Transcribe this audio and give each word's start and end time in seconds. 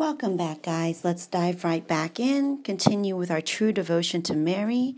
Welcome 0.00 0.38
back, 0.38 0.62
guys. 0.62 1.04
Let's 1.04 1.26
dive 1.26 1.62
right 1.62 1.86
back 1.86 2.18
in. 2.18 2.62
Continue 2.62 3.18
with 3.18 3.30
our 3.30 3.42
true 3.42 3.70
devotion 3.70 4.22
to 4.22 4.34
Mary 4.34 4.96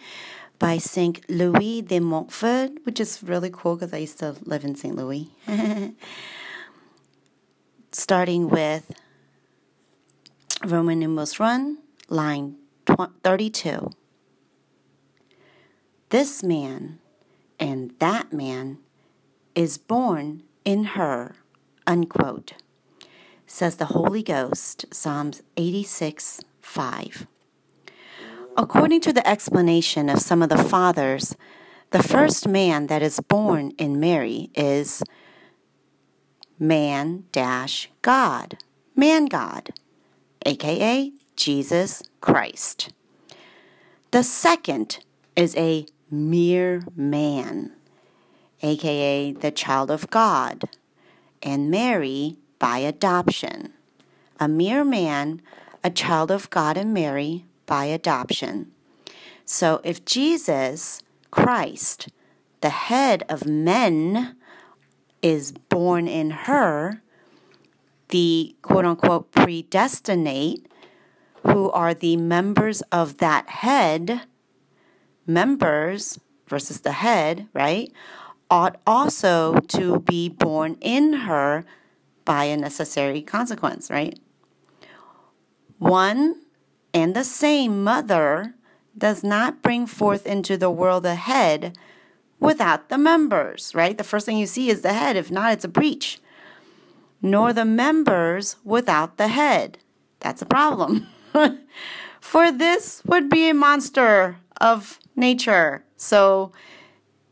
by 0.61 0.79
St. 0.79 1.29
Louis 1.29 1.83
de 1.83 1.99
Montfort, 1.99 2.71
which 2.85 3.01
is 3.01 3.21
really 3.21 3.51
cool 3.53 3.75
because 3.75 3.93
I 3.93 3.97
used 3.97 4.21
to 4.21 4.37
live 4.45 4.63
in 4.63 4.77
St. 4.77 4.95
Louis. 4.95 5.29
Starting 7.91 8.49
with 8.49 8.93
Roman 10.65 11.01
numerals 11.01 11.37
1, 11.37 11.79
line 12.09 12.55
32. 13.25 13.91
This 16.11 16.45
man 16.45 17.01
and 17.59 17.93
that 17.99 18.33
man 18.33 18.79
is 19.57 19.79
born 19.79 20.45
in 20.65 20.85
her, 20.95 21.35
unquote, 21.89 22.53
says 23.53 23.77
the 23.77 23.85
Holy 23.85 24.23
Ghost, 24.23 24.87
Psalms 24.91 25.43
86 25.59 26.41
5. 26.63 27.27
According 28.57 29.03
to 29.03 29.13
the 29.13 29.29
explanation 29.29 30.09
of 30.09 30.21
some 30.21 30.43
of 30.43 30.49
the 30.49 30.57
fathers, 30.57 31.37
the 31.91 32.03
first 32.03 32.49
man 32.49 32.87
that 32.87 33.03
is 33.03 33.21
born 33.21 33.73
in 33.73 34.01
Mary 34.01 34.49
is 34.55 35.03
man 36.59 37.25
dash 37.31 37.91
God, 38.01 38.57
man 38.97 39.27
God, 39.27 39.75
aka 40.47 41.13
Jesus 41.37 42.03
Christ. 42.23 42.91
The 44.13 44.23
second 44.23 45.05
is 45.37 45.55
a 45.57 45.85
mere 46.11 46.85
man, 46.97 47.73
aka 48.63 49.33
the 49.33 49.51
child 49.51 49.91
of 49.91 50.09
God, 50.09 50.71
and 51.43 51.71
Mary 51.71 52.39
by 52.63 52.79
adoption. 52.79 53.73
A 54.39 54.47
mere 54.47 54.85
man, 54.85 55.43
a 55.83 55.91
child 55.91 56.31
of 56.31 56.49
God, 56.49 56.77
and 56.77 56.95
Mary 56.95 57.45
by 57.67 57.87
adoption. 57.87 58.71
So 59.45 59.81
if 59.83 60.05
Jesus 60.05 61.03
Christ, 61.33 62.11
the 62.61 62.69
head 62.69 63.25
of 63.29 63.45
men, 63.47 64.37
is 65.23 65.51
born 65.51 66.07
in 66.07 66.31
her, 66.31 67.03
the 68.11 68.55
quote 68.63 68.85
unquote 68.85 69.33
predestinate, 69.33 70.65
who 71.45 71.69
are 71.73 71.95
the 71.95 72.17
members 72.17 72.81
of 72.93 73.19
that 73.19 73.49
head, 73.49 74.21
members 75.27 76.21
versus 76.47 76.83
the 76.83 76.93
head, 76.93 77.49
right, 77.53 77.93
ought 78.49 78.81
also 78.87 79.59
to 79.67 79.99
be 79.99 80.29
born 80.29 80.77
in 80.81 81.13
her 81.13 81.65
by 82.25 82.45
a 82.45 82.57
necessary 82.57 83.23
consequence, 83.23 83.91
right? 83.91 84.19
One 85.79 86.43
and 86.95 87.15
the 87.15 87.25
same 87.25 87.83
mother 87.83 88.55
does 88.97 89.25
not 89.25 89.63
bring 89.63 89.87
forth 89.87 90.27
into 90.27 90.57
the 90.57 90.71
world 90.71 91.07
a 91.07 91.15
head 91.15 91.77
without 92.39 92.89
the 92.89 92.99
members, 92.99 93.75
right? 93.75 93.97
The 93.97 94.05
first 94.05 94.27
thing 94.27 94.37
you 94.37 94.47
see 94.47 94.69
is 94.69 94.83
the 94.83 94.93
head. 94.93 95.17
If 95.17 95.31
not, 95.31 95.53
it's 95.53 95.65
a 95.65 95.69
breach. 95.69 96.21
Nor 97.23 97.53
the 97.53 97.65
members 97.65 98.57
without 98.65 99.17
the 99.17 99.29
head. 99.29 99.79
That's 100.21 100.43
a 100.43 100.47
problem. 100.47 101.07
For 102.21 102.53
this 102.53 103.03
would 103.07 103.31
be 103.31 103.49
a 103.49 103.55
monster 103.55 104.37
of 104.61 104.99
nature. 105.17 105.85
So, 105.97 106.53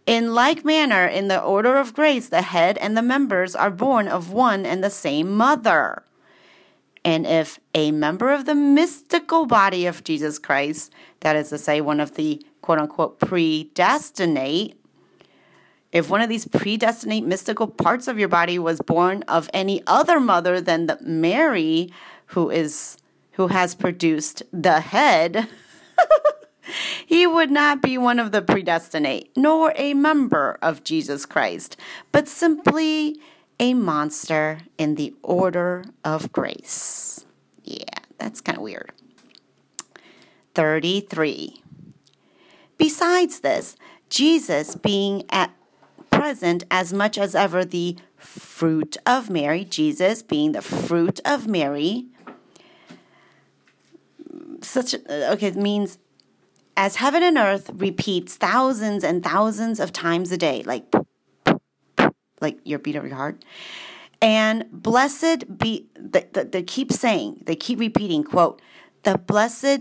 in 0.07 0.35
like 0.35 0.65
manner, 0.65 1.07
in 1.07 1.29
the 1.29 1.41
order 1.41 1.77
of 1.77 1.95
grace, 1.95 2.29
the 2.29 2.43
head 2.43 2.79
and 2.79 2.97
the 2.97 3.03
members 3.03 3.55
are 3.55 3.71
born 3.71 4.09
of 4.09 4.33
one 4.33 4.67
and 4.67 4.83
the 4.83 4.91
same 4.91 5.37
mother. 5.37 6.05
And 7.05 7.27
if 7.27 7.59
a 7.75 7.93
member 7.93 8.31
of 8.31 8.45
the 8.45 8.55
mystical 8.55 9.47
body 9.47 9.87
of 9.87 10.05
Jesus 10.05 10.39
Christ, 10.39 10.93
that 11.21 11.37
is 11.37 11.49
to 11.49 11.59
say, 11.59 11.81
one 11.81 12.01
of 12.01 12.15
the 12.15 12.45
quote 12.61 12.79
unquote 12.79 13.19
predestinate, 13.19 14.77
if 15.93 16.09
one 16.09 16.21
of 16.21 16.29
these 16.29 16.47
predestinate 16.47 17.25
mystical 17.25 17.67
parts 17.67 18.07
of 18.07 18.19
your 18.19 18.29
body 18.29 18.59
was 18.59 18.81
born 18.81 19.25
of 19.27 19.51
any 19.53 19.83
other 19.87 20.21
mother 20.21 20.61
than 20.61 20.87
the 20.87 20.99
Mary, 21.01 21.93
who 22.27 22.51
is 22.51 22.97
who 23.33 23.49
has 23.49 23.75
produced 23.75 24.43
the 24.53 24.81
head, 24.81 25.49
he 27.07 27.27
would 27.27 27.51
not 27.51 27.83
be 27.83 27.99
one 27.99 28.19
of 28.19 28.33
the 28.33 28.43
predestinate, 28.43 29.31
nor 29.37 29.73
a 29.77 29.95
member 29.95 30.59
of 30.63 30.85
Jesus 30.85 31.27
Christ, 31.27 31.77
but 32.13 32.29
simply 32.29 33.21
a 33.59 33.75
monster 33.75 34.61
in 34.79 34.95
the 34.95 35.15
order 35.23 35.85
of 36.05 36.33
grace. 36.33 37.27
Yeah, 37.65 37.85
that's 38.19 38.41
kind 38.41 38.57
of 38.57 38.63
weird. 38.63 38.93
33. 40.55 41.63
Besides 42.79 43.41
this, 43.41 43.77
Jesus 44.09 44.75
being 44.75 45.25
at 45.31 45.53
present 46.11 46.65
as 46.71 46.93
much 46.93 47.19
as 47.19 47.35
ever 47.35 47.65
the 47.65 47.97
fruit 48.17 48.97
of 49.07 49.31
Mary, 49.31 49.65
Jesus 49.65 50.23
being 50.23 50.53
the 50.53 50.63
fruit 50.63 51.21
of 51.25 51.47
Mary, 51.47 52.07
such 54.61 54.95
okay, 54.95 55.47
it 55.47 55.57
means 55.57 55.99
as 56.77 56.97
heaven 56.97 57.23
and 57.23 57.37
earth 57.37 57.71
repeats 57.75 58.37
thousands 58.37 59.05
and 59.05 59.23
thousands 59.23 59.81
of 59.81 59.93
times 59.93 60.33
a 60.33 60.37
day, 60.37 60.63
like 60.65 60.85
like 62.41 62.59
your 62.65 62.79
beat 62.79 62.97
of 62.97 63.05
your 63.07 63.17
heart. 63.17 63.45
And 64.23 64.67
blessed 64.71 65.59
be, 65.59 65.87
they, 65.99 66.27
they 66.33 66.63
keep 66.63 66.93
saying, 66.93 67.43
they 67.47 67.57
keep 67.57 67.81
repeating, 67.81 68.25
quote, 68.25 68.61
the 69.03 69.17
blessed 69.17 69.81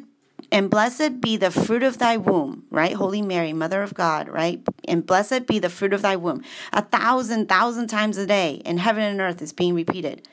and 0.52 0.70
blessed 0.70 1.22
be 1.22 1.38
the 1.38 1.52
fruit 1.52 1.84
of 1.84 1.98
thy 1.98 2.18
womb, 2.18 2.64
right? 2.72 2.94
Holy 2.94 3.22
Mary, 3.22 3.54
Mother 3.54 3.84
of 3.84 3.94
God, 3.94 4.30
right? 4.30 4.62
And 4.88 5.06
blessed 5.06 5.46
be 5.46 5.60
the 5.60 5.70
fruit 5.70 5.94
of 5.94 6.02
thy 6.02 6.16
womb. 6.16 6.44
A 6.74 6.82
thousand, 6.82 7.50
thousand 7.50 7.88
times 7.88 8.18
a 8.18 8.26
day 8.26 8.62
in 8.66 8.78
heaven 8.78 9.04
and 9.04 9.20
earth 9.20 9.42
is 9.42 9.54
being 9.54 9.76
repeated. 9.76 10.28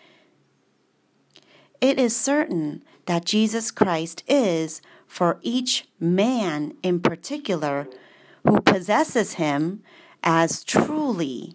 It 1.81 1.99
is 1.99 2.17
certain 2.17 2.83
that 3.07 3.25
Jesus 3.25 3.71
Christ 3.71 4.23
is, 4.27 4.81
for 5.17 5.39
each 5.41 5.89
man 5.99 6.75
in 6.83 7.01
particular 7.01 7.89
who 8.47 8.61
possesses 8.61 9.35
him, 9.35 9.83
as 10.23 10.63
truly 10.63 11.55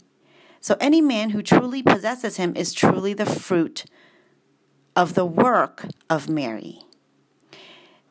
so 0.62 0.78
any 0.80 1.02
man 1.02 1.32
who 1.32 1.42
truly 1.42 1.82
possesses 1.82 2.38
him 2.38 2.56
is 2.56 2.72
truly 2.72 3.14
the 3.14 3.26
fruit 3.26 3.86
of 4.96 5.16
the 5.16 5.26
work 5.26 5.88
of 6.08 6.30
Mary. 6.30 6.80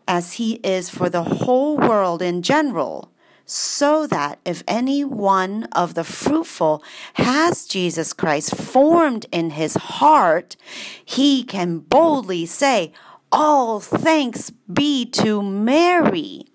As 0.06 0.34
he 0.34 0.54
is 0.54 0.90
for 0.90 1.08
the 1.08 1.22
whole 1.22 1.76
world 1.76 2.20
in 2.20 2.42
general, 2.42 3.12
so 3.44 4.06
that 4.08 4.40
if 4.44 4.64
any 4.66 5.04
one 5.04 5.64
of 5.72 5.94
the 5.94 6.04
fruitful 6.04 6.82
has 7.14 7.66
Jesus 7.66 8.12
Christ 8.12 8.56
formed 8.56 9.26
in 9.32 9.50
his 9.50 9.74
heart, 9.74 10.56
he 11.04 11.44
can 11.44 11.78
boldly 11.78 12.46
say, 12.46 12.92
All 13.32 13.78
thanks 13.80 14.50
be 14.50 15.04
to 15.06 15.42
Mary. 15.42 16.46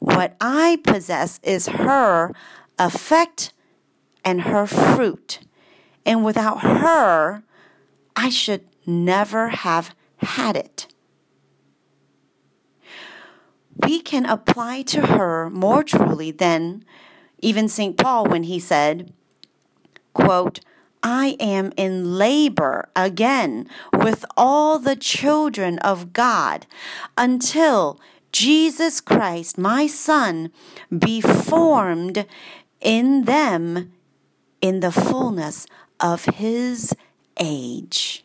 What 0.00 0.36
I 0.40 0.80
possess 0.82 1.38
is 1.42 1.68
her 1.68 2.32
effect 2.78 3.52
and 4.24 4.42
her 4.42 4.66
fruit. 4.66 5.40
And 6.04 6.24
without 6.24 6.62
her, 6.62 7.42
I 8.16 8.28
should 8.30 8.64
never 8.86 9.48
have 9.48 9.94
had 10.18 10.56
it. 10.56 10.86
We 13.76 14.00
can 14.00 14.26
apply 14.26 14.82
to 14.82 15.06
her 15.06 15.48
more 15.48 15.82
truly 15.84 16.30
than 16.30 16.84
even 17.38 17.68
St. 17.68 17.96
Paul 17.96 18.26
when 18.26 18.42
he 18.44 18.58
said, 18.58 19.12
quote, 20.12 20.60
I 21.02 21.36
am 21.40 21.72
in 21.76 22.18
labor 22.18 22.88
again 22.94 23.68
with 23.92 24.24
all 24.36 24.78
the 24.78 24.96
children 24.96 25.78
of 25.78 26.12
God 26.12 26.66
until 27.16 27.98
Jesus 28.32 29.00
Christ, 29.00 29.58
my 29.58 29.86
Son, 29.86 30.52
be 30.96 31.20
formed 31.20 32.26
in 32.80 33.24
them 33.24 33.92
in 34.60 34.80
the 34.80 34.92
fullness 34.92 35.66
of 35.98 36.24
his 36.26 36.94
age. 37.38 38.24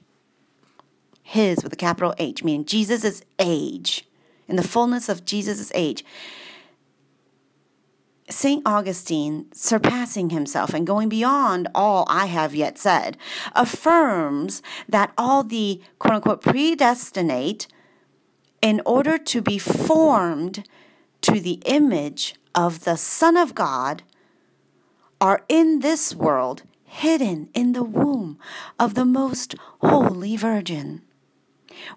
His 1.23 1.63
with 1.63 1.73
a 1.73 1.77
capital 1.77 2.13
H, 2.17 2.44
meaning 2.44 2.65
Jesus' 2.65 3.23
age, 3.39 4.05
in 4.47 4.57
the 4.57 4.63
fullness 4.63 5.09
of 5.09 5.25
Jesus' 5.25 5.71
age. 5.73 6.05
St. 8.30 8.63
Augustine, 8.66 9.45
surpassing 9.54 10.31
himself 10.31 10.74
and 10.74 10.88
going 10.88 11.10
beyond 11.10 11.68
all 11.75 12.06
I 12.10 12.25
have 12.25 12.56
yet 12.56 12.77
said, 12.77 13.18
affirms 13.54 14.63
that 14.89 15.13
all 15.18 15.44
the 15.44 15.81
quote 16.00 16.16
unquote 16.16 16.42
predestinate, 16.42 17.68
in 18.62 18.81
order 18.86 19.18
to 19.19 19.42
be 19.42 19.60
formed 19.60 20.68
to 21.22 21.39
the 21.39 21.62
image 21.66 22.36
of 22.56 22.83
the 22.83 22.95
Son 22.98 23.38
of 23.38 23.54
God, 23.54 24.01
are 25.22 25.45
in 25.48 25.80
this 25.80 26.16
world 26.16 26.63
hidden 26.83 27.50
in 27.54 27.74
the 27.74 27.83
womb 27.83 28.39
of 28.80 28.95
the 28.95 29.06
most 29.06 29.56
holy 29.81 30.36
Virgin. 30.36 31.01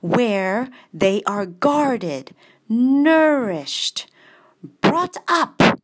where 0.00 0.68
they 0.92 1.22
are 1.24 1.46
guarded, 1.46 2.34
nourished, 2.68 4.10
brought 4.80 5.16
up, 5.28 5.77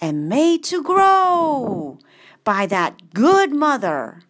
and 0.00 0.28
made 0.28 0.62
to 0.64 0.82
grow 0.82 1.98
by 2.44 2.66
that 2.66 3.14
good 3.14 3.52
mother 3.52 4.22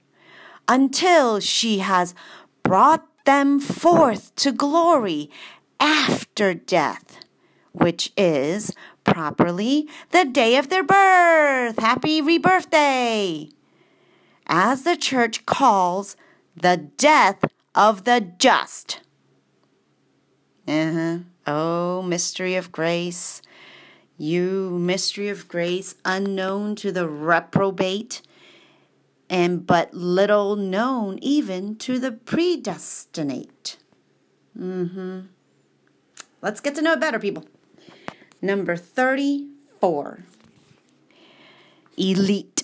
until 0.68 1.40
she 1.40 1.78
has 1.78 2.14
brought 2.62 3.06
them 3.24 3.60
forth 3.60 4.34
to 4.36 4.52
glory 4.52 5.30
after 5.78 6.54
death, 6.54 7.18
which 7.72 8.12
is 8.16 8.72
properly 9.04 9.88
the 10.10 10.24
day 10.24 10.56
of 10.56 10.68
their 10.68 10.84
birth. 10.84 11.78
Happy 11.78 12.20
rebirth 12.22 12.70
day! 12.70 13.50
As 14.46 14.82
the 14.82 14.96
church 14.96 15.44
calls 15.44 16.16
the 16.56 16.76
death 16.76 17.44
of 17.74 18.04
the 18.04 18.32
just. 18.38 19.00
Uh-huh. 20.66 21.18
Oh, 21.46 22.02
mystery 22.02 22.54
of 22.56 22.72
grace. 22.72 23.42
You 24.18 24.70
mystery 24.70 25.28
of 25.28 25.46
grace 25.48 25.94
unknown 26.04 26.76
to 26.76 26.90
the 26.90 27.08
reprobate 27.08 28.22
and 29.28 29.66
but 29.66 29.92
little 29.92 30.56
known 30.56 31.18
even 31.20 31.76
to 31.76 31.98
the 31.98 32.12
predestinate. 32.12 33.76
Mm-hmm. 34.58 35.20
Let's 36.40 36.60
get 36.60 36.74
to 36.76 36.82
know 36.82 36.92
it 36.92 37.00
better, 37.00 37.18
people. 37.18 37.44
Number 38.40 38.76
34. 38.76 40.20
Elite. 41.96 42.62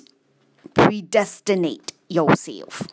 Predestinate 0.75 1.93
yourself. 2.09 2.89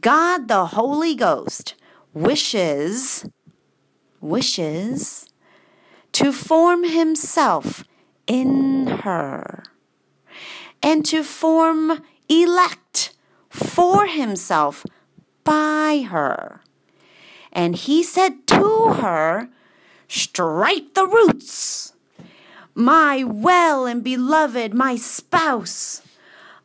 God 0.00 0.48
the 0.48 0.66
Holy 0.66 1.14
Ghost 1.14 1.74
wishes 2.14 3.28
wishes 4.20 5.27
to 6.12 6.32
form 6.32 6.84
himself 6.84 7.84
in 8.26 8.86
her 8.86 9.64
and 10.82 11.04
to 11.06 11.22
form 11.22 12.02
elect 12.28 13.14
for 13.48 14.06
himself 14.06 14.84
by 15.44 16.06
her. 16.08 16.60
And 17.52 17.74
he 17.74 18.02
said 18.02 18.46
to 18.48 18.94
her, 19.00 19.48
Strike 20.06 20.94
the 20.94 21.06
roots, 21.06 21.92
my 22.74 23.24
well 23.24 23.86
and 23.86 24.02
beloved, 24.02 24.72
my 24.72 24.96
spouse, 24.96 26.02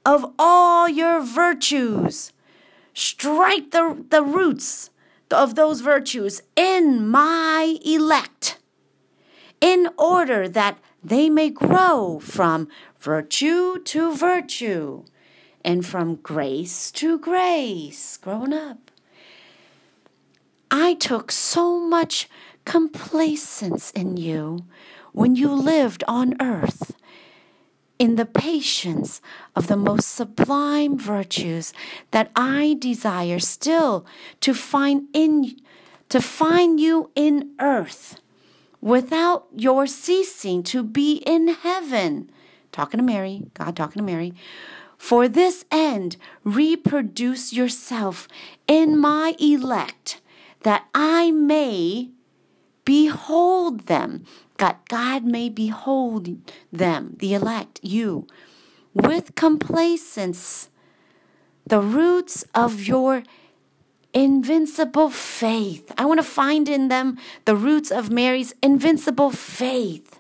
of 0.06 0.34
all 0.38 0.88
your 0.88 1.22
virtues. 1.22 2.32
Strike 2.94 3.72
the, 3.72 4.06
the 4.10 4.24
roots 4.24 4.92
of 5.32 5.56
those 5.56 5.82
virtues 5.82 6.42
in 6.56 7.08
my 7.08 7.78
elect, 7.84 8.60
in 9.64 9.88
order 9.98 10.50
that 10.50 10.78
they 11.02 11.30
may 11.30 11.50
grow 11.50 12.20
from 12.20 12.68
virtue 13.00 13.80
to 13.80 14.14
virtue 14.14 15.06
and 15.64 15.86
from 15.86 16.16
grace 16.16 16.92
to 16.92 17.18
grace, 17.18 18.18
growing 18.18 18.52
up. 18.52 18.92
I 20.70 20.96
took 20.96 21.32
so 21.32 21.80
much 21.80 22.28
complacence 22.66 23.90
in 23.92 24.18
you 24.18 24.66
when 25.14 25.38
you 25.38 25.54
lived 25.54 26.04
on 26.10 26.36
earth 26.42 26.94
in 27.98 28.18
the 28.18 28.26
patience 28.26 29.22
of 29.56 29.68
the 29.68 29.78
most 29.78 30.10
sublime 30.10 30.98
virtues 30.98 31.72
that 32.12 32.32
I 32.36 32.76
desire 32.80 33.40
still 33.40 34.06
to 34.42 34.54
find 34.54 35.08
in 35.14 35.56
to 36.10 36.20
find 36.20 36.82
you 36.82 37.12
in 37.16 37.52
earth 37.62 38.20
without 38.84 39.48
your 39.56 39.88
ceasing 39.88 40.62
to 40.62 40.84
be 40.84 41.24
in 41.26 41.48
heaven. 41.48 42.30
Talking 42.74 42.98
to 42.98 43.04
Mary, 43.04 43.44
God 43.54 43.78
talking 43.78 44.02
to 44.02 44.06
Mary. 44.06 44.34
For 44.98 45.30
this 45.30 45.64
end, 45.72 46.18
reproduce 46.44 47.54
yourself 47.54 48.28
in 48.68 48.98
my 48.98 49.36
elect, 49.40 50.20
that 50.64 50.86
I 50.94 51.32
may 51.32 52.10
behold 52.84 53.88
them. 53.88 54.26
God, 54.58 54.76
God 54.90 55.24
may 55.24 55.48
behold 55.48 56.30
them, 56.72 57.16
the 57.20 57.34
elect, 57.34 57.80
you, 57.82 58.28
with 58.94 59.36
complacence, 59.36 60.70
the 61.66 61.80
roots 61.80 62.44
of 62.54 62.86
your 62.86 63.24
invincible 64.14 65.10
faith. 65.10 65.92
I 65.98 66.06
want 66.06 66.20
to 66.20 66.24
find 66.24 66.70
in 66.70 66.88
them 66.88 67.18
the 67.46 67.56
roots 67.56 67.92
of 67.92 68.12
Mary's 68.12 68.54
invincible 68.62 69.32
faith, 69.32 70.20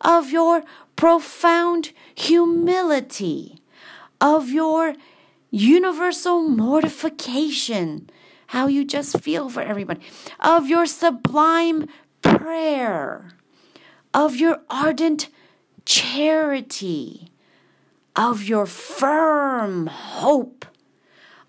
of 0.00 0.30
your 0.30 0.62
profound 0.96 1.92
humility, 2.14 3.60
of 4.20 4.50
your 4.50 4.94
universal 5.50 6.42
mortification, 6.48 8.10
how 8.48 8.66
you 8.66 8.84
just 8.84 9.20
feel 9.20 9.48
for 9.48 9.62
everybody, 9.62 10.00
of 10.40 10.68
your 10.68 10.86
sublime 10.86 11.88
prayer, 12.22 13.30
of 14.12 14.36
your 14.36 14.60
ardent 14.70 15.28
charity, 15.84 17.30
of 18.14 18.42
your 18.42 18.66
firm 18.66 19.86
hope, 19.86 20.66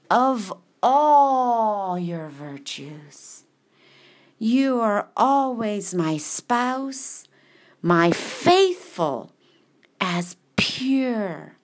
of 0.09 0.53
all 0.81 1.97
your 1.97 2.29
virtues. 2.29 3.44
You 4.39 4.79
are 4.79 5.09
always 5.18 5.94
my 5.95 6.18
spouse, 6.18 7.25
my 7.81 8.12
faithful, 8.12 9.31
as 10.00 10.35
pure 10.56 11.57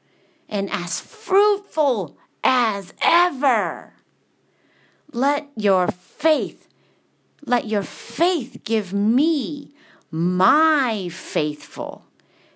and 0.50 0.70
as 0.72 1.00
fruitful 1.00 2.18
as 2.44 2.94
ever. 3.02 3.94
Let 5.12 5.50
your 5.56 5.88
faith, 5.88 6.68
let 7.46 7.68
your 7.68 7.84
faith 7.84 8.62
give 8.64 8.94
me 8.94 9.74
my 10.10 11.10
faithful, 11.10 12.06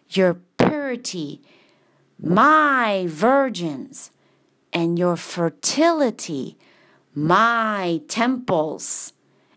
your 0.10 0.40
purity, 0.58 1.42
my 2.20 3.06
virgins, 3.08 4.12
and 4.74 4.98
your 5.00 5.16
fertility, 5.16 6.58
my 7.14 8.02
temples, 8.08 9.14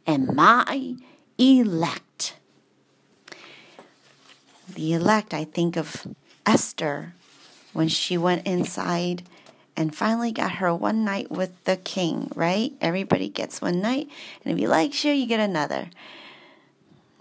and 0.06 0.34
my 0.34 0.96
elect. 1.38 2.36
The 4.74 4.92
elect, 4.92 5.34
I 5.34 5.44
think 5.44 5.76
of 5.76 6.06
Esther 6.46 7.14
when 7.72 7.88
she 7.88 8.16
went 8.16 8.46
inside 8.46 9.22
and 9.76 9.94
finally 9.94 10.32
got 10.32 10.52
her 10.52 10.74
one 10.74 11.04
night 11.04 11.30
with 11.30 11.64
the 11.64 11.76
king, 11.76 12.30
right? 12.34 12.72
Everybody 12.80 13.28
gets 13.28 13.62
one 13.62 13.80
night, 13.80 14.08
and 14.44 14.52
if 14.52 14.60
you 14.60 14.68
like, 14.68 14.92
sure, 14.92 15.12
you 15.12 15.26
get 15.26 15.40
another. 15.40 15.90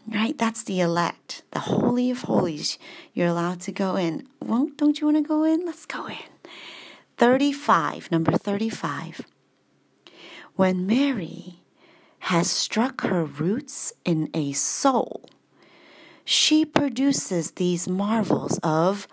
Right? 0.08 0.38
That's 0.38 0.63
the 0.63 0.81
elect, 0.81 1.43
the 1.51 1.60
Holy 1.60 2.10
of 2.10 2.24
Holies. 2.24 2.79
You're 3.13 3.27
allowed 3.27 3.62
to 3.62 3.72
go 3.72 3.96
in. 3.96 4.27
Won't, 4.41 4.77
don't 4.77 5.00
you 5.00 5.05
want 5.05 5.17
to 5.17 5.24
go 5.24 5.43
in? 5.43 5.65
Let's 5.65 5.86
go 5.86 6.08
in. 6.08 6.28
35, 7.19 8.11
number 8.11 8.31
35. 8.31 9.25
When 10.55 10.88
Mary 10.88 11.59
has 12.19 12.49
struck 12.49 13.01
her 13.01 13.25
roots 13.25 13.91
in 14.05 14.29
a 14.33 14.53
soul, 14.53 15.29
she 16.23 16.63
produces 16.63 17.51
these 17.51 17.89
marvels 17.89 18.57
of 18.63 19.05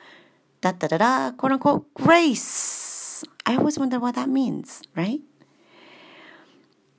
da 0.61 0.71
da 0.71 0.87
da 0.87 0.99
da, 0.99 1.31
quote 1.33 1.53
unquote, 1.53 1.93
grace. 1.95 3.25
I 3.45 3.57
always 3.57 3.77
wonder 3.77 3.99
what 3.99 4.15
that 4.15 4.29
means, 4.29 4.83
right? 4.95 5.21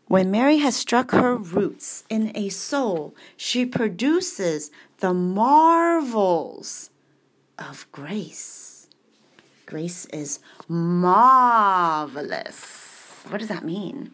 When 0.07 0.29
Mary 0.29 0.57
has 0.57 0.75
struck 0.75 1.11
her 1.11 1.37
roots 1.37 2.03
in 2.09 2.35
a 2.35 2.49
soul, 2.49 3.15
she 3.37 3.65
produces 3.65 4.71
the 4.99 5.13
marvels 5.13 6.89
of 7.57 7.87
grace. 7.93 8.89
Grace 9.65 10.05
is 10.07 10.39
marvelous. 10.67 12.63
What 13.29 13.39
does 13.39 13.49
that 13.49 13.63
mean? 13.63 14.11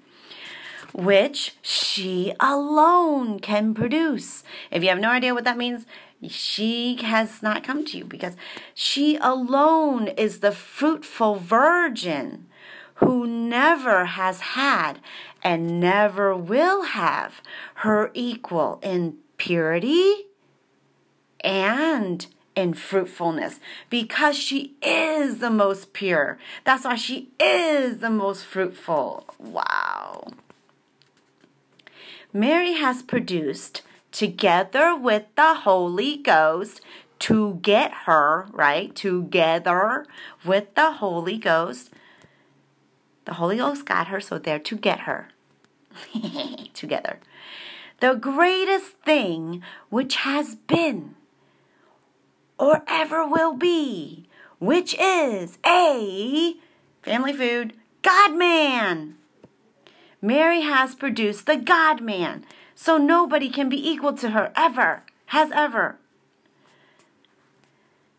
Which 0.93 1.55
she 1.62 2.33
alone 2.39 3.39
can 3.39 3.74
produce. 3.74 4.43
If 4.72 4.83
you 4.83 4.89
have 4.89 5.00
no 5.00 5.10
idea 5.10 5.33
what 5.33 5.43
that 5.45 5.57
means, 5.57 5.86
she 6.27 6.98
has 7.01 7.41
not 7.41 7.63
come 7.63 7.83
to 7.86 7.98
you 7.98 8.05
because 8.05 8.36
she 8.74 9.17
alone 9.17 10.07
is 10.10 10.39
the 10.39 10.51
fruitful 10.51 11.36
virgin 11.36 12.48
who 12.95 13.25
never 13.27 14.05
has 14.05 14.39
had 14.39 15.00
and 15.43 15.79
never 15.79 16.36
will 16.36 16.83
have 16.83 17.41
her 17.75 18.12
equal 18.13 18.79
in 18.81 19.17
purity 19.38 20.27
and 21.41 22.27
in 22.55 22.74
fruitfulness 22.74 23.60
because 23.89 24.38
she 24.38 24.75
is 24.81 25.39
the 25.39 25.50
most 25.50 25.93
pure. 25.93 26.38
That's 26.63 26.86
why 26.86 26.95
she 26.95 27.29
is 27.39 28.00
the 28.00 28.10
most 28.10 28.45
fruitful. 28.45 29.25
Wow. 29.39 30.31
Mary 32.31 32.74
has 32.74 33.03
produced, 33.03 33.81
together 34.12 34.95
with 34.95 35.24
the 35.36 35.53
Holy 35.53 36.17
Ghost, 36.17 36.81
to 37.19 37.55
get 37.62 37.91
her, 38.05 38.48
right? 38.51 38.93
Together 38.95 40.05
with 40.43 40.74
the 40.75 40.93
Holy 40.93 41.38
Ghost. 41.38 41.91
The 43.25 43.36
Holy 43.36 43.57
Ghost 43.57 43.86
got 43.86 44.07
her, 44.07 44.19
so 44.19 44.38
they're 44.38 44.60
to 44.60 44.75
get 44.75 45.01
her. 45.01 45.29
together. 46.74 47.19
The 48.00 48.15
greatest 48.15 48.98
thing 49.05 49.63
which 49.89 50.15
has 50.17 50.55
been 50.55 51.15
or 52.57 52.83
ever 52.88 53.27
will 53.27 53.53
be, 53.53 54.25
which 54.60 54.95
is 55.00 55.57
a 55.65 56.55
family 57.01 57.33
food 57.33 57.74
God 58.01 58.36
man. 58.36 59.15
Mary 60.22 60.62
has 60.62 60.95
produced 60.95 61.45
the 61.45 61.57
God 61.57 62.01
man, 62.01 62.45
so 62.75 62.98
nobody 62.98 63.50
can 63.50 63.67
be 63.67 63.89
equal 63.89 64.13
to 64.13 64.29
her 64.29 64.53
ever, 64.55 65.03
has 65.27 65.51
ever. 65.51 65.98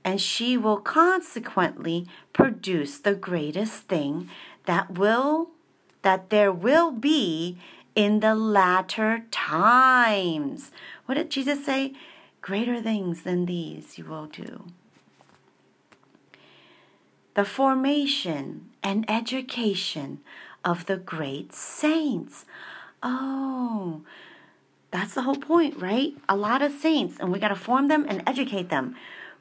And 0.04 0.20
she 0.20 0.58
will 0.58 0.76
consequently 0.76 2.06
produce 2.34 2.98
the 2.98 3.14
greatest 3.14 3.84
thing 3.84 4.28
that 4.66 4.98
will 4.98 5.50
that 6.02 6.28
there 6.28 6.52
will 6.52 6.90
be 6.90 7.56
in 7.94 8.20
the 8.20 8.34
latter 8.34 9.24
times. 9.30 10.70
What 11.06 11.14
did 11.14 11.30
Jesus 11.30 11.64
say? 11.64 11.94
Greater 12.44 12.82
things 12.82 13.22
than 13.22 13.46
these 13.46 13.96
you 13.96 14.04
will 14.04 14.26
do. 14.26 14.66
The 17.32 17.44
formation 17.46 18.68
and 18.82 19.10
education 19.10 20.20
of 20.62 20.84
the 20.84 20.98
great 20.98 21.54
saints. 21.54 22.44
Oh, 23.02 24.02
that's 24.90 25.14
the 25.14 25.22
whole 25.22 25.36
point, 25.36 25.80
right? 25.80 26.12
A 26.28 26.36
lot 26.36 26.60
of 26.60 26.72
saints, 26.72 27.16
and 27.18 27.32
we 27.32 27.38
got 27.38 27.48
to 27.48 27.56
form 27.56 27.88
them 27.88 28.04
and 28.06 28.22
educate 28.26 28.68
them. 28.68 28.94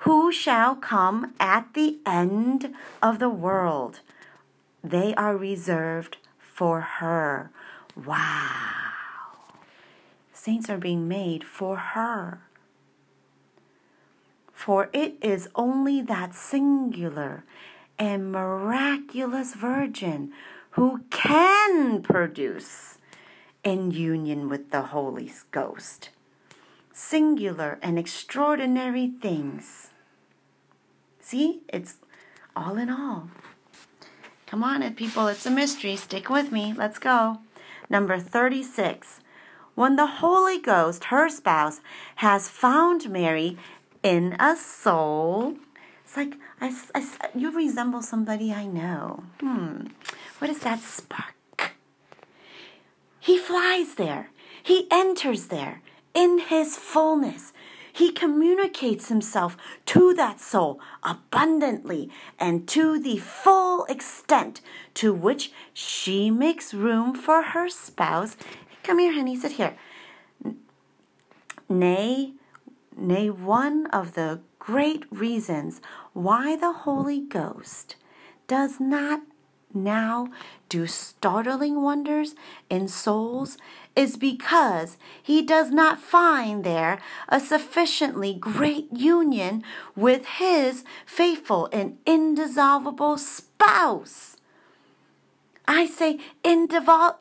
Who 0.08 0.32
shall 0.32 0.74
come 0.74 1.34
at 1.42 1.74
the 1.74 1.98
end 2.06 2.74
of 3.02 3.20
the 3.20 3.28
world? 3.28 4.00
They 4.82 5.14
are 5.16 5.36
reserved 5.36 6.16
for 6.40 6.80
her. 6.80 7.52
Wow. 7.98 8.70
Saints 10.32 10.70
are 10.70 10.78
being 10.78 11.10
made 11.10 11.44
for 11.44 11.76
her. 11.76 12.43
For 14.64 14.90
it 14.94 15.18
is 15.22 15.50
only 15.56 16.00
that 16.04 16.34
singular 16.34 17.44
and 18.00 18.32
miraculous 18.32 19.56
virgin 19.56 20.32
who 20.72 21.04
can 21.10 22.02
produce 22.02 22.98
in 23.66 23.92
union 23.92 24.48
with 24.48 24.72
the 24.72 24.84
Holy 24.84 25.30
Ghost 25.52 26.12
singular 26.94 27.78
and 27.82 28.00
extraordinary 28.00 29.12
things. 29.22 29.90
See, 31.20 31.60
it's 31.68 31.98
all 32.56 32.78
in 32.78 32.90
all. 32.90 33.32
Come 34.48 34.64
on, 34.64 34.90
people, 34.94 35.28
it's 35.28 35.46
a 35.46 35.52
mystery. 35.52 35.98
Stick 35.98 36.30
with 36.30 36.54
me. 36.54 36.74
Let's 36.74 37.00
go. 37.00 37.40
Number 37.90 38.18
36. 38.18 39.20
When 39.76 39.96
the 39.96 40.06
Holy 40.06 40.60
Ghost, 40.60 41.06
her 41.06 41.28
spouse, 41.30 41.82
has 42.18 42.48
found 42.48 43.10
Mary 43.10 43.58
in 44.04 44.36
a 44.40 44.56
soul, 44.56 45.56
it's 46.04 46.18
like 46.18 46.36
I, 46.62 46.76
I, 46.94 47.08
you 47.34 47.52
resemble 47.52 48.02
somebody 48.02 48.54
I 48.54 48.66
know. 48.66 49.24
Hmm, 49.40 49.88
what 50.40 50.52
is 50.52 50.60
that 50.60 50.82
spark? 50.82 51.34
He 53.20 53.38
flies 53.38 53.96
there. 53.96 54.30
He 54.62 54.88
enters 54.92 55.48
there 55.48 55.82
in 56.14 56.40
his 56.40 56.76
fullness. 56.76 57.54
He 57.92 58.12
communicates 58.12 59.08
himself 59.08 59.56
to 59.86 60.14
that 60.16 60.40
soul 60.40 60.80
abundantly 61.04 62.10
and 62.40 62.68
to 62.70 63.00
the 63.00 63.18
full 63.18 63.86
extent 63.86 64.62
to 64.96 65.14
which 65.14 65.52
she 65.74 66.32
makes 66.32 66.74
room 66.74 67.14
for 67.16 67.42
her 67.42 67.70
spouse. 67.70 68.36
Come 68.82 69.00
here, 69.00 69.14
honey, 69.14 69.36
sit 69.38 69.54
here. 69.54 69.76
Nay, 71.70 72.34
nay, 72.98 73.30
one 73.30 73.88
of 73.88 74.14
the 74.14 74.42
great 74.60 75.06
reasons 75.12 75.82
why 76.14 76.56
the 76.56 76.72
Holy 76.72 77.20
Ghost 77.20 77.96
does 78.48 78.80
not 78.80 79.22
now 79.74 80.28
do 80.70 80.86
startling 80.88 81.82
wonders 81.82 82.36
in 82.70 82.88
souls 82.88 83.58
is 83.96 84.18
because 84.18 84.98
he 85.22 85.42
does 85.42 85.72
not 85.72 86.00
find 86.00 86.64
there 86.64 87.00
a 87.30 87.40
sufficiently 87.40 88.34
great 88.34 88.88
union 88.92 89.64
with 89.96 90.26
his 90.26 90.84
faithful 91.06 91.70
and 91.72 91.98
indissoluble 92.06 93.18
spouse. 93.18 94.38
I 95.68 95.86
say 95.86 96.20
indissoluble 96.44 97.16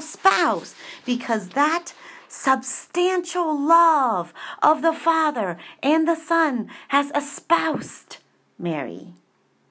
spouse 0.00 0.74
because 1.04 1.50
that 1.50 1.94
substantial 2.28 3.58
love 3.58 4.32
of 4.62 4.82
the 4.82 4.92
Father 4.92 5.58
and 5.82 6.06
the 6.06 6.14
Son 6.14 6.70
has 6.88 7.10
espoused 7.14 8.18
Mary. 8.58 9.08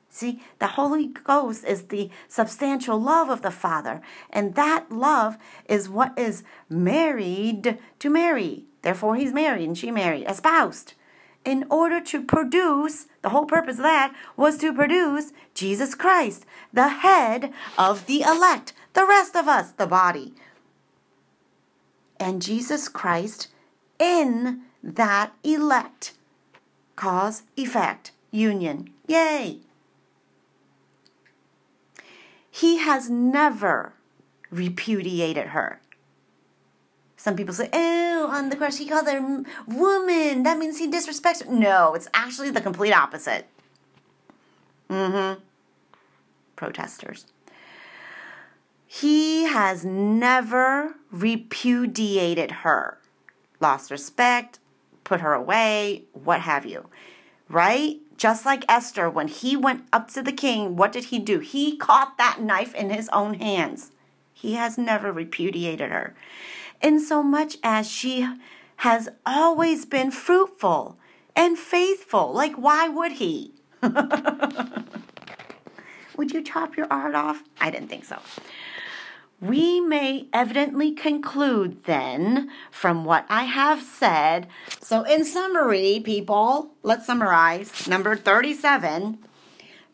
See, 0.10 0.42
the 0.58 0.68
Holy 0.68 1.08
Ghost 1.08 1.64
is 1.64 1.84
the 1.84 2.10
substantial 2.28 3.00
love 3.00 3.30
of 3.30 3.44
the 3.44 3.52
Father, 3.52 4.02
and 4.32 4.56
that 4.56 4.92
love 4.92 5.38
is 5.70 5.90
what 5.90 6.18
is 6.18 6.44
married 6.70 7.78
to 8.00 8.10
Mary. 8.10 8.66
Therefore, 8.82 9.16
he's 9.16 9.32
married 9.32 9.68
and 9.68 9.78
she 9.78 9.92
married, 9.92 10.26
espoused. 10.28 10.94
In 11.46 11.66
order 11.70 12.02
to 12.02 12.24
produce, 12.24 13.06
the 13.22 13.30
whole 13.30 13.46
purpose 13.46 13.78
of 13.78 13.84
that 13.84 14.16
was 14.36 14.58
to 14.58 14.74
produce 14.74 15.34
Jesus 15.54 15.94
Christ, 15.94 16.48
the 16.74 16.88
head 16.88 17.54
of 17.78 18.08
the 18.08 18.22
elect, 18.22 18.74
the 18.94 19.06
rest 19.06 19.36
of 19.36 19.48
us, 19.48 19.72
the 19.72 19.86
body. 19.86 20.34
And 22.20 22.42
Jesus 22.42 22.88
Christ 22.88 23.48
in 24.00 24.62
that 24.84 25.34
elect. 25.44 26.14
Cause, 26.96 27.44
effect, 27.56 28.12
union. 28.32 28.90
Yay! 29.08 29.60
He 32.50 32.78
has 32.80 33.10
never 33.10 33.94
repudiated 34.50 35.48
her. 35.48 35.80
Some 37.16 37.36
people 37.36 37.54
say, 37.54 37.70
oh, 37.74 38.30
on 38.32 38.50
the 38.50 38.56
cross, 38.56 38.78
he 38.78 38.88
called 38.88 39.08
her 39.08 39.44
woman. 39.68 40.44
That 40.44 40.58
means 40.58 40.80
he 40.80 40.90
disrespects 40.90 41.44
her. 41.44 41.52
No, 41.52 41.94
it's 41.94 42.08
actually 42.14 42.50
the 42.52 42.62
complete 42.62 42.94
opposite. 42.94 43.48
Mm 44.90 45.36
hmm. 45.36 45.42
Protesters. 46.56 47.26
He 48.88 49.44
has 49.44 49.84
never 49.84 50.96
repudiated 51.12 52.52
her, 52.52 52.98
lost 53.60 53.92
respect, 53.92 54.60
put 55.04 55.20
her 55.22 55.34
away, 55.34 56.06
what 56.14 56.42
have 56.42 56.66
you. 56.66 56.88
Right? 57.50 57.98
Just 58.18 58.46
like 58.46 58.66
Esther, 58.68 59.10
when 59.10 59.28
he 59.28 59.56
went 59.56 59.86
up 59.94 60.10
to 60.12 60.24
the 60.24 60.32
king, 60.32 60.76
what 60.76 60.92
did 60.92 61.06
he 61.06 61.20
do? 61.20 61.40
He 61.40 61.78
caught 61.78 62.18
that 62.18 62.42
knife 62.42 62.74
in 62.74 62.90
his 62.90 63.10
own 63.10 63.36
hands. 63.36 63.92
He 64.34 64.54
has 64.54 64.78
never 64.78 65.12
repudiated 65.12 65.92
her. 65.92 66.16
In 66.82 67.00
so 67.00 67.22
much 67.22 67.58
as 67.64 67.90
she 67.90 68.28
has 68.78 69.10
always 69.26 69.86
been 69.86 70.12
fruitful 70.12 70.98
and 71.36 71.58
faithful. 71.58 72.32
Like, 72.32 72.56
why 72.56 72.88
would 72.88 73.14
he? 73.14 73.52
would 76.16 76.32
you 76.32 76.42
chop 76.44 76.78
your 76.78 76.88
art 76.90 77.16
off? 77.16 77.44
I 77.60 77.70
didn't 77.70 77.90
think 77.90 78.06
so. 78.06 78.20
We 79.40 79.80
may 79.80 80.28
evidently 80.34 80.94
conclude 80.94 81.84
then 81.86 82.50
from 82.72 83.06
what 83.06 83.26
I 83.30 83.44
have 83.44 83.84
said. 83.84 84.48
So, 84.82 85.04
in 85.04 85.24
summary, 85.26 86.02
people, 86.04 86.74
let's 86.82 87.06
summarize. 87.06 87.88
Number 87.88 88.16
37 88.16 89.20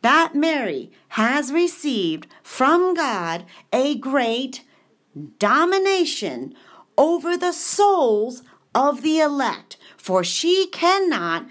that 0.03 0.35
Mary 0.35 0.91
has 1.09 1.51
received 1.51 2.27
from 2.43 2.93
God 2.93 3.45
a 3.71 3.95
great 3.95 4.63
domination 5.39 6.53
over 6.97 7.37
the 7.37 7.53
souls 7.53 8.43
of 8.75 9.01
the 9.01 9.19
elect, 9.19 9.77
for 9.97 10.23
she 10.23 10.67
cannot 10.67 11.47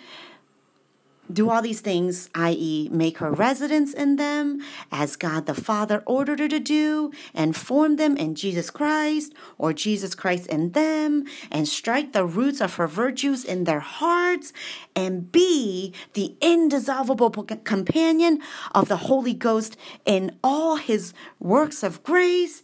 do 1.32 1.50
all 1.50 1.62
these 1.62 1.80
things, 1.80 2.28
i.e., 2.34 2.88
make 2.90 3.18
her 3.18 3.30
residence 3.30 3.92
in 3.94 4.16
them 4.16 4.60
as 4.90 5.16
God 5.16 5.46
the 5.46 5.54
Father 5.54 6.02
ordered 6.06 6.40
her 6.40 6.48
to 6.48 6.60
do, 6.60 7.10
and 7.34 7.56
form 7.56 7.96
them 7.96 8.16
in 8.16 8.34
Jesus 8.34 8.70
Christ, 8.70 9.32
or 9.58 9.72
Jesus 9.72 10.14
Christ 10.14 10.46
in 10.48 10.72
them, 10.72 11.24
and 11.50 11.66
strike 11.66 12.12
the 12.12 12.24
roots 12.24 12.60
of 12.60 12.74
her 12.76 12.86
virtues 12.86 13.44
in 13.44 13.64
their 13.64 13.80
hearts, 13.80 14.52
and 14.94 15.30
be 15.32 15.94
the 16.14 16.36
indissoluble 16.40 17.30
companion 17.30 18.40
of 18.74 18.88
the 18.88 18.98
Holy 18.98 19.34
Ghost 19.34 19.76
in 20.04 20.36
all 20.44 20.76
his 20.76 21.14
works 21.38 21.82
of 21.82 22.02
grace. 22.02 22.62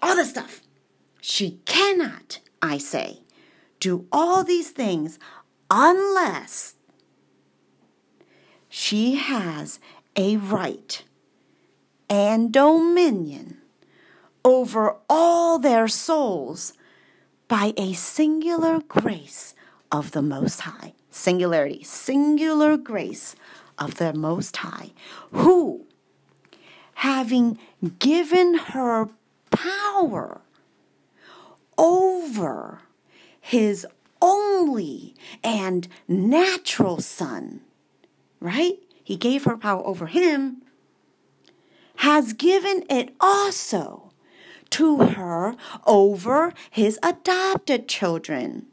All 0.00 0.16
this 0.16 0.30
stuff. 0.30 0.60
She 1.20 1.60
cannot, 1.64 2.40
I 2.62 2.78
say, 2.78 3.20
do 3.80 4.06
all 4.10 4.44
these 4.44 4.70
things 4.70 5.18
unless 5.70 6.74
she 8.68 9.16
has 9.16 9.78
a 10.16 10.36
right 10.36 11.04
and 12.08 12.52
dominion 12.52 13.58
over 14.44 14.96
all 15.08 15.58
their 15.58 15.88
souls 15.88 16.72
by 17.48 17.72
a 17.76 17.92
singular 17.92 18.80
grace 18.80 19.54
of 19.90 20.12
the 20.12 20.22
Most 20.22 20.60
High. 20.60 20.94
Singularity, 21.10 21.82
singular 21.82 22.76
grace 22.76 23.34
of 23.78 23.96
the 23.96 24.12
Most 24.12 24.58
High, 24.58 24.92
who, 25.32 25.86
having 26.94 27.58
given 27.98 28.54
her 28.54 29.08
power 29.50 30.40
over 31.76 32.80
his 33.40 33.86
only 34.20 35.14
and 35.42 35.88
natural 36.06 37.00
son, 37.00 37.60
right? 38.40 38.78
He 39.02 39.16
gave 39.16 39.44
her 39.44 39.56
power 39.56 39.84
over 39.86 40.06
him, 40.06 40.62
has 41.96 42.32
given 42.32 42.84
it 42.88 43.14
also 43.20 44.12
to 44.70 44.98
her 44.98 45.56
over 45.86 46.52
his 46.70 46.98
adopted 47.02 47.88
children, 47.88 48.66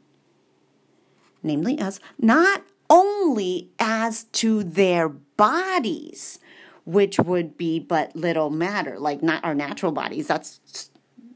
namely 1.42 1.78
us, 1.78 1.98
not 2.18 2.62
only 2.90 3.70
as 3.78 4.24
to 4.24 4.62
their 4.62 5.08
bodies, 5.08 6.38
which 6.84 7.18
would 7.18 7.56
be 7.56 7.80
but 7.80 8.14
little 8.14 8.50
matter, 8.50 8.98
like 8.98 9.22
not 9.22 9.44
our 9.44 9.54
natural 9.54 9.92
bodies. 9.92 10.28
That's 10.28 10.90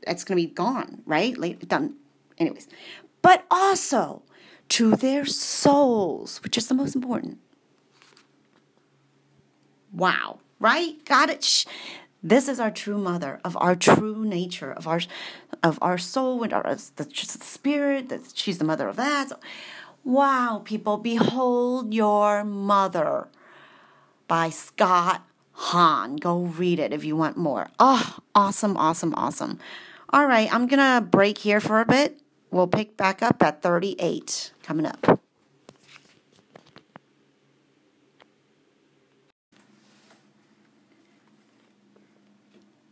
that's 0.06 0.24
going 0.24 0.38
to 0.38 0.48
be 0.48 0.52
gone, 0.52 1.02
right? 1.04 1.36
Like 1.36 1.66
done. 1.68 1.96
Anyways, 2.38 2.68
but 3.22 3.44
also 3.50 4.22
to 4.70 4.96
their 4.96 5.26
souls, 5.26 6.42
which 6.42 6.56
is 6.56 6.68
the 6.68 6.74
most 6.74 6.94
important. 6.94 7.38
Wow, 9.92 10.38
right? 10.58 11.04
Got 11.04 11.30
it. 11.30 11.64
This 12.22 12.48
is 12.48 12.60
our 12.60 12.70
true 12.70 12.98
mother 12.98 13.40
of 13.44 13.56
our 13.60 13.74
true 13.74 14.24
nature, 14.24 14.72
of 14.72 14.86
our 14.86 15.00
of 15.62 15.78
our 15.80 15.98
soul 15.98 16.42
and 16.42 16.52
our 16.52 16.62
the, 16.96 17.06
spirit. 17.14 18.08
That 18.10 18.32
she's 18.34 18.58
the 18.58 18.64
mother 18.64 18.88
of 18.88 18.96
that. 18.96 19.32
Wow, 20.04 20.62
people, 20.64 20.96
behold 20.96 21.92
your 21.92 22.44
mother 22.44 23.28
by 24.28 24.50
Scott 24.50 25.22
Hahn. 25.52 26.16
Go 26.16 26.40
read 26.40 26.78
it 26.78 26.92
if 26.92 27.04
you 27.04 27.16
want 27.16 27.36
more. 27.36 27.68
Oh, 27.78 28.18
awesome, 28.34 28.76
awesome, 28.76 29.14
awesome. 29.14 29.58
All 30.10 30.26
right, 30.26 30.52
I'm 30.52 30.66
gonna 30.66 31.00
break 31.00 31.38
here 31.38 31.60
for 31.60 31.80
a 31.80 31.86
bit. 31.86 32.20
We'll 32.50 32.66
pick 32.66 32.96
back 32.96 33.22
up 33.22 33.42
at 33.42 33.62
38 33.62 34.52
coming 34.62 34.86
up. 34.86 35.19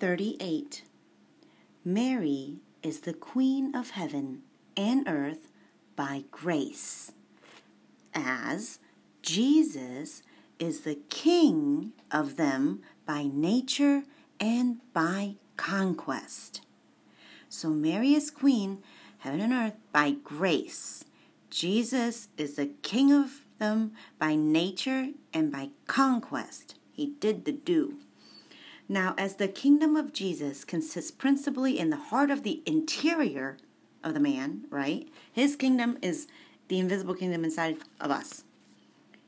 Thirty-eight. 0.01 0.85
Mary 1.85 2.59
is 2.85 3.01
the 3.01 3.13
Queen 3.13 3.75
of 3.75 3.91
heaven 3.91 4.43
and 4.77 5.09
earth 5.09 5.49
by 5.97 6.23
grace, 6.31 7.11
as 8.15 8.79
Jesus 9.23 10.23
is 10.61 10.83
the 10.83 11.01
King 11.09 11.93
of 12.13 12.37
them 12.37 12.83
by 13.07 13.25
nature 13.33 14.05
and 14.39 14.79
by 14.93 15.35
conquest. 15.57 16.61
So 17.49 17.71
Mary 17.71 18.15
is 18.15 18.31
Queen 18.31 18.83
heaven 19.19 19.41
and 19.41 19.53
earth 19.53 19.77
by 19.91 20.13
grace. 20.13 21.05
Jesus 21.51 22.29
is 22.37 22.55
the 22.55 22.67
king 22.83 23.11
of 23.11 23.45
them 23.59 23.93
by 24.19 24.37
nature 24.37 25.09
and 25.33 25.51
by 25.51 25.71
conquest. 25.87 26.77
He 26.93 27.07
did 27.19 27.45
the 27.45 27.53
do. 27.53 27.97
Now, 28.89 29.15
as 29.19 29.37
the 29.37 29.49
kingdom 29.49 29.97
of 29.97 30.15
Jesus 30.15 30.65
consists 30.65 31.11
principally 31.11 31.79
in 31.79 31.91
the 31.91 31.97
heart 31.97 32.31
of 32.31 32.43
the 32.43 32.63
interior 32.65 33.59
of 34.03 34.15
the 34.15 34.21
man, 34.21 34.65
right? 34.71 35.07
His 35.31 35.57
kingdom 35.57 35.99
is 36.01 36.27
the 36.69 36.79
invisible 36.79 37.15
kingdom 37.15 37.45
inside 37.45 37.79
of 38.01 38.11
us. 38.11 38.45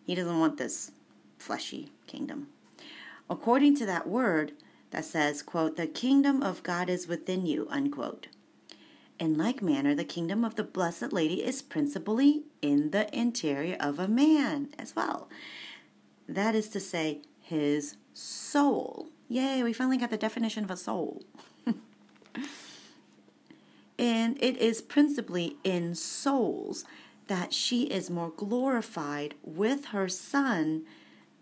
He 0.06 0.14
doesn't 0.14 0.40
want 0.40 0.56
this 0.56 0.92
fleshy 1.38 1.90
kingdom. 2.06 2.48
According 3.28 3.76
to 3.76 3.86
that 3.86 4.08
word 4.08 4.52
that 4.90 5.04
says, 5.04 5.42
quote, 5.42 5.76
the 5.76 5.86
kingdom 5.86 6.42
of 6.42 6.62
God 6.62 6.88
is 6.88 7.06
within 7.06 7.46
you, 7.46 7.68
unquote. 7.70 8.28
In 9.18 9.36
like 9.36 9.60
manner, 9.60 9.94
the 9.94 10.04
kingdom 10.04 10.44
of 10.44 10.54
the 10.54 10.64
Blessed 10.64 11.12
Lady 11.12 11.44
is 11.44 11.60
principally 11.60 12.44
in 12.62 12.90
the 12.90 13.14
interior 13.16 13.76
of 13.78 13.98
a 13.98 14.08
man 14.08 14.70
as 14.78 14.96
well. 14.96 15.28
That 16.26 16.54
is 16.54 16.68
to 16.70 16.80
say, 16.80 17.20
his 17.40 17.96
soul. 18.14 19.10
Yay, 19.30 19.62
we 19.62 19.72
finally 19.72 19.96
got 19.96 20.10
the 20.10 20.16
definition 20.16 20.64
of 20.64 20.72
a 20.72 20.76
soul. 20.76 21.22
and 23.96 24.36
it 24.42 24.56
is 24.56 24.82
principally 24.82 25.56
in 25.62 25.94
souls 25.94 26.84
that 27.28 27.52
she 27.52 27.84
is 27.84 28.10
more 28.10 28.30
glorified 28.30 29.36
with 29.44 29.84
her 29.86 30.08
Son 30.08 30.82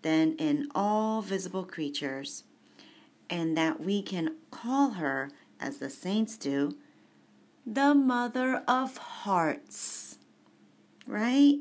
than 0.02 0.34
in 0.34 0.68
all 0.74 1.22
visible 1.22 1.64
creatures, 1.64 2.44
and 3.30 3.56
that 3.56 3.80
we 3.80 4.02
can 4.02 4.36
call 4.50 4.90
her, 4.90 5.30
as 5.58 5.78
the 5.78 5.88
saints 5.88 6.36
do, 6.36 6.76
the 7.66 7.94
mother 7.94 8.62
of 8.68 8.98
hearts. 8.98 10.18
Right? 11.06 11.60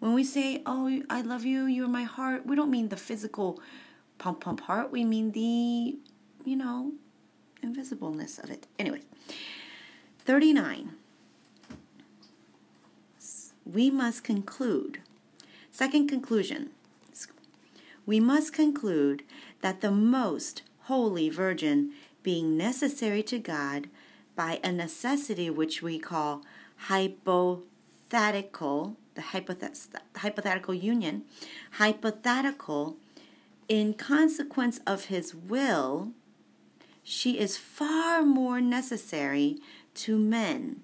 When 0.00 0.12
we 0.12 0.22
say, 0.22 0.62
Oh, 0.66 1.02
I 1.08 1.22
love 1.22 1.46
you, 1.46 1.64
you're 1.64 1.88
my 1.88 2.02
heart, 2.02 2.44
we 2.44 2.56
don't 2.56 2.70
mean 2.70 2.90
the 2.90 2.98
physical 2.98 3.58
pump 4.22 4.40
pump 4.40 4.60
heart. 4.60 4.92
We 4.92 5.04
mean 5.04 5.32
the, 5.32 5.98
you 6.44 6.56
know, 6.56 6.92
invisibleness 7.60 8.42
of 8.42 8.50
it. 8.50 8.68
Anyway, 8.78 9.00
39. 10.20 10.92
We 13.66 13.90
must 13.90 14.22
conclude. 14.22 15.00
Second 15.72 16.08
conclusion. 16.08 16.70
We 18.06 18.20
must 18.20 18.52
conclude 18.52 19.24
that 19.60 19.80
the 19.80 19.90
most 19.90 20.62
holy 20.82 21.28
Virgin, 21.28 21.90
being 22.22 22.56
necessary 22.56 23.24
to 23.24 23.40
God, 23.40 23.88
by 24.36 24.60
a 24.62 24.70
necessity 24.70 25.50
which 25.50 25.82
we 25.82 25.98
call 25.98 26.42
hypothetical, 26.88 28.96
the 29.14 29.22
hypothetical 30.16 30.74
union, 30.74 31.24
hypothetical, 31.72 32.96
in 33.72 33.94
consequence 33.94 34.80
of 34.86 35.06
his 35.06 35.34
will, 35.34 36.12
she 37.02 37.38
is 37.38 37.56
far 37.56 38.22
more 38.22 38.60
necessary 38.60 39.58
to 39.94 40.18
men 40.18 40.82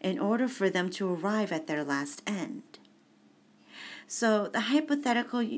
in 0.00 0.18
order 0.18 0.46
for 0.46 0.68
them 0.68 0.90
to 0.90 1.12
arrive 1.14 1.50
at 1.50 1.66
their 1.66 1.82
last 1.82 2.22
end. 2.26 2.62
So 4.06 4.48
the 4.48 4.60
hypothetical 4.60 5.48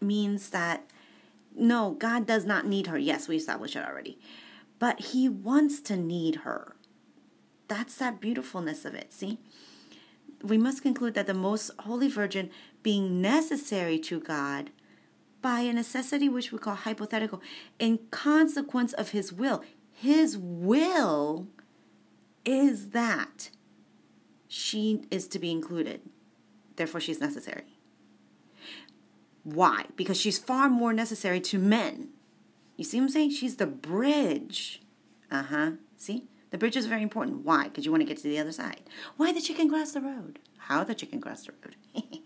means 0.00 0.50
that 0.50 0.90
no, 1.54 1.92
God 1.92 2.26
does 2.26 2.44
not 2.44 2.66
need 2.66 2.88
her. 2.88 2.98
Yes, 2.98 3.28
we 3.28 3.36
established 3.36 3.76
it 3.76 3.86
already 3.86 4.18
but 4.78 5.00
he 5.00 5.28
wants 5.28 5.80
to 5.80 5.96
need 5.96 6.36
her. 6.36 6.76
That's 7.68 7.96
that 7.96 8.20
beautifulness 8.20 8.84
of 8.84 8.94
it, 8.94 9.12
see? 9.12 9.38
We 10.42 10.58
must 10.58 10.82
conclude 10.82 11.14
that 11.14 11.26
the 11.26 11.34
most 11.34 11.70
holy 11.80 12.08
virgin 12.08 12.50
being 12.82 13.22
necessary 13.22 13.98
to 14.00 14.20
God 14.20 14.70
by 15.44 15.60
a 15.60 15.72
necessity 15.72 16.28
which 16.28 16.50
we 16.50 16.58
call 16.58 16.74
hypothetical 16.74 17.40
in 17.78 17.98
consequence 18.10 18.92
of 18.92 19.10
his 19.10 19.32
will. 19.32 19.62
His 19.92 20.36
will 20.36 21.46
is 22.44 22.90
that 22.90 23.50
she 24.48 25.02
is 25.10 25.28
to 25.28 25.38
be 25.38 25.50
included. 25.50 26.00
Therefore, 26.76 27.00
she's 27.00 27.20
necessary. 27.20 27.78
Why? 29.44 29.84
Because 29.94 30.20
she's 30.20 30.38
far 30.38 30.68
more 30.68 30.92
necessary 30.92 31.40
to 31.42 31.58
men 31.58 32.08
you 32.76 32.84
see 32.84 32.98
what 32.98 33.04
I'm 33.04 33.10
saying? 33.10 33.30
She's 33.30 33.56
the 33.56 33.66
bridge. 33.66 34.82
Uh 35.30 35.42
huh. 35.42 35.70
See? 35.96 36.24
The 36.50 36.58
bridge 36.58 36.76
is 36.76 36.86
very 36.86 37.02
important. 37.02 37.44
Why? 37.44 37.64
Because 37.64 37.84
you 37.84 37.90
want 37.90 38.02
to 38.02 38.06
get 38.06 38.18
to 38.18 38.22
the 38.24 38.38
other 38.38 38.52
side. 38.52 38.82
Why 39.16 39.32
the 39.32 39.40
chicken 39.40 39.68
cross 39.68 39.92
the 39.92 40.00
road? 40.00 40.38
How 40.58 40.84
the 40.84 40.94
chicken 40.94 41.20
cross 41.20 41.46
the 41.46 41.52
road? 41.52 41.76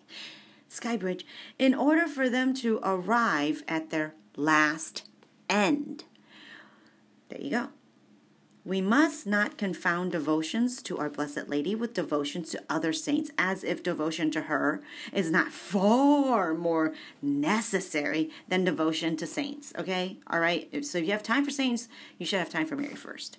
Sky 0.68 0.96
bridge. 0.96 1.24
In 1.58 1.74
order 1.74 2.06
for 2.06 2.28
them 2.28 2.54
to 2.54 2.80
arrive 2.82 3.62
at 3.66 3.90
their 3.90 4.14
last 4.36 5.04
end. 5.48 6.04
There 7.28 7.40
you 7.40 7.50
go. 7.50 7.68
We 8.64 8.82
must 8.82 9.26
not 9.26 9.56
confound 9.56 10.12
devotions 10.12 10.82
to 10.82 10.98
our 10.98 11.08
Blessed 11.08 11.48
Lady 11.48 11.74
with 11.74 11.94
devotions 11.94 12.50
to 12.50 12.62
other 12.68 12.92
saints, 12.92 13.30
as 13.38 13.64
if 13.64 13.82
devotion 13.82 14.30
to 14.32 14.42
her 14.42 14.82
is 15.10 15.30
not 15.30 15.52
far 15.72 16.52
more 16.52 16.92
necessary 17.22 18.30
than 18.48 18.64
devotion 18.64 19.16
to 19.16 19.26
saints. 19.26 19.72
Okay? 19.78 20.18
All 20.26 20.40
right? 20.40 20.68
So 20.84 20.98
if 20.98 21.06
you 21.06 21.12
have 21.12 21.22
time 21.22 21.44
for 21.46 21.50
saints, 21.50 21.88
you 22.18 22.26
should 22.26 22.40
have 22.40 22.50
time 22.50 22.66
for 22.66 22.76
Mary 22.76 22.94
first. 22.94 23.38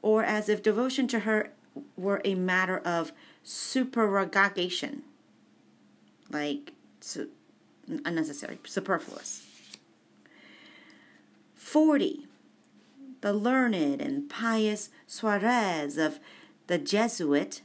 or 0.00 0.22
as 0.24 0.48
if 0.48 0.62
devotion 0.62 1.06
to 1.08 1.20
her 1.20 1.52
were 1.96 2.20
a 2.24 2.34
matter 2.34 2.78
of 2.78 3.12
supererogation, 3.42 5.02
like 6.30 6.72
su- 7.00 7.30
unnecessary, 8.04 8.58
superfluous. 8.64 9.46
40. 11.54 12.26
The 13.20 13.32
learned 13.32 14.00
and 14.00 14.30
pious 14.30 14.90
Suarez 15.06 15.98
of 15.98 16.20
the 16.66 16.78
Jesuit, 16.78 17.62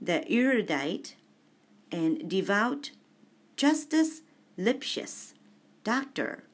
the 0.00 0.28
erudite 0.28 1.16
and 1.92 2.28
devout 2.28 2.90
Justus 3.56 4.22
Lipsius, 4.58 5.34
doctor 5.84 6.44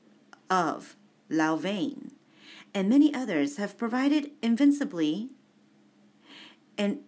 of 0.49 0.97
Louvain, 1.29 2.13
and 2.75 2.89
many 2.89 3.15
others 3.15 3.57
have 3.57 3.79
provided 3.79 4.31
invincibly 4.43 5.31
an 6.77 7.01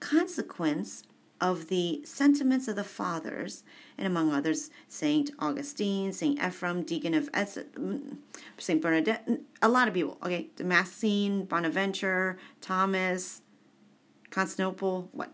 consequence 0.00 1.02
of 1.40 1.68
the 1.68 2.02
sentiments 2.04 2.68
of 2.68 2.76
the 2.76 2.84
fathers, 2.84 3.62
and 3.96 4.06
among 4.06 4.32
others, 4.32 4.70
Saint 4.88 5.30
Augustine, 5.38 6.12
Saint 6.12 6.38
Ephrem, 6.38 6.84
Deacon 6.84 7.14
of 7.14 7.30
mm, 7.32 8.16
Saint 8.58 8.82
Bernadette, 8.82 9.28
a 9.62 9.68
lot 9.68 9.88
of 9.88 9.94
people. 9.94 10.18
Okay, 10.22 10.48
Damascene, 10.56 11.44
Bonaventure, 11.44 12.38
Thomas, 12.60 13.42
Constantinople. 14.30 15.08
What? 15.12 15.30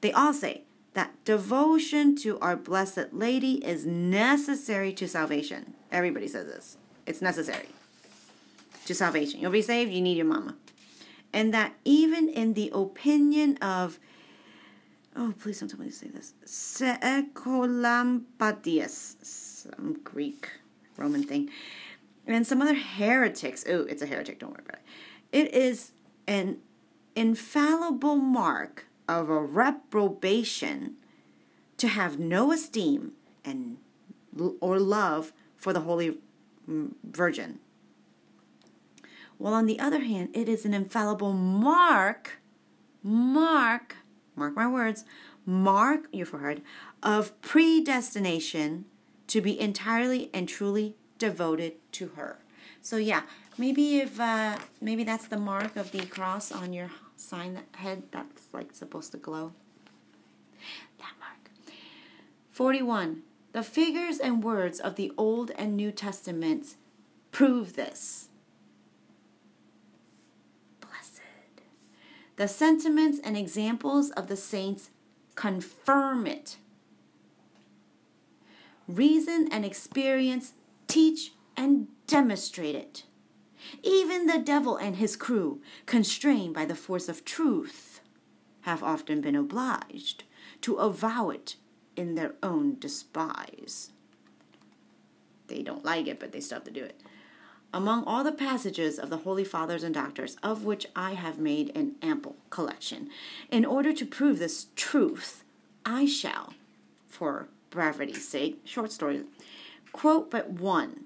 They 0.00 0.12
all 0.12 0.32
say 0.32 0.64
that 0.94 1.12
devotion 1.24 2.16
to 2.16 2.38
our 2.40 2.56
Blessed 2.56 3.12
Lady 3.12 3.64
is 3.64 3.86
necessary 3.86 4.92
to 4.94 5.06
salvation. 5.06 5.74
Everybody 5.92 6.28
says 6.28 6.46
this. 6.46 6.76
It's 7.06 7.22
necessary 7.22 7.68
to 8.86 8.94
salvation. 8.94 9.40
You'll 9.40 9.50
be 9.50 9.62
saved, 9.62 9.92
you 9.92 10.00
need 10.00 10.16
your 10.16 10.26
mama. 10.26 10.56
And 11.32 11.54
that 11.54 11.74
even 11.84 12.28
in 12.28 12.54
the 12.54 12.70
opinion 12.74 13.56
of, 13.58 13.98
oh, 15.16 15.32
please 15.38 15.60
don't 15.60 15.68
tell 15.68 15.80
me 15.80 15.86
to 15.86 15.92
say 15.92 16.08
this, 16.08 16.34
Secolampadius, 16.44 19.24
some 19.24 20.00
Greek 20.04 20.50
Roman 20.96 21.22
thing, 21.22 21.50
and 22.26 22.46
some 22.46 22.60
other 22.62 22.74
heretics. 22.74 23.64
Oh, 23.68 23.82
it's 23.82 24.02
a 24.02 24.06
heretic, 24.06 24.38
don't 24.38 24.50
worry 24.50 24.62
about 24.66 24.80
it. 24.80 24.84
It 25.32 25.54
is 25.54 25.92
an 26.26 26.58
infallible 27.16 28.16
mark 28.16 28.86
of 29.08 29.28
a 29.28 29.40
reprobation 29.40 30.96
to 31.76 31.88
have 31.88 32.18
no 32.18 32.52
esteem 32.52 33.12
and 33.44 33.78
or 34.60 34.78
love 34.78 35.32
for 35.56 35.72
the 35.72 35.80
Holy 35.80 36.18
virgin. 36.68 37.58
While 39.38 39.54
on 39.54 39.66
the 39.66 39.80
other 39.80 40.00
hand, 40.00 40.28
it 40.34 40.48
is 40.48 40.64
an 40.64 40.74
infallible 40.74 41.32
mark, 41.32 42.40
mark, 43.02 43.96
mark 44.36 44.54
my 44.54 44.66
words, 44.66 45.04
mark 45.46 46.06
your 46.12 46.26
forehead, 46.26 46.62
of 47.02 47.40
predestination 47.40 48.84
to 49.26 49.40
be 49.40 49.58
entirely 49.58 50.30
and 50.34 50.48
truly 50.48 50.96
devoted 51.18 51.74
to 51.92 52.08
her. 52.16 52.38
So 52.82 52.96
yeah, 52.96 53.22
maybe 53.58 53.98
if 53.98 54.18
uh, 54.18 54.56
maybe 54.80 55.04
that's 55.04 55.28
the 55.28 55.38
mark 55.38 55.76
of 55.76 55.92
the 55.92 56.04
cross 56.06 56.50
on 56.50 56.72
your 56.72 56.90
sign 57.16 57.54
that 57.54 57.66
head 57.76 58.04
that's 58.10 58.46
like 58.52 58.74
supposed 58.74 59.12
to 59.12 59.18
glow. 59.18 59.52
That 60.98 61.12
mark. 61.20 61.74
41. 62.50 63.22
The 63.52 63.62
figures 63.62 64.18
and 64.18 64.44
words 64.44 64.80
of 64.80 64.96
the 64.96 65.12
Old 65.16 65.50
and 65.56 65.76
New 65.76 65.92
Testaments 65.92 66.76
prove 67.32 67.74
this. 67.74 68.28
Blessed. 70.80 71.20
The 72.40 72.48
sentiments 72.48 73.20
and 73.22 73.36
examples 73.36 74.08
of 74.12 74.28
the 74.28 74.34
saints 74.34 74.88
confirm 75.34 76.26
it. 76.26 76.56
Reason 78.88 79.46
and 79.52 79.62
experience 79.62 80.54
teach 80.88 81.34
and 81.54 81.88
demonstrate 82.06 82.74
it. 82.74 83.04
Even 83.82 84.24
the 84.24 84.38
devil 84.38 84.78
and 84.78 84.96
his 84.96 85.16
crew, 85.16 85.60
constrained 85.84 86.54
by 86.54 86.64
the 86.64 86.74
force 86.74 87.10
of 87.10 87.26
truth, 87.26 88.00
have 88.62 88.82
often 88.82 89.20
been 89.20 89.36
obliged 89.36 90.24
to 90.62 90.76
avow 90.76 91.28
it 91.28 91.56
in 91.94 92.14
their 92.14 92.36
own 92.42 92.78
despise. 92.78 93.90
They 95.48 95.60
don't 95.60 95.84
like 95.84 96.06
it, 96.06 96.18
but 96.18 96.32
they 96.32 96.40
still 96.40 96.56
have 96.56 96.64
to 96.64 96.70
do 96.70 96.84
it. 96.84 97.02
Among 97.72 98.04
all 98.04 98.24
the 98.24 98.32
passages 98.32 98.98
of 98.98 99.10
the 99.10 99.18
Holy 99.18 99.44
Fathers 99.44 99.84
and 99.84 99.94
Doctors, 99.94 100.36
of 100.42 100.64
which 100.64 100.86
I 100.96 101.14
have 101.14 101.38
made 101.38 101.70
an 101.76 101.94
ample 102.02 102.36
collection, 102.50 103.10
in 103.50 103.64
order 103.64 103.92
to 103.92 104.04
prove 104.04 104.38
this 104.38 104.66
truth, 104.74 105.44
I 105.86 106.06
shall, 106.06 106.54
for 107.06 107.48
brevity's 107.70 108.26
sake, 108.26 108.60
short 108.64 108.90
story, 108.90 109.22
quote 109.92 110.30
but 110.30 110.50
one. 110.50 111.04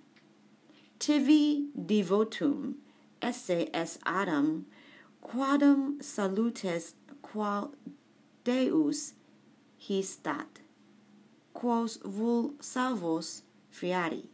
Tivi 0.99 1.67
devotum 1.79 2.75
esse 3.21 3.69
es 3.73 3.99
Adam, 4.07 4.67
quadam 5.23 6.03
salutes 6.03 6.95
qual 7.23 7.73
Deus 8.45 9.15
his 9.79 10.17
dat 10.17 10.61
quos 11.55 11.99
vul 12.05 12.55
salvos 12.61 13.43
friari. 13.73 14.27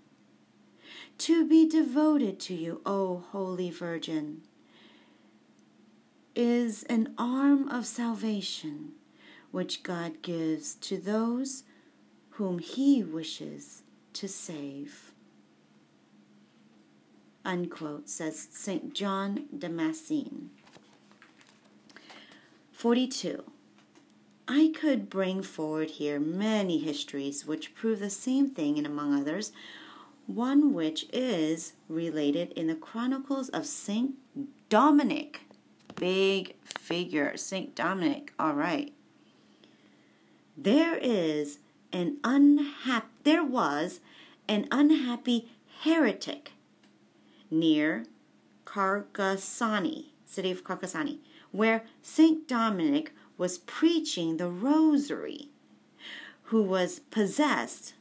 To 1.21 1.47
be 1.47 1.69
devoted 1.69 2.41
to 2.41 2.55
you, 2.55 2.81
O 2.87 3.25
Holy 3.31 3.71
Virgin, 3.71 4.41
is 6.35 6.83
an 6.85 7.13
arm 7.19 7.69
of 7.69 7.85
salvation 7.85 8.93
which 9.51 9.83
God 9.83 10.23
gives 10.23 10.77
to 10.77 10.97
those 10.97 11.65
whom 12.31 12.59
He 12.59 13.05
wishes 13.05 13.83
to 14.15 14.29
save. 14.29 15.13
Unquote, 17.45 18.09
says 18.09 18.49
St. 18.51 18.95
John 18.95 19.45
Damascene. 19.59 20.49
42. 22.73 23.45
I 24.49 24.73
could 24.75 25.11
bring 25.11 25.43
forward 25.43 25.91
here 25.91 26.19
many 26.19 26.79
histories 26.79 27.47
which 27.47 27.75
prove 27.75 27.99
the 28.01 28.09
same 28.09 28.49
thing, 28.49 28.79
and 28.79 28.87
among 28.87 29.21
others, 29.21 29.53
one 30.35 30.73
which 30.73 31.07
is 31.12 31.73
related 31.88 32.53
in 32.53 32.66
the 32.66 32.75
Chronicles 32.75 33.49
of 33.51 33.66
Saint 33.66 34.14
Dominic. 34.69 35.43
Big 35.97 36.55
figure, 36.79 37.37
Saint 37.37 37.75
Dominic. 37.75 38.33
All 38.38 38.55
right. 38.55 38.93
There 40.57 40.97
is 40.97 41.59
an 41.93 42.19
unhappy. 42.23 43.07
There 43.25 43.45
was 43.45 44.01
an 44.49 44.66
unhappy 44.71 45.51
heretic 45.83 46.53
near 47.51 48.05
Carcassonne, 48.64 50.07
city 50.25 50.51
of 50.51 50.64
Carcassonne, 50.64 51.19
where 51.51 51.85
Saint 52.03 52.47
Dominic 52.47 53.12
was 53.37 53.59
preaching 53.59 54.37
the 54.37 54.49
rosary, 54.49 55.49
who 56.45 56.62
was 56.62 57.01
possessed, 57.11 57.95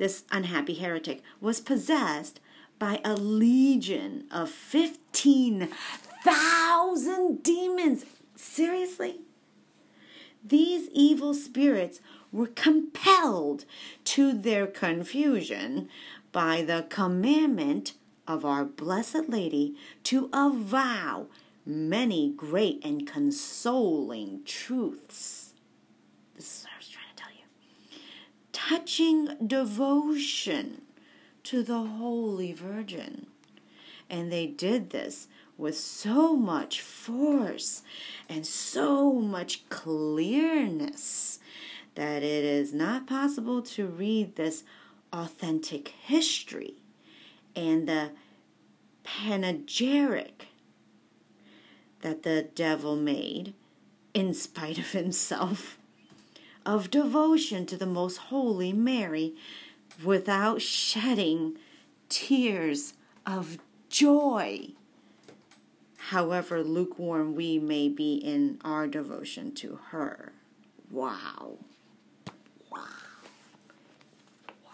this 0.00 0.24
unhappy 0.32 0.74
heretic, 0.74 1.22
was 1.42 1.60
possessed 1.60 2.40
by 2.78 3.02
a 3.04 3.12
legion 3.12 4.24
of 4.30 4.48
15,000 4.48 7.42
demons. 7.42 8.06
Seriously? 8.34 9.20
These 10.42 10.88
evil 10.94 11.34
spirits 11.34 12.00
were 12.32 12.46
compelled 12.46 13.66
to 14.04 14.32
their 14.32 14.66
confusion 14.66 15.90
by 16.32 16.62
the 16.62 16.86
commandment 16.88 17.92
of 18.26 18.46
our 18.46 18.64
Blessed 18.64 19.28
Lady 19.28 19.76
to 20.04 20.30
avow 20.32 21.26
many 21.66 22.32
great 22.34 22.82
and 22.82 23.06
consoling 23.06 24.40
truths. 24.46 25.52
This 26.36 26.46
is 26.46 26.64
what 26.64 26.72
I 26.72 26.78
was 26.78 26.88
trying 26.88 27.04
to 27.14 27.22
tell 27.22 27.32
you. 27.32 27.44
Touching 28.70 29.30
devotion 29.44 30.82
to 31.42 31.64
the 31.64 31.80
Holy 31.80 32.52
Virgin. 32.52 33.26
And 34.08 34.30
they 34.30 34.46
did 34.46 34.90
this 34.90 35.26
with 35.58 35.76
so 35.76 36.36
much 36.36 36.80
force 36.80 37.82
and 38.28 38.46
so 38.46 39.12
much 39.14 39.68
clearness 39.70 41.40
that 41.96 42.22
it 42.22 42.44
is 42.44 42.72
not 42.72 43.08
possible 43.08 43.60
to 43.60 43.88
read 43.88 44.36
this 44.36 44.62
authentic 45.12 45.88
history 45.88 46.74
and 47.56 47.88
the 47.88 48.12
panegyric 49.02 50.46
that 52.02 52.22
the 52.22 52.42
devil 52.54 52.94
made, 52.94 53.52
in 54.14 54.32
spite 54.32 54.78
of 54.78 54.92
himself, 54.92 55.76
of 56.66 56.90
devotion 56.90 57.66
to 57.66 57.76
the 57.76 57.86
most 57.86 58.16
holy 58.18 58.72
Mary 58.72 59.34
without 60.04 60.60
shedding 60.62 61.56
tears 62.08 62.94
of 63.26 63.58
joy. 63.88 64.68
however 66.10 66.62
lukewarm 66.62 67.34
we 67.34 67.58
may 67.58 67.88
be 67.88 68.14
in 68.14 68.58
our 68.64 68.86
devotion 68.86 69.52
to 69.54 69.78
her. 69.90 70.32
Wow. 70.90 71.58
Wow. 72.70 72.80
Wow. 74.64 74.72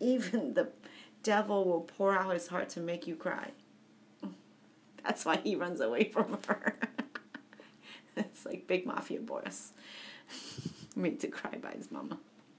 Even 0.00 0.54
the 0.54 0.70
devil 1.22 1.64
will 1.64 1.80
pour 1.82 2.16
out 2.16 2.32
his 2.32 2.48
heart 2.48 2.68
to 2.70 2.80
make 2.80 3.06
you 3.06 3.14
cry. 3.16 3.50
That's 5.04 5.24
why 5.24 5.36
he 5.42 5.56
runs 5.56 5.80
away 5.80 6.04
from 6.04 6.38
her. 6.46 6.78
it's 8.16 8.46
like 8.46 8.66
big 8.66 8.86
mafia 8.86 9.20
boss. 9.20 9.72
Made 10.94 11.20
to 11.20 11.28
cry 11.28 11.56
by 11.62 11.70
his 11.72 11.90
mama. 11.90 12.18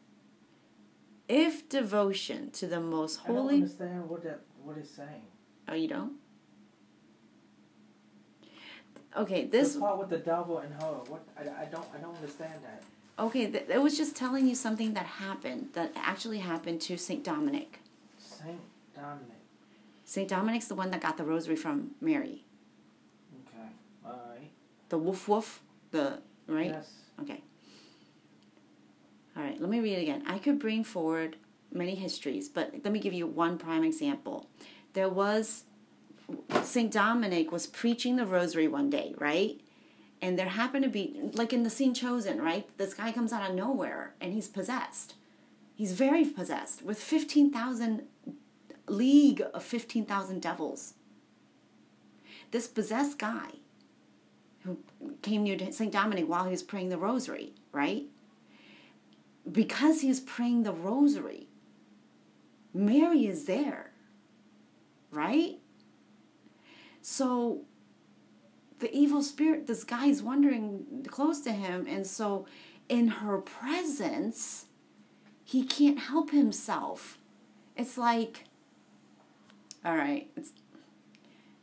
If 1.28 1.68
devotion 1.68 2.50
to 2.52 2.66
the 2.66 2.80
most 2.80 3.16
holy. 3.16 3.38
I 3.38 3.42
don't 3.42 3.54
understand 3.54 4.08
what 4.08 4.22
that 4.24 4.40
what 4.64 4.76
it's 4.78 4.90
saying. 4.90 5.22
Oh, 5.68 5.74
you 5.74 5.88
don't? 5.88 6.14
Okay, 9.16 9.44
this 9.44 9.74
the 9.74 9.80
part 9.80 9.98
with 9.98 10.08
the 10.08 10.18
devil 10.18 10.58
and 10.58 10.72
her. 10.74 10.88
What 11.08 11.22
I, 11.38 11.42
I 11.62 11.64
don't 11.66 11.86
I 11.94 11.98
don't 11.98 12.14
understand 12.16 12.54
that. 12.64 12.82
okay, 13.22 13.50
th- 13.50 13.66
it 13.68 13.80
was 13.82 13.96
just 13.96 14.16
telling 14.16 14.46
you 14.48 14.54
something 14.54 14.94
that 14.94 15.04
happened 15.06 15.68
that 15.74 15.92
actually 15.94 16.38
happened 16.38 16.80
to 16.82 16.96
Saint 16.96 17.22
Dominic. 17.22 17.80
Saint 18.18 18.58
Dominic. 18.94 19.38
Saint 20.04 20.28
Dominic's 20.28 20.66
the 20.66 20.74
one 20.74 20.90
that 20.90 21.00
got 21.00 21.16
the 21.16 21.24
rosary 21.24 21.56
from 21.56 21.92
Mary. 22.00 22.44
Okay. 23.46 23.68
All 24.04 24.20
right. 24.30 24.50
The 24.88 24.98
woof 24.98 25.28
woof, 25.28 25.62
the 25.90 26.20
right? 26.46 26.70
Yes. 26.70 26.92
Okay. 27.20 27.42
All 29.36 29.42
right, 29.42 29.58
let 29.58 29.70
me 29.70 29.80
read 29.80 29.98
it 29.98 30.02
again. 30.02 30.22
I 30.26 30.38
could 30.38 30.58
bring 30.58 30.84
forward 30.84 31.36
many 31.72 31.94
histories, 31.94 32.48
but 32.48 32.72
let 32.84 32.92
me 32.92 32.98
give 32.98 33.14
you 33.14 33.26
one 33.26 33.56
prime 33.56 33.82
example. 33.82 34.46
There 34.92 35.08
was 35.08 35.64
St. 36.62 36.92
Dominic 36.92 37.50
was 37.50 37.66
preaching 37.66 38.16
the 38.16 38.26
rosary 38.26 38.68
one 38.68 38.90
day, 38.90 39.14
right? 39.18 39.60
And 40.20 40.38
there 40.38 40.48
happened 40.48 40.84
to 40.84 40.90
be, 40.90 41.30
like 41.32 41.52
in 41.52 41.62
the 41.62 41.70
scene 41.70 41.94
chosen, 41.94 42.40
right? 42.40 42.68
This 42.78 42.94
guy 42.94 43.10
comes 43.10 43.32
out 43.32 43.48
of 43.48 43.56
nowhere 43.56 44.14
and 44.20 44.32
he's 44.32 44.48
possessed. 44.48 45.14
He's 45.74 45.92
very 45.92 46.24
possessed 46.24 46.82
with 46.82 46.98
15,000, 46.98 48.02
league 48.88 49.42
of 49.54 49.62
15,000 49.62 50.40
devils. 50.40 50.94
This 52.50 52.66
possessed 52.66 53.18
guy 53.18 53.48
who 54.64 54.78
came 55.22 55.42
near 55.42 55.56
to 55.56 55.72
St. 55.72 55.92
Dominic 55.92 56.28
while 56.28 56.44
he 56.44 56.50
was 56.50 56.62
praying 56.62 56.88
the 56.88 56.98
rosary, 56.98 57.52
right? 57.72 58.04
Because 59.50 60.02
he 60.02 60.08
was 60.08 60.20
praying 60.20 60.62
the 60.62 60.72
rosary, 60.72 61.48
Mary 62.72 63.26
is 63.26 63.44
there, 63.44 63.90
right? 65.10 65.58
So 67.00 67.62
the 68.78 68.94
evil 68.94 69.22
spirit, 69.22 69.66
this 69.66 69.84
guy 69.84 70.06
is 70.06 70.22
wandering 70.22 71.06
close 71.08 71.40
to 71.40 71.52
him, 71.52 71.86
and 71.88 72.06
so 72.06 72.46
in 72.88 73.08
her 73.08 73.38
presence, 73.38 74.66
he 75.44 75.64
can't 75.64 75.98
help 75.98 76.30
himself. 76.30 77.18
It's 77.76 77.98
like, 77.98 78.44
all 79.84 79.96
right, 79.96 80.30
it's 80.36 80.52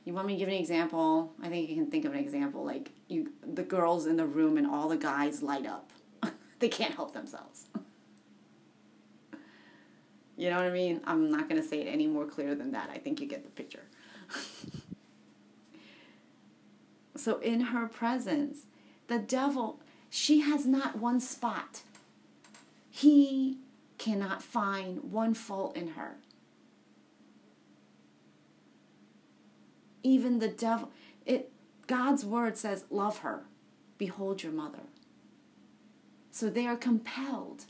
you 0.05 0.13
want 0.13 0.27
me 0.27 0.34
to 0.34 0.39
give 0.39 0.47
an 0.47 0.55
example? 0.55 1.34
I 1.41 1.49
think 1.49 1.69
you 1.69 1.75
can 1.75 1.91
think 1.91 2.05
of 2.05 2.13
an 2.13 2.19
example. 2.19 2.65
Like 2.65 2.89
you, 3.08 3.32
the 3.45 3.62
girls 3.62 4.08
in 4.08 4.17
the 4.17 4.25
room 4.25 4.58
and 4.58 4.65
all 4.65 4.89
the 4.89 4.97
guys 4.97 5.43
light 5.43 5.67
up. 5.67 5.91
they 6.60 6.69
can't 6.69 6.95
help 6.95 7.13
themselves. 7.13 7.67
you 10.36 10.49
know 10.49 10.55
what 10.55 10.65
I 10.65 10.71
mean? 10.71 11.01
I'm 11.05 11.29
not 11.29 11.47
going 11.47 11.62
to 11.62 11.67
say 11.67 11.82
it 11.82 11.88
any 11.88 12.08
more 12.08 12.25
clear 12.25 12.55
than 12.55 12.71
that. 12.71 12.89
I 12.91 12.97
think 12.97 13.21
you 13.21 13.27
get 13.27 13.43
the 13.43 13.51
picture. 13.51 13.84
so 17.15 17.38
in 17.39 17.62
her 17.62 17.88
presence, 17.88 18.65
the 19.08 19.19
devil, 19.19 19.79
she 20.10 20.39
has 20.41 20.65
not 20.65 20.97
one 20.97 21.19
spot. 21.19 21.82
He 22.89 23.60
cannot 23.99 24.41
find 24.41 25.12
one 25.12 25.34
fault 25.36 25.75
in 25.75 25.89
her. 25.89 26.15
Even 30.10 30.39
the 30.39 30.48
devil 30.48 30.91
it 31.26 31.52
god's 31.88 32.26
word 32.26 32.58
says 32.58 32.86
love 32.89 33.19
her. 33.19 33.43
Behold 33.98 34.43
your 34.43 34.52
mother. 34.52 34.84
So 36.32 36.50
they 36.50 36.65
are 36.67 36.78
compelled 36.78 37.65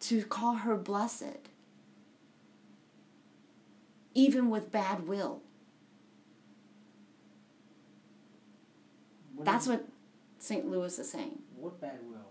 to 0.00 0.22
call 0.22 0.56
her 0.56 0.76
blessed 0.76 1.48
even 4.14 4.50
with 4.50 4.72
bad 4.72 5.06
will. 5.06 5.40
What 9.34 9.44
that's 9.44 9.66
what 9.66 9.86
st 10.38 10.68
louis 10.70 10.98
is 10.98 11.10
saying. 11.10 11.38
What 11.56 11.80
bad 11.80 11.98
will? 12.10 12.28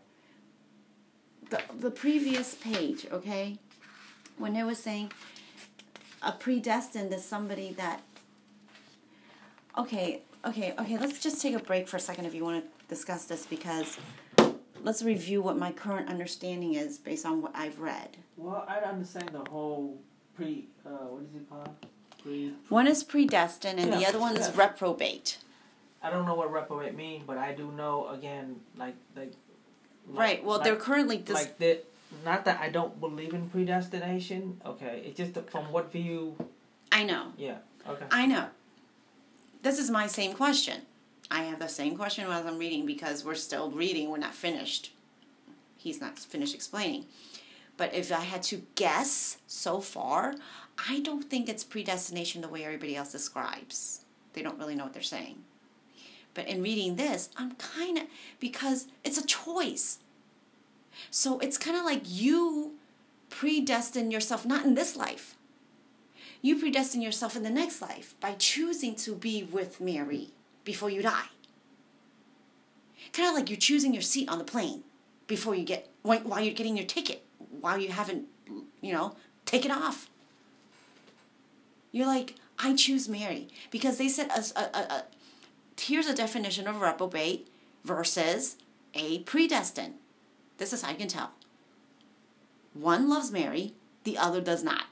the, 1.50 1.62
the 1.80 1.92
previous 1.92 2.56
page 2.56 3.08
okay? 3.12 3.58
When 4.38 4.56
it 4.56 4.66
was 4.66 4.80
saying 4.80 5.12
a 6.22 6.32
predestined 6.32 7.14
is 7.14 7.24
somebody 7.24 7.72
that 7.74 8.02
okay 9.78 10.22
okay 10.46 10.74
okay 10.80 10.98
let's 10.98 11.20
just 11.20 11.42
take 11.42 11.56
a 11.56 11.60
break 11.60 11.88
for 11.88 11.98
a 11.98 12.00
second 12.00 12.26
if 12.26 12.34
you 12.34 12.44
want 12.44 12.64
to 12.64 12.70
discuss 12.88 13.26
this 13.26 13.46
because 13.46 13.98
let's 14.84 15.04
review 15.04 15.42
what 15.42 15.58
my 15.58 15.72
current 15.72 16.10
understanding 16.10 16.74
is 16.74 16.98
based 16.98 17.26
on 17.26 17.42
what 17.42 17.52
i've 17.56 17.80
read 17.80 18.18
Well, 18.38 18.66
I 18.68 18.80
understand 18.80 19.30
the 19.34 19.50
whole 19.50 20.00
pre. 20.36 20.68
Uh, 20.86 20.90
what 20.90 21.24
is 21.24 21.36
it 21.36 21.50
called? 21.50 21.76
Pre. 22.22 22.54
one 22.70 22.88
is 22.88 23.04
predestined 23.04 23.80
and 23.80 23.94
the 23.94 24.06
other 24.06 24.20
one 24.20 24.36
is 24.36 24.48
yeah. 24.50 24.66
reprobate 24.66 25.38
I 26.02 26.10
don't 26.10 26.26
know 26.26 26.36
what 26.36 26.52
reprobate 26.52 26.96
means, 26.96 27.24
but 27.26 27.38
I 27.38 27.54
do 27.54 27.72
know 27.72 28.08
again, 28.10 28.58
like 28.78 28.96
like. 29.16 29.34
right 30.08 30.44
well 30.44 30.58
like, 30.58 30.66
they're 30.66 30.76
currently 30.76 31.18
this 31.18 31.34
like 31.34 31.58
that. 31.60 31.86
Not 32.24 32.46
that 32.46 32.62
I 32.62 32.70
don't 32.70 33.00
believe 33.00 33.34
in 33.34 33.50
predestination. 33.50 34.62
Okay, 34.66 35.04
it's 35.06 35.18
just 35.18 35.50
from 35.50 35.72
what 35.72 35.92
view. 35.92 36.36
i 36.92 37.04
know 37.04 37.34
Yeah. 37.38 37.58
Okay. 37.88 38.06
I 38.12 38.26
know. 38.26 38.48
This 39.62 39.80
is 39.80 39.90
my 39.90 40.08
same 40.08 40.34
question. 40.34 40.82
I 41.30 41.44
have 41.44 41.60
the 41.60 41.68
same 41.68 41.98
question 41.98 42.30
as 42.30 42.46
I'm 42.46 42.58
reading 42.58 42.86
because 42.86 43.26
we're 43.26 43.36
still 43.36 43.70
reading, 43.72 44.10
we're 44.10 44.18
not 44.18 44.34
finished. 44.34 44.94
He's 45.78 46.00
not 46.00 46.18
finished 46.18 46.56
explaining. 46.56 47.06
But 47.76 47.94
if 47.94 48.12
I 48.12 48.22
had 48.22 48.44
to 48.44 48.64
guess 48.76 49.38
so 49.46 49.80
far, 49.80 50.36
I 50.90 51.00
don't 51.02 51.30
think 51.30 51.48
it's 51.48 51.64
predestination 51.64 52.42
the 52.42 52.48
way 52.48 52.64
everybody 52.64 52.96
else 52.96 53.12
describes. 53.12 54.02
They 54.34 54.42
don't 54.42 54.58
really 54.58 54.76
know 54.76 54.84
what 54.84 54.94
they're 54.94 55.04
saying. 55.04 55.44
But 56.34 56.48
in 56.48 56.62
reading 56.62 56.96
this, 56.96 57.30
I'm 57.36 57.56
kind 57.56 57.98
of, 57.98 58.04
because 58.40 58.88
it's 59.04 59.18
a 59.18 59.26
choice. 59.26 60.00
So 61.12 61.40
it's 61.40 61.58
kind 61.58 61.78
of 61.78 61.84
like 61.84 62.04
you 62.06 62.74
predestine 63.30 64.12
yourself, 64.12 64.46
not 64.46 64.66
in 64.66 64.76
this 64.76 64.96
life, 64.96 65.36
you 66.48 66.56
predestine 66.56 67.02
yourself 67.02 67.36
in 67.36 67.44
the 67.44 67.50
next 67.50 67.82
life 67.82 68.16
by 68.22 68.34
choosing 68.40 68.96
to 68.96 69.14
be 69.14 69.44
with 69.44 69.82
Mary 69.82 70.30
before 70.64 70.90
you 70.90 71.02
die. 71.02 71.26
Kind 73.12 73.28
of 73.28 73.36
like 73.36 73.50
you're 73.50 73.58
choosing 73.58 73.94
your 73.94 74.02
seat 74.02 74.30
on 74.30 74.38
the 74.38 74.46
plane 74.46 74.84
before 75.28 75.56
you 75.56 75.66
get 75.66 75.90
while 76.04 76.40
you're 76.40 76.54
getting 76.54 76.78
your 76.78 76.86
ticket, 76.86 77.24
while 77.60 77.78
you 77.78 77.90
haven't, 77.90 78.26
you 78.80 78.94
know, 78.94 79.16
taken 79.46 79.72
off. 79.72 80.10
You're 81.92 82.08
like, 82.08 82.36
I 82.58 82.76
choose 82.76 83.10
Mary 83.10 83.50
because 83.70 83.98
they 83.98 84.08
said 84.08 84.30
a, 84.30 84.60
a, 84.60 84.80
a 84.80 85.04
here's 85.78 86.08
a 86.08 86.16
definition 86.16 86.66
of 86.68 86.80
reprobate 86.80 87.48
versus 87.84 88.56
a 88.94 89.20
predestined. 89.20 89.96
This 90.60 90.72
is 90.72 90.82
how 90.82 90.92
you 90.92 90.98
can 90.98 91.10
tell. 91.10 91.32
One 92.74 93.10
loves 93.10 93.32
Mary, 93.32 93.74
the 94.06 94.18
other 94.18 94.40
does 94.40 94.64
not. 94.64 94.86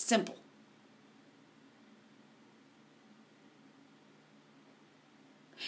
Simple. 0.00 0.34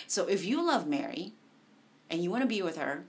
So 0.06 0.26
if 0.26 0.44
you 0.44 0.66
love 0.66 0.86
Mary 0.86 1.34
and 2.10 2.24
you 2.24 2.30
want 2.30 2.42
to 2.42 2.48
be 2.48 2.62
with 2.62 2.78
her, 2.78 3.04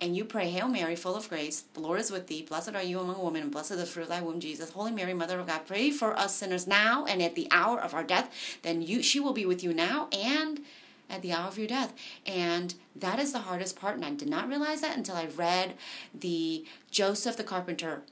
and 0.00 0.14
you 0.14 0.26
pray, 0.26 0.50
Hail 0.50 0.68
Mary, 0.68 0.94
full 0.94 1.16
of 1.16 1.30
grace, 1.30 1.64
the 1.72 1.80
Lord 1.80 2.00
is 2.00 2.10
with 2.10 2.26
thee. 2.26 2.42
Blessed 2.42 2.74
are 2.74 2.82
you 2.82 3.00
among 3.00 3.22
women, 3.24 3.42
and 3.42 3.50
blessed 3.50 3.72
is 3.72 3.78
the 3.78 3.86
fruit 3.86 4.02
of 4.02 4.08
thy 4.10 4.20
womb, 4.20 4.40
Jesus. 4.40 4.70
Holy 4.70 4.92
Mary, 4.92 5.14
Mother 5.14 5.40
of 5.40 5.46
God, 5.46 5.66
pray 5.66 5.90
for 5.90 6.16
us 6.18 6.34
sinners 6.34 6.66
now 6.66 7.06
and 7.06 7.22
at 7.22 7.34
the 7.34 7.48
hour 7.50 7.80
of 7.80 7.94
our 7.94 8.04
death. 8.04 8.58
Then 8.60 8.82
you, 8.82 9.02
she 9.02 9.20
will 9.20 9.32
be 9.32 9.46
with 9.46 9.64
you 9.64 9.72
now 9.72 10.08
and 10.12 10.60
at 11.08 11.22
the 11.22 11.32
hour 11.32 11.48
of 11.48 11.56
your 11.56 11.66
death. 11.66 11.94
And 12.26 12.74
that 12.94 13.18
is 13.18 13.32
the 13.32 13.40
hardest 13.40 13.76
part. 13.76 13.96
And 13.96 14.04
I 14.04 14.10
did 14.10 14.28
not 14.28 14.48
realize 14.48 14.82
that 14.82 14.98
until 14.98 15.16
I 15.16 15.26
read 15.26 15.74
the 16.14 16.66
Joseph 16.90 17.38
the 17.38 17.44
Carpenter 17.44 18.02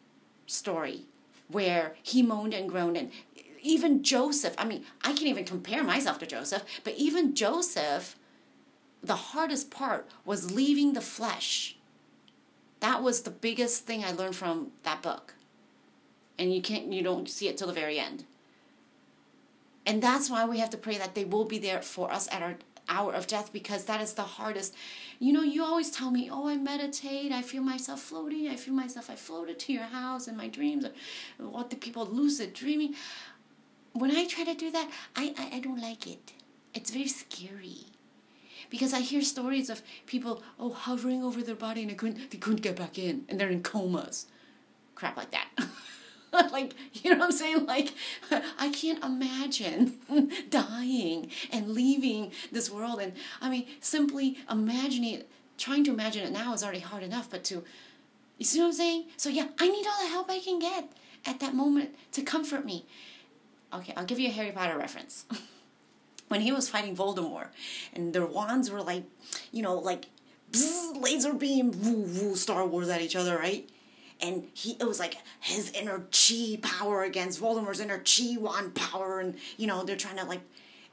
story, 0.46 1.06
where 1.48 1.94
he 2.02 2.22
moaned 2.22 2.54
and 2.54 2.68
groaned. 2.68 2.96
And 2.96 3.10
even 3.62 4.02
Joseph, 4.02 4.54
I 4.58 4.64
mean, 4.64 4.84
I 5.02 5.08
can't 5.08 5.22
even 5.22 5.44
compare 5.44 5.84
myself 5.84 6.18
to 6.18 6.26
Joseph, 6.26 6.64
but 6.84 6.94
even 6.96 7.34
Joseph 7.34 8.16
the 9.02 9.16
hardest 9.16 9.70
part 9.70 10.08
was 10.24 10.54
leaving 10.54 10.92
the 10.92 11.00
flesh. 11.00 11.76
That 12.80 13.02
was 13.02 13.22
the 13.22 13.30
biggest 13.30 13.84
thing 13.84 14.04
I 14.04 14.12
learned 14.12 14.36
from 14.36 14.68
that 14.84 15.02
book. 15.02 15.34
And 16.38 16.54
you 16.54 16.62
can't 16.62 16.92
you 16.92 17.02
don't 17.02 17.28
see 17.28 17.48
it 17.48 17.56
till 17.56 17.66
the 17.66 17.72
very 17.72 17.98
end. 17.98 18.24
And 19.84 20.00
that's 20.00 20.30
why 20.30 20.44
we 20.44 20.58
have 20.58 20.70
to 20.70 20.76
pray 20.76 20.96
that 20.98 21.14
they 21.14 21.24
will 21.24 21.44
be 21.44 21.58
there 21.58 21.82
for 21.82 22.12
us 22.12 22.28
at 22.30 22.42
our 22.42 22.54
hour 22.88 23.12
of 23.12 23.26
death 23.26 23.52
because 23.52 23.84
that 23.84 24.00
is 24.00 24.14
the 24.14 24.22
hardest. 24.22 24.74
You 25.18 25.32
know, 25.32 25.42
you 25.42 25.64
always 25.64 25.90
tell 25.90 26.10
me, 26.10 26.28
"Oh, 26.30 26.48
I 26.48 26.56
meditate. 26.56 27.32
I 27.32 27.42
feel 27.42 27.62
myself 27.62 28.00
floating. 28.00 28.48
I 28.48 28.56
feel 28.56 28.74
myself 28.74 29.10
I 29.10 29.16
floated 29.16 29.58
to 29.60 29.72
your 29.72 29.84
house 29.84 30.28
in 30.28 30.36
my 30.36 30.48
dreams." 30.48 30.84
Or 30.84 31.48
what 31.48 31.70
the 31.70 31.76
people 31.76 32.06
lucid 32.06 32.54
dreaming. 32.54 32.94
When 33.92 34.10
I 34.10 34.26
try 34.26 34.44
to 34.44 34.54
do 34.54 34.70
that, 34.70 34.90
I, 35.14 35.34
I, 35.36 35.56
I 35.56 35.60
don't 35.60 35.80
like 35.80 36.06
it. 36.06 36.32
It's 36.74 36.90
very 36.90 37.08
scary 37.08 37.86
because 38.70 38.94
I 38.94 39.00
hear 39.00 39.20
stories 39.20 39.68
of 39.68 39.82
people 40.06 40.42
oh 40.58 40.72
hovering 40.72 41.22
over 41.22 41.42
their 41.42 41.54
body 41.54 41.82
and 41.82 41.90
they 41.90 41.94
couldn't 41.94 42.30
they 42.30 42.38
couldn't 42.38 42.62
get 42.62 42.76
back 42.76 42.98
in 42.98 43.26
and 43.28 43.38
they're 43.38 43.50
in 43.50 43.62
comas, 43.62 44.26
crap 44.94 45.16
like 45.16 45.30
that. 45.32 45.48
like 46.52 46.74
you 46.94 47.10
know 47.10 47.18
what 47.18 47.26
I'm 47.26 47.32
saying? 47.32 47.66
Like 47.66 47.92
I 48.58 48.70
can't 48.70 49.02
imagine 49.04 49.98
dying 50.50 51.30
and 51.50 51.70
leaving 51.70 52.32
this 52.50 52.70
world. 52.70 53.00
And 53.00 53.12
I 53.40 53.50
mean, 53.50 53.66
simply 53.80 54.38
imagining, 54.50 55.24
trying 55.58 55.84
to 55.84 55.92
imagine 55.92 56.24
it 56.24 56.32
now 56.32 56.52
is 56.54 56.62
already 56.62 56.80
hard 56.80 57.02
enough. 57.02 57.30
But 57.30 57.44
to, 57.44 57.64
you 58.38 58.44
see 58.44 58.60
what 58.60 58.66
I'm 58.66 58.72
saying? 58.72 59.04
So 59.16 59.28
yeah, 59.28 59.48
I 59.58 59.68
need 59.68 59.86
all 59.86 60.02
the 60.02 60.10
help 60.10 60.30
I 60.30 60.38
can 60.38 60.58
get 60.58 60.92
at 61.26 61.40
that 61.40 61.54
moment 61.54 61.94
to 62.12 62.22
comfort 62.22 62.64
me. 62.64 62.86
Okay, 63.74 63.92
I'll 63.96 64.04
give 64.04 64.18
you 64.18 64.28
a 64.28 64.32
Harry 64.32 64.52
Potter 64.52 64.76
reference. 64.76 65.24
when 66.28 66.40
he 66.40 66.50
was 66.50 66.66
fighting 66.66 66.96
Voldemort, 66.96 67.48
and 67.92 68.14
their 68.14 68.24
wands 68.24 68.70
were 68.70 68.80
like, 68.82 69.04
you 69.50 69.60
know, 69.60 69.78
like 69.78 70.06
laser 70.98 71.34
beam, 71.34 71.72
woo, 71.82 72.02
woo, 72.02 72.36
Star 72.36 72.66
Wars 72.66 72.88
at 72.88 73.02
each 73.02 73.16
other, 73.16 73.36
right? 73.36 73.68
And 74.22 74.48
he, 74.54 74.76
it 74.78 74.84
was 74.84 75.00
like 75.00 75.16
his 75.40 75.70
inner 75.72 76.06
chi 76.10 76.58
power 76.62 77.02
against 77.02 77.40
Voldemort's 77.40 77.80
inner 77.80 77.98
chi 77.98 78.36
wand 78.38 78.74
power, 78.74 79.20
and 79.20 79.34
you 79.56 79.66
know 79.66 79.82
they're 79.84 79.96
trying 79.96 80.16
to 80.18 80.24
like. 80.24 80.42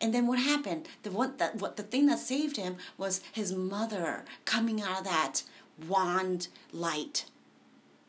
And 0.02 0.13
then 0.13 0.28
what 0.28 0.39
happened? 0.39 0.88
The 1.04 1.12
what 1.12 1.38
that 1.38 1.58
what 1.58 1.78
the 1.78 1.84
thing 1.84 2.08
that 2.08 2.20
saved 2.20 2.58
him 2.58 2.78
was 2.98 3.22
his 3.32 3.54
mother 3.54 4.26
coming 4.46 4.82
out 4.82 5.00
of 5.00 5.04
that 5.06 5.44
wand 5.88 6.48
light 6.74 7.26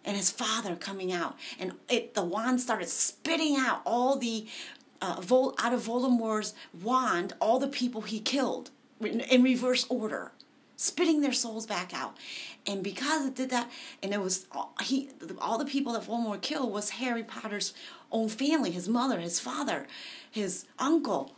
and 0.05 0.17
his 0.17 0.31
father 0.31 0.75
coming 0.75 1.13
out 1.13 1.39
and 1.61 1.73
it 1.89 2.15
the 2.15 2.23
wand 2.23 2.61
started 2.61 2.89
spitting 2.89 3.55
out 3.57 3.81
all 3.85 4.17
the 4.17 4.45
uh, 5.01 5.21
Vol- 5.21 5.55
out 5.59 5.73
of 5.73 5.83
Voldemort's 5.83 6.53
wand 6.83 7.35
all 7.41 7.61
the 7.61 7.69
people 7.69 8.01
he 8.01 8.19
killed 8.19 8.71
in 9.03 9.43
reverse 9.43 9.87
order, 9.89 10.33
spitting 10.77 11.21
their 11.21 11.33
souls 11.33 11.67
back 11.67 11.93
out. 11.95 12.17
And 12.71 12.85
because 12.85 13.27
it 13.27 13.35
did 13.35 13.51
that, 13.51 13.69
and 14.01 14.15
it 14.15 14.21
was 14.21 14.47
all, 14.53 14.75
he 14.81 15.09
all 15.41 15.59
the 15.59 15.65
people 15.65 15.93
that 15.95 16.05
Voldemort 16.05 16.41
killed 16.41 16.73
was 16.73 16.91
Harry 16.91 17.25
Potter's 17.25 17.75
own 18.13 18.29
family, 18.29 18.71
his 18.71 18.89
mother, 18.89 19.19
his 19.19 19.41
father, 19.41 19.89
his 20.31 20.67
uncle, 20.79 21.35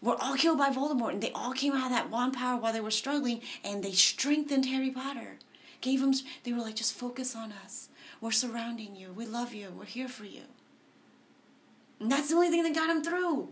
were 0.00 0.14
all 0.20 0.36
killed 0.36 0.58
by 0.58 0.70
Voldemort, 0.70 1.14
and 1.14 1.20
they 1.20 1.32
all 1.32 1.52
came 1.52 1.72
out 1.72 1.86
of 1.86 1.90
that 1.90 2.10
wand 2.10 2.34
power 2.34 2.60
while 2.60 2.72
they 2.72 2.80
were 2.80 2.92
struggling, 2.92 3.40
and 3.64 3.82
they 3.82 3.90
strengthened 3.90 4.66
Harry 4.66 4.92
Potter, 4.92 5.38
gave 5.80 6.00
him. 6.00 6.14
They 6.44 6.52
were 6.52 6.60
like, 6.60 6.76
just 6.76 6.94
focus 6.94 7.34
on 7.34 7.52
us. 7.64 7.88
We're 8.20 8.30
surrounding 8.30 8.94
you. 8.94 9.12
We 9.12 9.26
love 9.26 9.52
you. 9.52 9.72
We're 9.76 9.84
here 9.84 10.08
for 10.08 10.26
you. 10.26 10.42
And 11.98 12.12
that's 12.12 12.28
the 12.28 12.36
only 12.36 12.50
thing 12.50 12.62
that 12.62 12.74
got 12.76 12.88
him 12.88 13.02
through. 13.02 13.48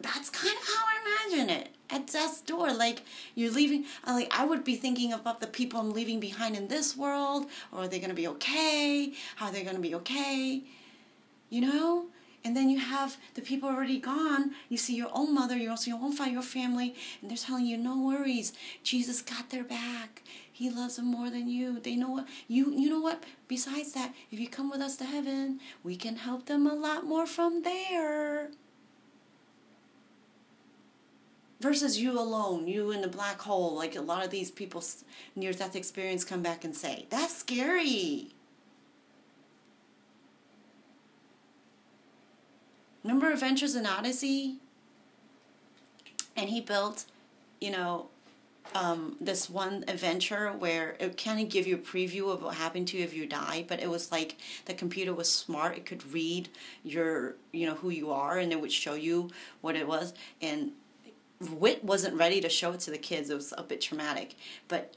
That's 0.00 0.30
kind 0.30 0.56
of 0.56 0.64
how 0.64 0.84
I 0.86 1.32
imagine 1.32 1.50
it 1.50 1.68
at 1.90 2.06
death's 2.06 2.40
door. 2.40 2.72
Like 2.72 3.02
you're 3.34 3.52
leaving. 3.52 3.84
Like 4.06 4.32
I 4.36 4.44
would 4.44 4.64
be 4.64 4.76
thinking 4.76 5.12
about 5.12 5.40
the 5.40 5.46
people 5.46 5.80
I'm 5.80 5.92
leaving 5.92 6.20
behind 6.20 6.56
in 6.56 6.68
this 6.68 6.96
world. 6.96 7.46
Or 7.72 7.80
are 7.80 7.88
they 7.88 7.98
going 7.98 8.10
to 8.10 8.16
be 8.16 8.28
okay? 8.28 9.12
How 9.36 9.46
are 9.46 9.52
they 9.52 9.62
going 9.62 9.76
to 9.76 9.82
be 9.82 9.94
okay? 9.96 10.62
You 11.50 11.60
know. 11.60 12.06
And 12.44 12.56
then 12.56 12.70
you 12.70 12.78
have 12.78 13.16
the 13.34 13.42
people 13.42 13.68
already 13.68 13.98
gone. 13.98 14.52
You 14.68 14.76
see 14.76 14.94
your 14.94 15.10
own 15.12 15.34
mother, 15.34 15.56
you 15.56 15.76
see 15.76 15.90
your 15.90 16.00
own 16.00 16.12
father, 16.12 16.30
your 16.30 16.40
family, 16.40 16.94
and 17.20 17.28
they're 17.28 17.36
telling 17.36 17.66
you, 17.66 17.76
"No 17.76 17.98
worries, 17.98 18.52
Jesus 18.84 19.20
got 19.22 19.50
their 19.50 19.64
back. 19.64 20.22
He 20.50 20.70
loves 20.70 20.96
them 20.96 21.06
more 21.06 21.30
than 21.30 21.48
you. 21.48 21.80
They 21.80 21.96
know 21.96 22.10
what 22.10 22.28
you 22.46 22.72
you 22.72 22.88
know 22.90 23.00
what? 23.00 23.24
Besides 23.48 23.92
that, 23.92 24.14
if 24.30 24.38
you 24.38 24.48
come 24.48 24.70
with 24.70 24.80
us 24.80 24.96
to 24.96 25.04
heaven, 25.04 25.60
we 25.82 25.96
can 25.96 26.16
help 26.16 26.46
them 26.46 26.66
a 26.66 26.74
lot 26.74 27.04
more 27.04 27.26
from 27.26 27.62
there. 27.62 28.50
Versus 31.60 32.00
you 32.00 32.18
alone, 32.18 32.68
you 32.68 32.92
in 32.92 33.00
the 33.00 33.08
black 33.08 33.40
hole, 33.40 33.74
like 33.74 33.96
a 33.96 34.00
lot 34.00 34.24
of 34.24 34.30
these 34.30 34.50
people 34.50 34.82
near 35.34 35.52
death 35.52 35.74
experience 35.74 36.24
come 36.24 36.40
back 36.40 36.64
and 36.64 36.74
say. 36.74 37.06
That's 37.10 37.36
scary. 37.36 38.28
Remember 43.02 43.32
Adventures 43.32 43.74
in 43.74 43.86
Odyssey? 43.86 44.56
And 46.36 46.48
he 46.48 46.60
built, 46.60 47.06
you 47.60 47.72
know, 47.72 48.08
um, 48.74 49.16
this 49.20 49.48
one 49.48 49.84
adventure 49.88 50.52
where 50.52 50.96
it 51.00 51.22
kind 51.22 51.40
of 51.40 51.48
give 51.48 51.66
you 51.66 51.76
a 51.76 51.78
preview 51.78 52.32
of 52.32 52.42
what 52.42 52.54
happened 52.54 52.88
to 52.88 52.98
you 52.98 53.04
if 53.04 53.14
you 53.14 53.26
die, 53.26 53.64
but 53.66 53.80
it 53.80 53.88
was 53.88 54.12
like 54.12 54.36
the 54.66 54.74
computer 54.74 55.14
was 55.14 55.30
smart; 55.30 55.76
it 55.76 55.86
could 55.86 56.12
read 56.12 56.48
your, 56.84 57.34
you 57.52 57.66
know, 57.66 57.74
who 57.74 57.90
you 57.90 58.10
are, 58.12 58.38
and 58.38 58.52
it 58.52 58.60
would 58.60 58.72
show 58.72 58.94
you 58.94 59.30
what 59.62 59.74
it 59.74 59.88
was. 59.88 60.12
And 60.42 60.72
Whit 61.40 61.84
wasn't 61.84 62.16
ready 62.16 62.40
to 62.40 62.48
show 62.48 62.72
it 62.72 62.80
to 62.80 62.90
the 62.90 62.98
kids; 62.98 63.30
it 63.30 63.34
was 63.34 63.54
a 63.56 63.62
bit 63.62 63.80
traumatic. 63.80 64.34
But 64.66 64.96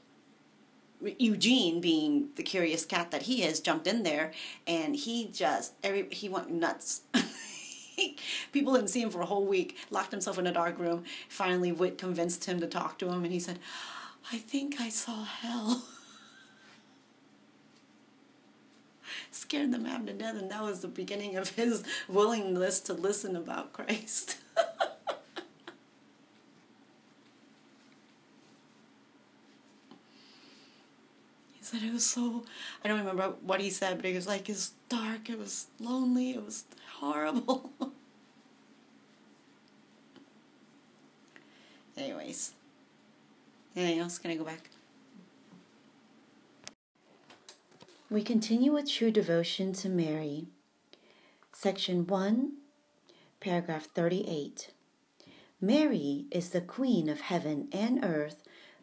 Eugene, 1.18 1.80
being 1.80 2.28
the 2.36 2.42
curious 2.42 2.84
cat 2.84 3.10
that 3.10 3.22
he 3.22 3.42
is, 3.42 3.60
jumped 3.60 3.86
in 3.86 4.02
there, 4.02 4.32
and 4.66 4.96
he 4.96 5.28
just 5.32 5.74
every 5.82 6.08
he 6.10 6.28
went 6.28 6.50
nuts. 6.50 7.02
People 8.52 8.74
didn't 8.74 8.88
see 8.88 9.02
him 9.02 9.10
for 9.10 9.20
a 9.20 9.26
whole 9.26 9.46
week, 9.46 9.76
locked 9.90 10.10
himself 10.12 10.38
in 10.38 10.46
a 10.46 10.52
dark 10.52 10.78
room. 10.78 11.04
Finally, 11.28 11.72
Whit 11.72 11.98
convinced 11.98 12.44
him 12.46 12.60
to 12.60 12.66
talk 12.66 12.98
to 12.98 13.08
him, 13.08 13.24
and 13.24 13.32
he 13.32 13.40
said, 13.40 13.58
I 14.30 14.38
think 14.38 14.80
I 14.80 14.88
saw 14.88 15.24
hell. 15.24 15.84
Scared 19.30 19.72
the 19.72 19.78
man 19.78 20.06
to 20.06 20.12
death, 20.12 20.36
and 20.36 20.50
that 20.50 20.62
was 20.62 20.80
the 20.80 20.88
beginning 20.88 21.36
of 21.36 21.50
his 21.50 21.82
willingness 22.08 22.80
to 22.80 22.94
listen 22.94 23.36
about 23.36 23.72
Christ. 23.72 24.36
he 31.52 31.61
said 31.72 31.82
it 31.82 31.92
was 31.92 32.04
so, 32.04 32.44
I 32.84 32.88
don't 32.88 32.98
remember 32.98 33.34
what 33.40 33.60
he 33.60 33.70
said, 33.70 33.96
but 33.96 34.04
he 34.04 34.14
was 34.14 34.26
like, 34.26 34.50
it's 34.50 34.72
dark, 34.88 35.30
it 35.30 35.38
was 35.38 35.68
lonely, 35.80 36.32
it 36.32 36.44
was 36.44 36.64
horrible. 36.98 37.70
Anyways. 41.96 42.52
Anything 43.74 44.00
else? 44.00 44.18
Can 44.18 44.30
I 44.30 44.36
go 44.36 44.44
back? 44.44 44.68
We 48.10 48.22
continue 48.22 48.72
with 48.72 48.90
True 48.90 49.10
Devotion 49.10 49.72
to 49.74 49.88
Mary. 49.88 50.48
Section 51.54 52.06
1, 52.06 52.52
paragraph 53.40 53.86
38. 53.86 54.72
Mary 55.58 56.26
is 56.30 56.50
the 56.50 56.60
Queen 56.60 57.08
of 57.08 57.22
heaven 57.22 57.68
and 57.72 58.04
earth 58.04 58.42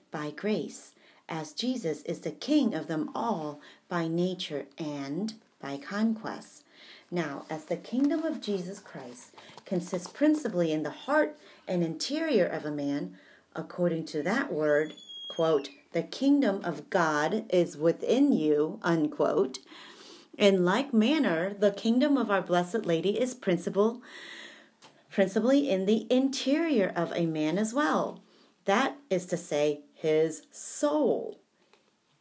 by 0.10 0.32
grace, 0.32 0.94
as 1.30 1.54
Jesus 1.54 2.02
is 2.02 2.20
the 2.20 2.32
King 2.32 2.74
of 2.74 2.88
them 2.88 3.10
all 3.16 3.62
by 3.88 4.08
nature 4.08 4.66
and 4.78 5.36
by 5.62 5.78
conquest. 5.78 6.64
Now, 7.12 7.46
as 7.50 7.66
the 7.66 7.78
kingdom 7.78 8.24
of 8.24 8.42
Jesus 8.42 8.80
Christ 8.80 9.36
consists 9.66 10.08
principally 10.08 10.72
in 10.72 10.84
the 10.84 10.90
heart 10.92 11.38
and 11.68 11.84
interior 11.84 12.46
of 12.46 12.66
a 12.66 12.72
man, 12.72 13.18
according 13.56 14.06
to 14.06 14.24
that 14.24 14.54
word, 14.54 14.94
quote, 15.28 15.70
the 15.92 16.04
kingdom 16.04 16.62
of 16.64 16.90
God 16.90 17.46
is 17.50 17.78
within 17.78 18.32
you, 18.32 18.80
unquote. 18.84 19.60
In 20.38 20.64
like 20.64 20.94
manner, 20.94 21.54
the 21.54 21.72
kingdom 21.72 22.16
of 22.16 22.30
our 22.30 22.42
Blessed 22.42 22.86
Lady 22.86 23.20
is 23.20 23.34
principal, 23.34 24.02
principally 25.10 25.68
in 25.68 25.86
the 25.86 26.06
interior 26.12 26.94
of 26.96 27.12
a 27.16 27.26
man 27.26 27.58
as 27.58 27.74
well. 27.74 28.22
That 28.66 28.98
is 29.10 29.26
to 29.28 29.38
say, 29.38 29.82
his 30.02 30.44
soul 30.52 31.40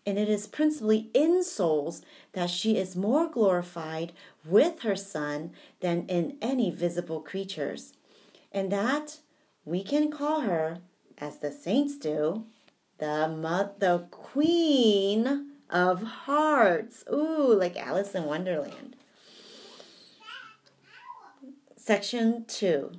and 0.08 0.18
it 0.18 0.30
is 0.30 0.46
principally 0.46 1.10
in 1.12 1.44
souls 1.44 2.00
that 2.32 2.48
she 2.48 2.78
is 2.78 2.96
more 2.96 3.28
glorified 3.28 4.14
with 4.42 4.80
her 4.80 4.96
Son 4.96 5.50
than 5.80 6.06
in 6.06 6.38
any 6.40 6.70
visible 6.70 7.20
creatures. 7.20 7.92
And 8.50 8.72
that 8.72 9.18
we 9.66 9.84
can 9.84 10.10
call 10.10 10.40
her, 10.40 10.78
as 11.18 11.40
the 11.40 11.52
saints 11.52 11.98
do, 11.98 12.46
the, 12.96 13.28
mo- 13.28 13.72
the 13.78 14.06
Queen 14.10 15.50
of 15.68 16.02
Hearts. 16.02 17.04
Ooh, 17.12 17.54
like 17.54 17.76
Alice 17.76 18.14
in 18.14 18.24
Wonderland. 18.24 18.96
Section 21.76 22.46
2. 22.48 22.92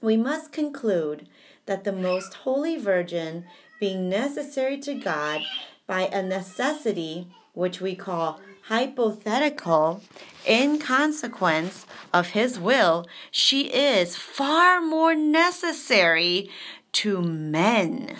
We 0.00 0.16
must 0.16 0.50
conclude 0.50 1.28
that 1.66 1.84
the 1.84 1.92
Most 1.92 2.34
Holy 2.34 2.76
Virgin, 2.76 3.44
being 3.78 4.08
necessary 4.08 4.78
to 4.78 4.94
God 4.94 5.42
by 5.86 6.02
a 6.02 6.22
necessity 6.22 7.28
which 7.52 7.80
we 7.80 7.94
call 7.94 8.40
hypothetical, 8.64 10.02
in 10.46 10.78
consequence 10.78 11.86
of 12.12 12.28
His 12.28 12.58
will, 12.58 13.06
she 13.30 13.62
is 13.66 14.16
far 14.16 14.80
more 14.80 15.14
necessary 15.14 16.50
to 16.92 17.20
men 17.22 18.16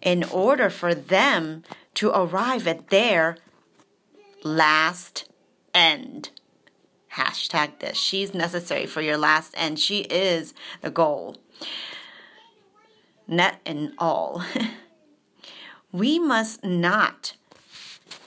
in 0.00 0.24
order 0.24 0.68
for 0.68 0.94
them 0.94 1.62
to 1.94 2.10
arrive 2.10 2.66
at 2.66 2.88
their 2.88 3.36
last 4.42 5.28
end. 5.72 6.30
Hashtag 7.14 7.78
this. 7.78 7.98
She's 7.98 8.34
necessary 8.34 8.86
for 8.86 9.00
your 9.00 9.18
last 9.18 9.54
end. 9.56 9.78
She 9.78 10.00
is 10.00 10.54
the 10.80 10.90
goal. 10.90 11.36
Net 13.32 13.60
and 13.64 13.94
all. 13.98 14.44
we 15.92 16.18
must 16.18 16.62
not 16.62 17.34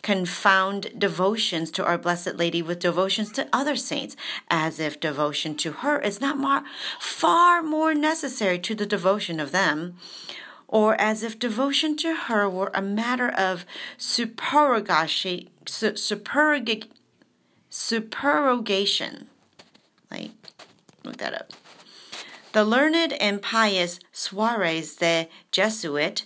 confound 0.02 0.88
devotions 0.98 1.70
to 1.72 1.86
our 1.86 1.98
Blessed 1.98 2.38
Lady 2.38 2.64
with 2.64 2.80
devotions 2.80 3.32
to 3.34 3.48
other 3.54 3.76
saints, 3.76 4.16
as 4.50 4.80
if 4.80 5.00
devotion 5.00 5.56
to 5.58 5.72
her 5.72 6.00
is 6.00 6.20
not 6.20 6.40
more, 6.40 6.64
far 7.00 7.62
more 7.62 7.94
necessary 7.94 8.58
to 8.58 8.74
the 8.74 8.88
devotion 8.88 9.40
of 9.40 9.52
them, 9.52 9.96
or 10.68 11.00
as 11.00 11.22
if 11.22 11.38
devotion 11.38 11.96
to 11.98 12.16
her 12.16 12.50
were 12.50 12.72
a 12.74 12.82
matter 12.82 13.30
of 13.30 13.64
supererogation, 13.98 15.50
supererogation. 17.70 19.28
Like, 20.10 20.32
look 21.04 21.18
that 21.18 21.36
up. 21.36 21.54
The 22.56 22.64
learned 22.64 23.12
and 23.20 23.42
pious 23.42 24.00
Suarez 24.14 24.96
the 24.96 25.28
Jesuit, 25.52 26.24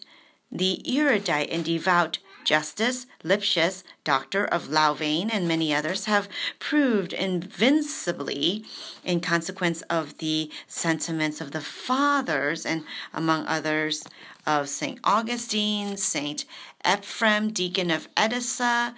the 0.51 0.80
erudite 0.86 1.49
and 1.49 1.65
devout 1.65 2.19
Justus 2.43 3.07
Lipsius, 3.23 3.84
doctor 4.03 4.45
of 4.45 4.69
Louvain, 4.69 5.32
and 5.32 5.47
many 5.47 5.73
others 5.73 6.05
have 6.05 6.30
proved 6.59 7.13
invincibly, 7.13 8.63
in 9.03 9.21
consequence 9.21 9.82
of 9.89 10.19
the 10.19 10.51
sentiments 10.67 11.41
of 11.41 11.49
the 11.49 11.61
fathers, 11.61 12.63
and 12.63 12.84
among 13.11 13.47
others 13.47 14.03
of 14.45 14.69
St. 14.69 14.99
Augustine, 15.03 15.97
St. 15.97 16.45
Ephrem, 16.86 17.51
deacon 17.51 17.89
of 17.89 18.07
Edessa, 18.15 18.93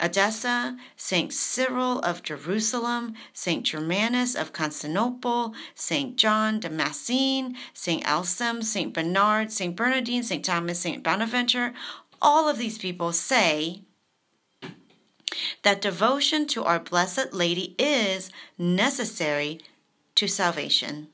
Edessa, 0.00 0.76
St. 0.96 1.32
Cyril 1.32 2.00
of 2.00 2.22
Jerusalem, 2.22 3.14
St. 3.32 3.64
Germanus 3.64 4.34
of 4.34 4.52
Constantinople, 4.52 5.54
St. 5.74 6.16
John 6.16 6.60
Damascene, 6.60 7.56
St. 7.72 8.06
Anselm, 8.06 8.62
St. 8.62 8.92
Bernard, 8.92 9.52
St. 9.52 9.74
Bernardine, 9.74 10.22
St. 10.22 10.44
Thomas, 10.44 10.80
St. 10.80 11.02
Bonaventure, 11.02 11.72
all 12.20 12.48
of 12.48 12.58
these 12.58 12.78
people 12.78 13.12
say 13.12 13.82
that 15.62 15.80
devotion 15.80 16.46
to 16.46 16.64
our 16.64 16.78
Blessed 16.78 17.32
Lady 17.32 17.74
is 17.78 18.30
necessary 18.58 19.60
to 20.14 20.26
salvation. 20.26 21.08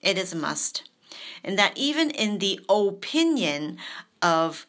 It 0.00 0.16
is 0.16 0.32
a 0.32 0.36
must. 0.36 0.88
And 1.42 1.58
that 1.58 1.76
even 1.76 2.10
in 2.10 2.38
the 2.38 2.60
opinion 2.68 3.78
of 4.22 4.66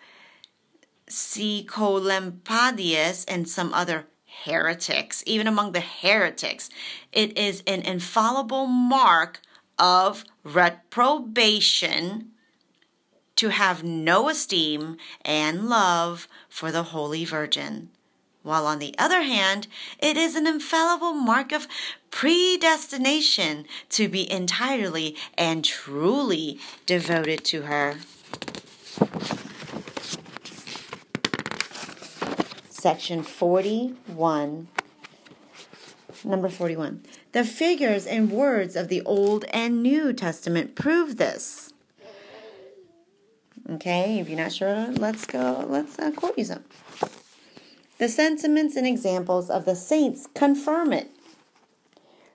Scolempadius 1.10 3.26
and 3.28 3.50
some 3.50 3.74
other 3.74 4.06
heretics, 4.46 5.24
even 5.26 5.48
among 5.48 5.72
the 5.72 5.82
heretics, 5.82 6.70
it 7.12 7.38
is 7.38 7.64
an 7.68 7.82
infallible 7.82 8.68
mark 8.68 9.42
of 9.78 10.24
reprobation 10.44 12.32
to 13.36 13.50
have 13.50 13.84
no 13.84 14.30
esteem 14.30 14.98
and 15.24 15.70
love 15.70 16.28
for 16.50 16.72
the 16.72 16.84
Holy 16.84 17.26
Virgin. 17.26 17.90
While 18.44 18.66
on 18.66 18.80
the 18.80 18.96
other 18.98 19.22
hand, 19.22 19.68
it 20.00 20.18
is 20.18 20.36
an 20.36 20.48
infallible 20.48 21.14
mark 21.14 21.52
of 21.52 21.68
predestination 22.12 23.66
to 23.90 24.08
be 24.08 24.30
entirely 24.30 25.16
and 25.38 25.64
truly 25.64 26.60
devoted 26.86 27.44
to 27.46 27.64
her. 27.64 27.98
Section 32.80 33.24
41. 33.24 34.70
Number 36.24 36.48
41. 36.48 37.04
The 37.34 37.44
figures 37.44 38.08
and 38.08 38.32
words 38.32 38.78
of 38.78 38.88
the 38.88 39.02
Old 39.02 39.44
and 39.52 39.84
New 39.84 40.14
Testament 40.14 40.76
prove 40.76 41.18
this. 41.18 41.74
Okay, 43.70 44.20
if 44.20 44.30
you're 44.30 44.40
not 44.40 44.54
sure, 44.54 44.88
let's 44.94 45.26
go, 45.26 45.66
let's 45.68 46.00
uh, 46.00 46.12
quote 46.12 46.38
you 46.38 46.46
some. 46.46 46.64
The 47.98 48.08
sentiments 48.08 48.78
and 48.78 48.88
examples 48.88 49.50
of 49.50 49.66
the 49.66 49.76
saints 49.76 50.30
confirm 50.34 50.94
it. 50.94 51.12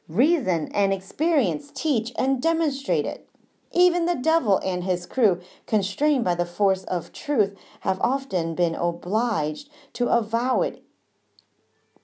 Reason 0.08 0.70
and 0.74 0.92
experience 0.92 1.70
teach 1.74 2.12
and 2.18 2.42
demonstrate 2.42 3.06
it. 3.06 3.26
Even 3.74 4.06
the 4.06 4.14
devil 4.14 4.60
and 4.64 4.84
his 4.84 5.04
crew, 5.04 5.40
constrained 5.66 6.24
by 6.24 6.34
the 6.34 6.46
force 6.46 6.84
of 6.84 7.12
truth, 7.12 7.56
have 7.80 8.00
often 8.00 8.54
been 8.54 8.74
obliged 8.74 9.68
to 9.94 10.08
avow 10.08 10.62
it 10.62 10.82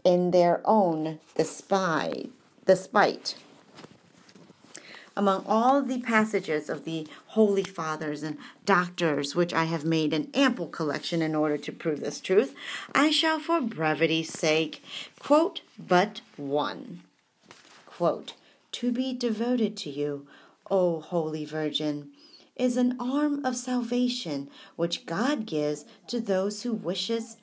in 0.04 0.32
their 0.32 0.60
own 0.64 1.20
despite. 1.36 2.30
despite 2.66 3.36
among 5.16 5.44
all 5.46 5.82
the 5.82 6.00
passages 6.00 6.70
of 6.70 6.84
the 6.86 7.06
holy 7.26 7.62
fathers 7.62 8.22
and 8.22 8.38
doctors, 8.64 9.34
which 9.34 9.52
I 9.52 9.64
have 9.64 9.84
made 9.84 10.14
an 10.14 10.30
ample 10.32 10.66
collection 10.66 11.20
in 11.20 11.34
order 11.34 11.58
to 11.58 11.72
prove 11.72 12.00
this 12.00 12.20
truth, 12.20 12.54
I 12.94 13.10
shall 13.10 13.38
for 13.38 13.60
brevity's 13.60 14.32
sake 14.32 14.82
quote 15.18 15.60
but 15.78 16.22
one. 16.38 17.02
Quote, 17.84 18.32
to 18.72 18.92
be 18.92 19.12
devoted 19.12 19.76
to 19.78 19.90
you, 19.90 20.26
O 20.70 21.00
Holy 21.00 21.44
Virgin, 21.44 22.10
is 22.56 22.76
an 22.76 22.96
arm 23.00 23.44
of 23.44 23.56
salvation 23.56 24.50
which 24.76 25.06
God 25.06 25.46
gives 25.46 25.84
to 26.08 26.20
those 26.20 26.62
who 26.62 26.72
wishes 26.72 27.36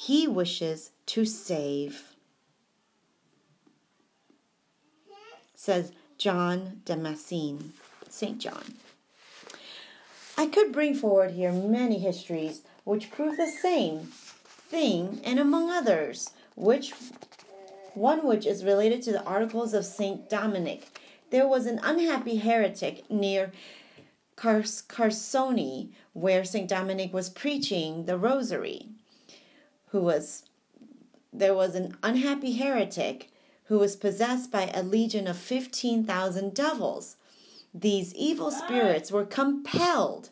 he 0.00 0.26
wishes 0.26 0.92
to 1.04 1.26
save. 1.26 2.14
Says 5.54 5.92
John 6.16 6.80
Damascene, 6.86 7.74
St. 8.08 8.38
John. 8.38 8.76
I 10.38 10.46
could 10.46 10.72
bring 10.72 10.94
forward 10.94 11.32
here 11.32 11.52
many 11.52 11.98
histories 11.98 12.62
which 12.84 13.10
prove 13.10 13.36
the 13.36 13.46
same 13.46 14.08
thing, 14.70 15.20
and 15.22 15.38
among 15.38 15.70
others, 15.70 16.30
which 16.56 16.94
one 17.92 18.26
which 18.26 18.46
is 18.46 18.64
related 18.64 19.02
to 19.02 19.12
the 19.12 19.24
articles 19.24 19.74
of 19.74 19.84
Saint 19.84 20.30
Dominic. 20.30 20.98
There 21.30 21.46
was 21.46 21.66
an 21.66 21.80
unhappy 21.82 22.36
heretic 22.36 23.08
near 23.10 23.52
Cars- 24.36 24.82
Carsoni, 24.82 25.90
where 26.12 26.44
Saint 26.44 26.68
Dominic 26.68 27.12
was 27.12 27.30
preaching 27.30 28.04
the 28.06 28.18
Rosary, 28.18 28.88
who 29.88 30.00
was 30.00 30.44
there 31.32 31.54
was 31.54 31.74
an 31.76 31.96
unhappy 32.02 32.56
heretic 32.56 33.30
who 33.64 33.78
was 33.78 33.94
possessed 33.94 34.50
by 34.50 34.66
a 34.74 34.82
legion 34.82 35.28
of 35.28 35.36
15,000 35.36 36.52
devils. 36.52 37.16
These 37.72 38.12
evil 38.14 38.50
spirits 38.50 39.12
were 39.12 39.24
compelled 39.24 40.30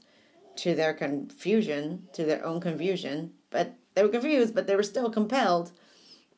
to 0.56 0.74
their 0.74 0.92
confusion, 0.92 2.08
to 2.14 2.24
their 2.24 2.44
own 2.44 2.60
confusion, 2.60 3.34
but 3.50 3.74
they 3.94 4.02
were 4.02 4.08
confused, 4.08 4.56
but 4.56 4.66
they 4.66 4.74
were 4.74 4.82
still 4.82 5.08
compelled 5.08 5.70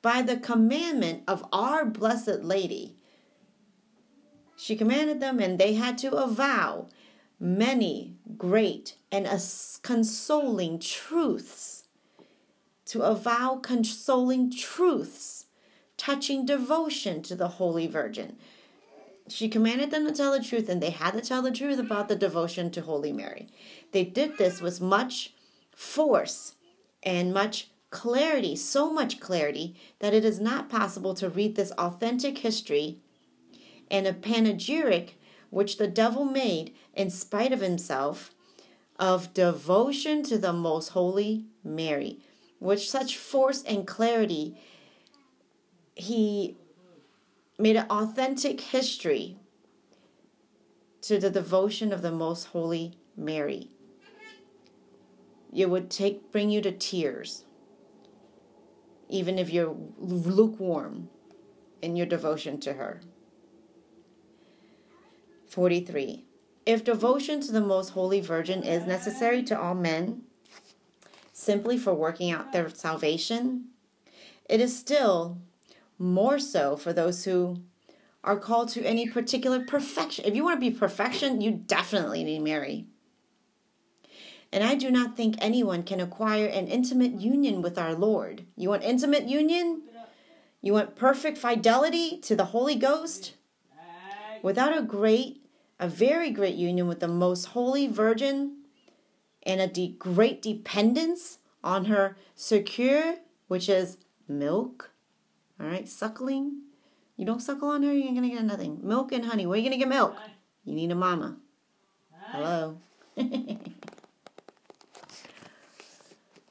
by 0.02 0.20
the 0.20 0.36
commandment 0.36 1.22
of 1.26 1.46
our 1.52 1.86
Blessed 1.86 2.42
Lady. 2.42 2.96
She 4.60 4.76
commanded 4.76 5.20
them, 5.20 5.40
and 5.40 5.58
they 5.58 5.72
had 5.72 5.96
to 5.98 6.14
avow 6.14 6.88
many 7.40 8.16
great 8.36 8.96
and 9.10 9.26
consoling 9.82 10.78
truths. 10.78 11.84
To 12.86 13.00
avow 13.00 13.56
consoling 13.62 14.50
truths 14.50 15.46
touching 15.96 16.44
devotion 16.44 17.22
to 17.22 17.34
the 17.34 17.48
Holy 17.48 17.86
Virgin. 17.86 18.36
She 19.28 19.48
commanded 19.48 19.90
them 19.90 20.06
to 20.06 20.12
tell 20.12 20.32
the 20.32 20.44
truth, 20.44 20.68
and 20.68 20.82
they 20.82 20.90
had 20.90 21.12
to 21.12 21.22
tell 21.22 21.40
the 21.40 21.50
truth 21.50 21.78
about 21.78 22.08
the 22.08 22.16
devotion 22.16 22.70
to 22.72 22.82
Holy 22.82 23.12
Mary. 23.12 23.48
They 23.92 24.04
did 24.04 24.36
this 24.36 24.60
with 24.60 24.80
much 24.80 25.32
force 25.74 26.56
and 27.02 27.32
much 27.32 27.70
clarity, 27.88 28.56
so 28.56 28.92
much 28.92 29.20
clarity, 29.20 29.74
that 30.00 30.12
it 30.12 30.24
is 30.24 30.38
not 30.38 30.68
possible 30.68 31.14
to 31.14 31.30
read 31.30 31.56
this 31.56 31.70
authentic 31.72 32.38
history 32.38 33.00
and 33.90 34.06
a 34.06 34.12
panegyric 34.12 35.18
which 35.50 35.78
the 35.78 35.88
devil 35.88 36.24
made 36.24 36.74
in 36.94 37.10
spite 37.10 37.52
of 37.52 37.60
himself 37.60 38.30
of 38.98 39.32
devotion 39.34 40.22
to 40.22 40.38
the 40.38 40.52
most 40.52 40.90
holy 40.90 41.46
Mary, 41.64 42.18
with 42.60 42.82
such 42.82 43.16
force 43.16 43.62
and 43.64 43.86
clarity 43.86 44.56
he 45.94 46.56
made 47.58 47.76
an 47.76 47.86
authentic 47.90 48.60
history 48.60 49.36
to 51.02 51.18
the 51.18 51.30
devotion 51.30 51.92
of 51.92 52.02
the 52.02 52.10
most 52.10 52.48
holy 52.48 52.94
Mary. 53.16 53.70
It 55.52 55.68
would 55.68 55.90
take 55.90 56.30
bring 56.30 56.50
you 56.50 56.60
to 56.62 56.72
tears, 56.72 57.44
even 59.08 59.38
if 59.38 59.50
you're 59.50 59.76
lukewarm 59.98 61.10
in 61.82 61.96
your 61.96 62.06
devotion 62.06 62.60
to 62.60 62.74
her. 62.74 63.00
43. 65.50 66.24
If 66.64 66.84
devotion 66.84 67.40
to 67.40 67.52
the 67.52 67.60
most 67.60 67.90
holy 67.90 68.20
Virgin 68.20 68.62
is 68.62 68.86
necessary 68.86 69.42
to 69.44 69.60
all 69.60 69.74
men, 69.74 70.22
simply 71.32 71.76
for 71.76 71.92
working 71.92 72.30
out 72.30 72.52
their 72.52 72.68
salvation, 72.68 73.66
it 74.48 74.60
is 74.60 74.78
still 74.78 75.38
more 75.98 76.38
so 76.38 76.76
for 76.76 76.92
those 76.92 77.24
who 77.24 77.60
are 78.22 78.38
called 78.38 78.68
to 78.70 78.84
any 78.84 79.08
particular 79.08 79.64
perfection. 79.64 80.24
If 80.24 80.34
you 80.34 80.44
want 80.44 80.60
to 80.60 80.70
be 80.70 80.76
perfection, 80.76 81.40
you 81.40 81.50
definitely 81.50 82.22
need 82.22 82.42
Mary. 82.42 82.86
And 84.52 84.62
I 84.62 84.74
do 84.74 84.90
not 84.90 85.16
think 85.16 85.36
anyone 85.38 85.82
can 85.82 86.00
acquire 86.00 86.46
an 86.46 86.66
intimate 86.66 87.20
union 87.20 87.62
with 87.62 87.78
our 87.78 87.94
Lord. 87.94 88.46
You 88.56 88.68
want 88.68 88.82
intimate 88.82 89.28
union? 89.28 89.82
You 90.60 90.74
want 90.74 90.96
perfect 90.96 91.38
fidelity 91.38 92.18
to 92.18 92.36
the 92.36 92.46
Holy 92.46 92.74
Ghost? 92.74 93.34
Without 94.42 94.76
a 94.76 94.82
great, 94.82 95.39
a 95.80 95.88
very 95.88 96.30
great 96.30 96.54
union 96.54 96.86
with 96.86 97.00
the 97.00 97.08
most 97.08 97.46
holy 97.46 97.88
Virgin 97.88 98.58
and 99.42 99.62
a 99.62 99.66
de- 99.66 99.96
great 99.98 100.42
dependence 100.42 101.38
on 101.64 101.86
her 101.86 102.16
secure, 102.36 103.16
which 103.48 103.68
is 103.68 103.96
milk, 104.28 104.90
all 105.58 105.66
right, 105.66 105.88
suckling. 105.88 106.60
You 107.16 107.24
don't 107.24 107.40
suckle 107.40 107.70
on 107.70 107.82
her, 107.82 107.92
you 107.92 108.04
ain't 108.04 108.14
gonna 108.14 108.28
get 108.28 108.44
nothing. 108.44 108.78
Milk 108.82 109.10
and 109.10 109.24
honey. 109.24 109.46
Where 109.46 109.54
are 109.54 109.58
you 109.58 109.64
gonna 109.64 109.78
get 109.78 109.88
milk? 109.88 110.16
You 110.64 110.74
need 110.74 110.92
a 110.92 110.94
mama. 110.94 111.36
Hello. 112.30 112.76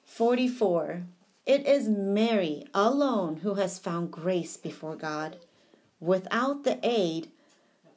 44. 0.05 1.03
It 1.45 1.65
is 1.67 1.87
Mary 1.87 2.65
alone 2.73 3.37
who 3.37 3.53
has 3.55 3.79
found 3.79 4.11
grace 4.11 4.57
before 4.57 4.95
God, 4.95 5.37
without 5.99 6.63
the 6.63 6.79
aid 6.83 7.31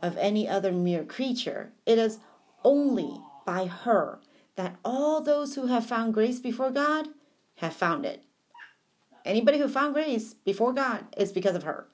of 0.03 0.17
any 0.19 0.49
other 0.49 0.73
mere 0.73 1.05
creature. 1.05 1.73
It 1.87 1.99
is 1.99 2.19
only 2.65 3.21
by 3.47 3.67
her 3.67 4.21
that 4.57 4.77
all 4.85 5.23
those 5.23 5.55
who 5.55 5.67
have 5.67 5.87
found 5.87 6.13
grace 6.13 6.41
before 6.41 6.71
God 6.71 7.09
have 7.57 7.73
found 7.73 8.05
it. 8.05 8.25
Anybody 9.25 9.59
who 9.59 9.69
found 9.69 9.95
grace 9.95 10.35
before 10.35 10.73
God 10.73 11.05
is 11.17 11.33
because 11.33 11.55
of 11.55 11.63
her. 11.63 11.87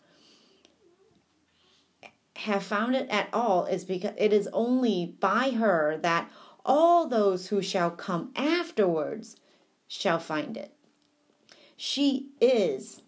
Have 2.36 2.62
found 2.62 2.96
it 2.96 3.08
at 3.10 3.28
all 3.32 3.66
is 3.66 3.84
because 3.84 4.14
it 4.16 4.32
is 4.32 4.48
only 4.52 5.14
by 5.20 5.50
her 5.50 5.98
that 6.02 6.30
all 6.64 7.06
those 7.06 7.48
who 7.48 7.60
shall 7.60 7.90
come 7.90 8.32
afterwards 8.34 9.36
shall 9.86 10.18
find 10.18 10.56
it. 10.56 10.74
She 11.76 12.30
is, 12.40 13.02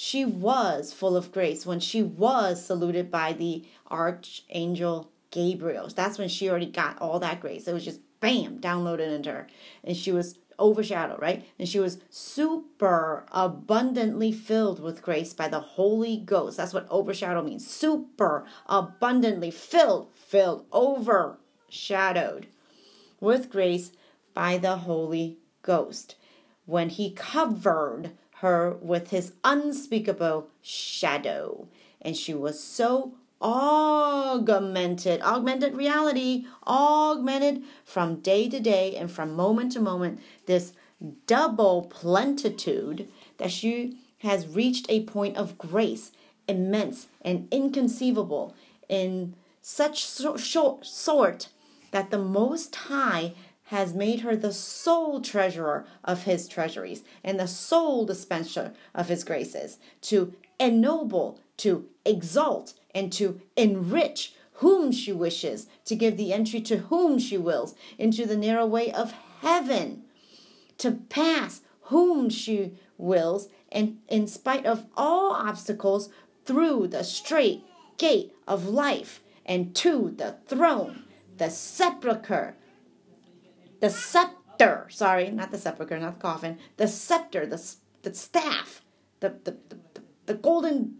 she 0.00 0.24
was 0.24 0.92
full 0.92 1.16
of 1.16 1.32
grace 1.32 1.66
when 1.66 1.80
she 1.80 2.00
was 2.04 2.64
saluted 2.64 3.10
by 3.10 3.32
the 3.32 3.64
archangel 3.90 5.10
Gabriel. 5.32 5.88
That's 5.88 6.18
when 6.18 6.28
she 6.28 6.48
already 6.48 6.66
got 6.66 7.00
all 7.00 7.18
that 7.18 7.40
grace. 7.40 7.66
It 7.66 7.72
was 7.72 7.84
just 7.84 7.98
bam, 8.20 8.60
downloaded 8.60 9.12
into 9.12 9.32
her. 9.32 9.48
And 9.82 9.96
she 9.96 10.12
was 10.12 10.38
overshadowed, 10.60 11.20
right? 11.20 11.44
And 11.58 11.68
she 11.68 11.80
was 11.80 11.98
super 12.10 13.26
abundantly 13.32 14.30
filled 14.30 14.78
with 14.78 15.02
grace 15.02 15.34
by 15.34 15.48
the 15.48 15.58
Holy 15.58 16.16
Ghost. 16.16 16.58
That's 16.58 16.72
what 16.72 16.86
overshadow 16.90 17.42
means. 17.42 17.68
Super 17.68 18.44
abundantly 18.66 19.50
filled, 19.50 20.10
filled, 20.14 20.64
overshadowed 20.72 22.46
with 23.18 23.50
grace 23.50 23.90
by 24.32 24.58
the 24.58 24.76
Holy 24.76 25.38
Ghost 25.62 26.14
when 26.66 26.90
he 26.90 27.10
covered 27.10 28.12
her 28.40 28.76
with 28.80 29.10
his 29.10 29.32
unspeakable 29.44 30.48
shadow. 30.62 31.66
And 32.00 32.16
she 32.16 32.34
was 32.34 32.62
so 32.62 33.14
augmented, 33.42 35.20
augmented 35.22 35.76
reality, 35.76 36.46
augmented 36.66 37.62
from 37.84 38.20
day 38.20 38.48
to 38.48 38.60
day 38.60 38.96
and 38.96 39.10
from 39.10 39.34
moment 39.34 39.72
to 39.72 39.80
moment, 39.80 40.20
this 40.46 40.72
double 41.26 41.82
plentitude 41.82 43.08
that 43.38 43.52
she 43.52 43.98
has 44.18 44.48
reached 44.48 44.86
a 44.88 45.04
point 45.04 45.36
of 45.36 45.58
grace, 45.58 46.10
immense 46.48 47.06
and 47.22 47.46
inconceivable, 47.52 48.54
in 48.88 49.34
such 49.62 49.98
short 50.40 50.86
sort 50.86 51.48
that 51.90 52.10
the 52.10 52.18
Most 52.18 52.74
High 52.74 53.34
has 53.68 53.92
made 53.92 54.20
her 54.20 54.34
the 54.34 54.52
sole 54.52 55.20
treasurer 55.20 55.84
of 56.02 56.22
his 56.22 56.48
treasuries 56.48 57.02
and 57.22 57.38
the 57.38 57.46
sole 57.46 58.06
dispenser 58.06 58.72
of 58.94 59.08
his 59.08 59.24
graces, 59.24 59.76
to 60.00 60.32
ennoble, 60.58 61.38
to 61.58 61.86
exalt, 62.06 62.72
and 62.94 63.12
to 63.12 63.40
enrich 63.56 64.32
whom 64.54 64.90
she 64.90 65.12
wishes, 65.12 65.66
to 65.84 65.94
give 65.94 66.16
the 66.16 66.32
entry 66.32 66.62
to 66.62 66.78
whom 66.78 67.18
she 67.18 67.36
wills 67.36 67.74
into 67.98 68.24
the 68.24 68.38
narrow 68.38 68.64
way 68.64 68.90
of 68.90 69.12
heaven, 69.42 70.02
to 70.78 70.90
pass 70.90 71.60
whom 71.82 72.30
she 72.30 72.72
wills, 72.96 73.48
and 73.70 73.98
in 74.08 74.26
spite 74.26 74.64
of 74.64 74.86
all 74.96 75.32
obstacles, 75.32 76.08
through 76.46 76.86
the 76.86 77.04
straight 77.04 77.62
gate 77.98 78.34
of 78.46 78.66
life 78.66 79.20
and 79.44 79.74
to 79.76 80.14
the 80.16 80.36
throne, 80.46 81.04
the 81.36 81.50
sepulchre 81.50 82.56
the 83.80 83.90
scepter, 83.90 84.86
sorry, 84.90 85.30
not 85.30 85.50
the 85.50 85.58
sepulcher, 85.58 85.98
not 85.98 86.18
the 86.18 86.22
coffin, 86.22 86.58
the 86.76 86.88
scepter, 86.88 87.46
the, 87.46 87.62
the 88.02 88.14
staff, 88.14 88.82
the, 89.20 89.34
the, 89.44 89.56
the, 89.68 89.78
the 90.26 90.34
golden 90.34 90.96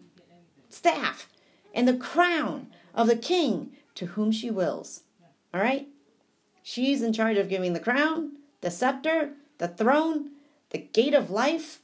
staff, 0.68 1.29
and 1.74 1.87
the 1.87 1.97
crown 1.97 2.68
of 2.95 3.07
the 3.07 3.16
king 3.16 3.72
to 3.95 4.07
whom 4.07 4.33
she 4.33 4.51
wills. 4.51 5.03
All 5.53 5.61
right? 5.61 5.89
She's 6.62 7.03
in 7.03 7.12
charge 7.12 7.37
of 7.39 7.49
giving 7.49 7.72
the 7.72 7.81
crown, 7.81 8.33
the 8.61 8.70
scepter, 8.70 9.33
the 9.59 9.68
throne, 9.68 10.31
the 10.70 10.79
gate 10.79 11.14
of 11.14 11.31
life, 11.31 11.81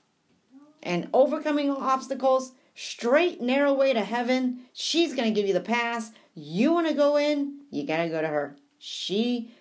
and 0.83 1.09
overcoming 1.13 1.71
obstacles, 1.71 2.53
straight, 2.75 3.41
narrow 3.41 3.73
way 3.73 3.93
to 3.93 4.05
heaven. 4.05 4.61
She's 4.73 5.15
going 5.15 5.33
to 5.33 5.35
give 5.35 5.49
you 5.49 5.55
the 5.55 5.61
pass. 5.61 6.11
You 6.35 6.73
want 6.73 6.89
to 6.89 6.95
go 6.95 7.17
in, 7.17 7.61
you 7.71 7.87
got 7.87 7.99
to 7.99 8.09
go 8.09 8.21
to 8.21 8.29
her. 8.29 8.57
She 8.79 9.55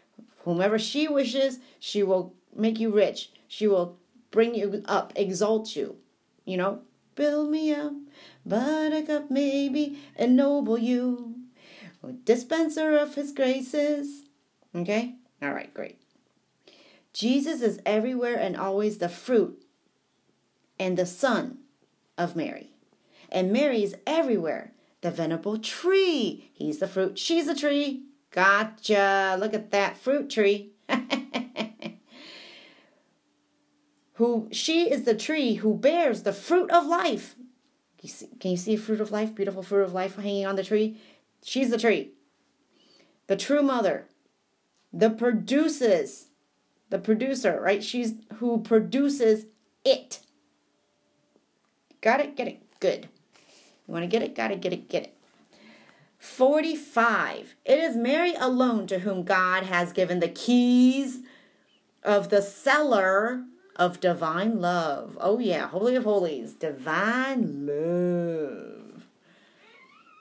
Whomever 0.43 0.77
she 0.77 1.07
wishes, 1.07 1.59
she 1.79 2.03
will 2.03 2.33
make 2.55 2.79
you 2.79 2.89
rich. 2.89 3.31
She 3.47 3.67
will 3.67 3.97
bring 4.31 4.55
you 4.55 4.83
up, 4.85 5.13
exalt 5.15 5.75
you. 5.75 5.97
You 6.45 6.57
know, 6.57 6.81
build 7.15 7.49
me 7.49 7.73
up, 7.73 7.93
buttercup 8.45 9.31
maybe, 9.31 9.99
ennoble 10.15 10.77
you. 10.77 11.35
Dispenser 12.25 12.97
of 12.97 13.15
his 13.15 13.31
graces. 13.31 14.23
Okay? 14.75 15.15
All 15.41 15.53
right, 15.53 15.73
great. 15.73 16.01
Jesus 17.13 17.61
is 17.61 17.79
everywhere 17.85 18.35
and 18.35 18.57
always 18.57 18.97
the 18.97 19.07
fruit 19.07 19.63
and 20.77 20.97
the 20.97 21.05
son 21.05 21.59
of 22.17 22.35
Mary. 22.35 22.71
And 23.29 23.53
Mary 23.53 23.83
is 23.83 23.95
everywhere. 24.05 24.73
The 25.01 25.11
venerable 25.11 25.57
tree. 25.57 26.49
He's 26.53 26.79
the 26.79 26.87
fruit. 26.87 27.17
She's 27.17 27.45
the 27.45 27.55
tree. 27.55 28.03
Gotcha. 28.33 29.37
Look 29.39 29.53
at 29.53 29.71
that 29.71 29.95
fruit 29.95 30.29
tree. 30.29 30.71
who 34.13 34.49
she 34.51 34.91
is 34.91 35.03
the 35.03 35.15
tree 35.15 35.55
who 35.55 35.75
bears 35.75 36.23
the 36.23 36.33
fruit 36.33 36.71
of 36.71 36.87
life. 36.87 37.35
Can 37.35 38.07
you, 38.07 38.09
see, 38.09 38.27
can 38.39 38.51
you 38.51 38.57
see 38.57 38.75
fruit 38.75 38.99
of 38.99 39.11
life? 39.11 39.35
Beautiful 39.35 39.61
fruit 39.61 39.83
of 39.83 39.93
life 39.93 40.15
hanging 40.15 40.47
on 40.47 40.55
the 40.55 40.63
tree. 40.63 40.97
She's 41.43 41.69
the 41.69 41.77
tree. 41.77 42.13
The 43.27 43.37
true 43.37 43.61
mother. 43.61 44.07
The 44.91 45.11
produces. 45.11 46.29
The 46.89 46.97
producer, 46.97 47.59
right? 47.61 47.83
She's 47.83 48.15
who 48.35 48.61
produces 48.61 49.45
it. 49.85 50.21
Got 52.01 52.19
it? 52.19 52.35
Get 52.35 52.47
it? 52.47 52.61
Good. 52.79 53.09
You 53.87 53.93
want 53.93 54.03
to 54.03 54.07
get 54.07 54.23
it? 54.23 54.35
Got 54.35 54.47
to 54.47 54.55
get 54.55 54.73
it? 54.73 54.89
Get 54.89 55.03
it. 55.03 55.17
45. 56.23 57.53
It 57.65 57.79
is 57.79 57.97
Mary 57.97 58.33
alone 58.35 58.87
to 58.87 58.99
whom 58.99 59.23
God 59.23 59.63
has 59.63 59.91
given 59.91 60.21
the 60.21 60.29
keys 60.29 61.19
of 62.01 62.29
the 62.29 62.41
cellar 62.41 63.43
of 63.75 63.99
divine 63.99 64.61
love. 64.61 65.17
Oh, 65.19 65.39
yeah, 65.39 65.67
Holy 65.67 65.97
of 65.97 66.05
Holies, 66.05 66.53
divine 66.53 67.65
love. 67.67 69.03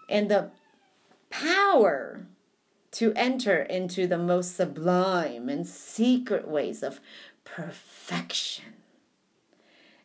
And 0.09 0.29
the 0.29 0.51
power 1.31 2.27
to 2.91 3.13
enter 3.15 3.63
into 3.63 4.09
the 4.09 4.19
most 4.19 4.57
sublime 4.57 5.49
and 5.49 5.65
secret 5.65 6.49
ways 6.49 6.83
of 6.83 6.99
perfection. 7.45 8.75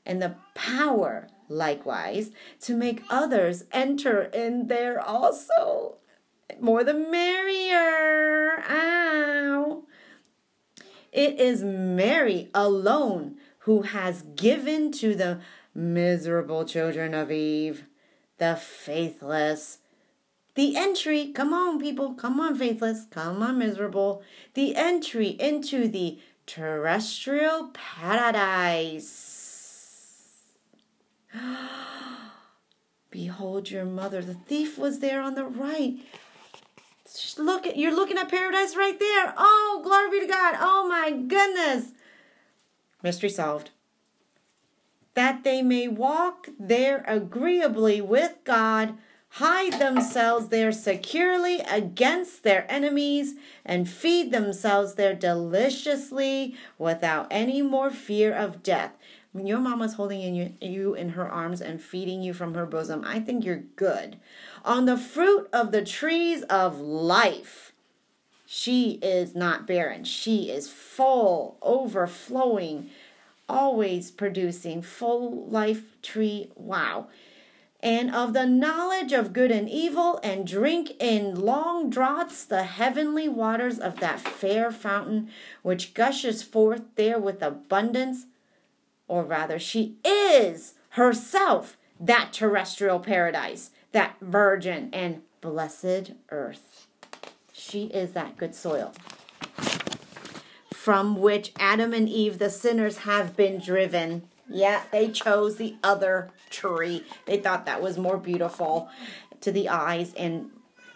And 0.05 0.21
the 0.21 0.35
power 0.53 1.27
likewise, 1.49 2.31
to 2.61 2.75
make 2.75 3.03
others 3.09 3.65
enter 3.71 4.23
in 4.23 4.67
there 4.67 4.99
also. 4.99 5.97
more 6.59 6.83
the 6.83 6.93
merrier. 6.93 8.63
Ow. 8.69 9.83
It 11.11 11.39
is 11.39 11.63
Mary 11.63 12.49
alone 12.53 13.37
who 13.59 13.81
has 13.81 14.21
given 14.21 14.91
to 14.93 15.15
the 15.15 15.39
miserable 15.73 16.65
children 16.65 17.13
of 17.13 17.31
Eve, 17.31 17.85
the 18.37 18.55
faithless, 18.55 19.79
the 20.55 20.75
entry, 20.75 21.31
come 21.33 21.53
on, 21.53 21.79
people, 21.79 22.15
come 22.15 22.39
on, 22.39 22.55
faithless, 22.55 23.05
come 23.11 23.43
on, 23.43 23.59
miserable, 23.59 24.23
the 24.55 24.75
entry 24.75 25.27
into 25.39 25.87
the 25.87 26.19
terrestrial 26.47 27.71
paradise. 27.73 29.46
Behold 33.11 33.69
your 33.69 33.85
mother. 33.85 34.21
The 34.21 34.33
thief 34.33 34.77
was 34.77 34.99
there 34.99 35.21
on 35.21 35.35
the 35.35 35.45
right. 35.45 35.97
Look 37.37 37.65
at 37.65 37.77
you're 37.77 37.95
looking 37.95 38.17
at 38.17 38.29
paradise 38.29 38.75
right 38.75 38.99
there. 38.99 39.33
Oh, 39.37 39.81
glory 39.83 40.09
be 40.11 40.25
to 40.25 40.31
God. 40.31 40.55
Oh 40.59 40.87
my 40.87 41.11
goodness. 41.11 41.93
Mystery 43.01 43.29
solved. 43.29 43.71
That 45.13 45.43
they 45.43 45.61
may 45.61 45.87
walk 45.87 46.49
there 46.59 47.03
agreeably 47.07 48.01
with 48.01 48.35
God, 48.43 48.97
hide 49.29 49.79
themselves 49.79 50.49
there 50.49 50.71
securely 50.71 51.59
against 51.61 52.43
their 52.43 52.69
enemies, 52.69 53.35
and 53.65 53.89
feed 53.89 54.31
themselves 54.31 54.95
there 54.95 55.15
deliciously 55.15 56.55
without 56.77 57.27
any 57.31 57.61
more 57.61 57.89
fear 57.89 58.33
of 58.33 58.61
death. 58.61 58.91
When 59.37 59.45
your 59.45 59.59
mama's 59.59 59.93
holding 59.93 60.23
in 60.23 60.33
you, 60.33 60.53
you 60.59 60.95
in 60.95 61.09
her 61.09 61.29
arms 61.29 61.61
and 61.61 61.79
feeding 61.79 62.23
you 62.23 62.33
from 62.33 62.55
her 62.55 62.65
bosom, 62.65 63.03
I 63.05 63.19
think 63.19 63.45
you're 63.45 63.65
good. 63.75 64.17
On 64.65 64.85
the 64.85 64.97
fruit 64.97 65.47
of 65.53 65.71
the 65.71 65.85
trees 65.85 66.41
of 66.49 66.79
life, 66.79 67.71
she 68.47 68.93
is 68.93 69.35
not 69.35 69.67
barren. 69.67 70.05
She 70.05 70.49
is 70.49 70.71
full, 70.71 71.59
overflowing, 71.61 72.89
always 73.47 74.09
producing, 74.09 74.81
full 74.81 75.47
life 75.47 76.01
tree. 76.01 76.49
Wow. 76.55 77.09
And 77.79 78.15
of 78.15 78.33
the 78.33 78.47
knowledge 78.47 79.13
of 79.13 79.33
good 79.33 79.51
and 79.51 79.69
evil, 79.69 80.19
and 80.23 80.47
drink 80.47 80.93
in 80.99 81.39
long 81.39 81.91
draughts 81.91 82.43
the 82.43 82.63
heavenly 82.63 83.29
waters 83.29 83.77
of 83.77 83.99
that 83.99 84.19
fair 84.19 84.71
fountain 84.71 85.29
which 85.61 85.93
gushes 85.93 86.41
forth 86.41 86.81
there 86.95 87.19
with 87.19 87.43
abundance 87.43 88.25
or 89.07 89.23
rather, 89.23 89.59
she 89.59 89.95
is 90.03 90.73
herself 90.91 91.77
that 91.99 92.33
terrestrial 92.33 92.99
paradise, 92.99 93.71
that 93.91 94.15
virgin 94.21 94.89
and 94.93 95.21
blessed 95.41 96.11
earth. 96.29 96.87
She 97.51 97.85
is 97.85 98.11
that 98.13 98.37
good 98.37 98.53
soil 98.53 98.93
from 100.87 101.17
which 101.17 101.51
Adam 101.59 101.91
and 101.91 102.07
Eve, 102.07 102.39
the 102.39 102.49
sinners, 102.49 102.99
have 102.99 103.35
been 103.35 103.59
driven. 103.59 104.21
Yeah, 104.49 104.83
they 104.89 105.09
chose 105.09 105.57
the 105.57 105.75
other 105.83 106.29
tree. 106.49 107.03
They 107.25 107.35
thought 107.35 107.65
that 107.65 107.81
was 107.81 107.97
more 107.97 108.17
beautiful 108.17 108.87
to 109.41 109.51
the 109.51 109.67
eyes 109.67 110.13
and 110.13 110.49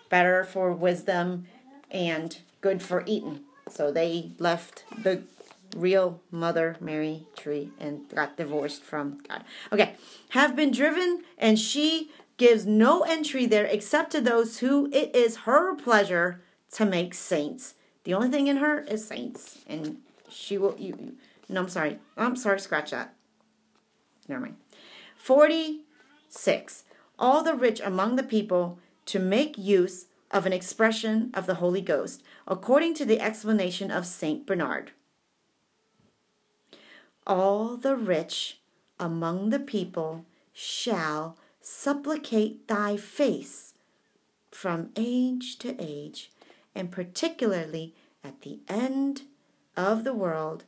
better 0.08 0.46
for 0.46 0.72
wisdom 0.72 1.46
and 1.90 2.40
good 2.62 2.82
for 2.82 3.04
eating. 3.06 3.42
So 3.68 3.92
they 3.92 4.32
left 4.40 4.86
the 5.04 5.24
real 5.76 6.22
Mother 6.32 6.78
Mary 6.80 7.28
tree 7.36 7.72
and 7.80 8.08
got 8.10 8.38
divorced 8.38 8.84
from 8.84 9.20
God. 9.28 9.44
Okay, 9.72 9.96
have 10.30 10.56
been 10.56 10.72
driven, 10.72 11.24
and 11.38 11.58
she 11.60 12.12
gives 12.38 12.66
no 12.66 13.02
entry 13.02 13.46
there 13.46 13.66
except 13.66 14.12
to 14.12 14.22
those 14.22 14.60
who 14.60 14.90
it 14.92 15.16
is 15.16 15.38
her 15.38 15.76
pleasure 15.76 16.42
to 16.74 16.86
make 16.86 17.14
saints. 17.14 17.76
The 18.04 18.14
only 18.14 18.30
thing 18.30 18.48
in 18.48 18.58
her 18.58 18.82
is 18.82 19.08
saints, 19.08 19.60
and 19.68 19.98
she 20.30 20.58
will. 20.58 20.76
You, 20.80 20.96
you 21.00 21.16
no, 21.50 21.62
I'm 21.62 21.70
sorry. 21.70 22.00
I'm 22.18 22.36
sorry. 22.36 22.60
Scratch 22.60 22.92
that. 22.92 23.14
Never 24.28 24.42
mind. 24.42 24.56
Forty-six. 25.18 26.84
All 27.20 27.44
the 27.44 27.54
rich 27.54 27.80
among 27.84 28.16
the 28.16 28.24
people 28.24 28.80
to 29.06 29.20
make 29.20 29.58
use 29.58 30.08
of 30.32 30.46
an 30.46 30.54
expression 30.54 31.30
of 31.34 31.46
the 31.46 31.56
Holy 31.56 31.82
Ghost, 31.82 32.24
according 32.48 32.96
to 32.96 33.06
the 33.06 33.20
explanation 33.20 33.92
of 33.92 34.06
Saint 34.08 34.48
Bernard 34.48 34.92
all 37.32 37.78
the 37.78 37.96
rich 37.96 38.60
among 39.00 39.52
the 39.52 39.60
people 39.60 40.26
shall 40.52 41.38
supplicate 41.62 42.68
thy 42.68 42.98
face 42.98 43.74
from 44.52 44.90
age 44.98 45.58
to 45.58 45.74
age, 45.80 46.30
and 46.76 46.92
particularly 46.92 47.96
at 48.22 48.42
the 48.42 48.60
end 48.68 49.22
of 49.78 50.04
the 50.04 50.14
world, 50.14 50.66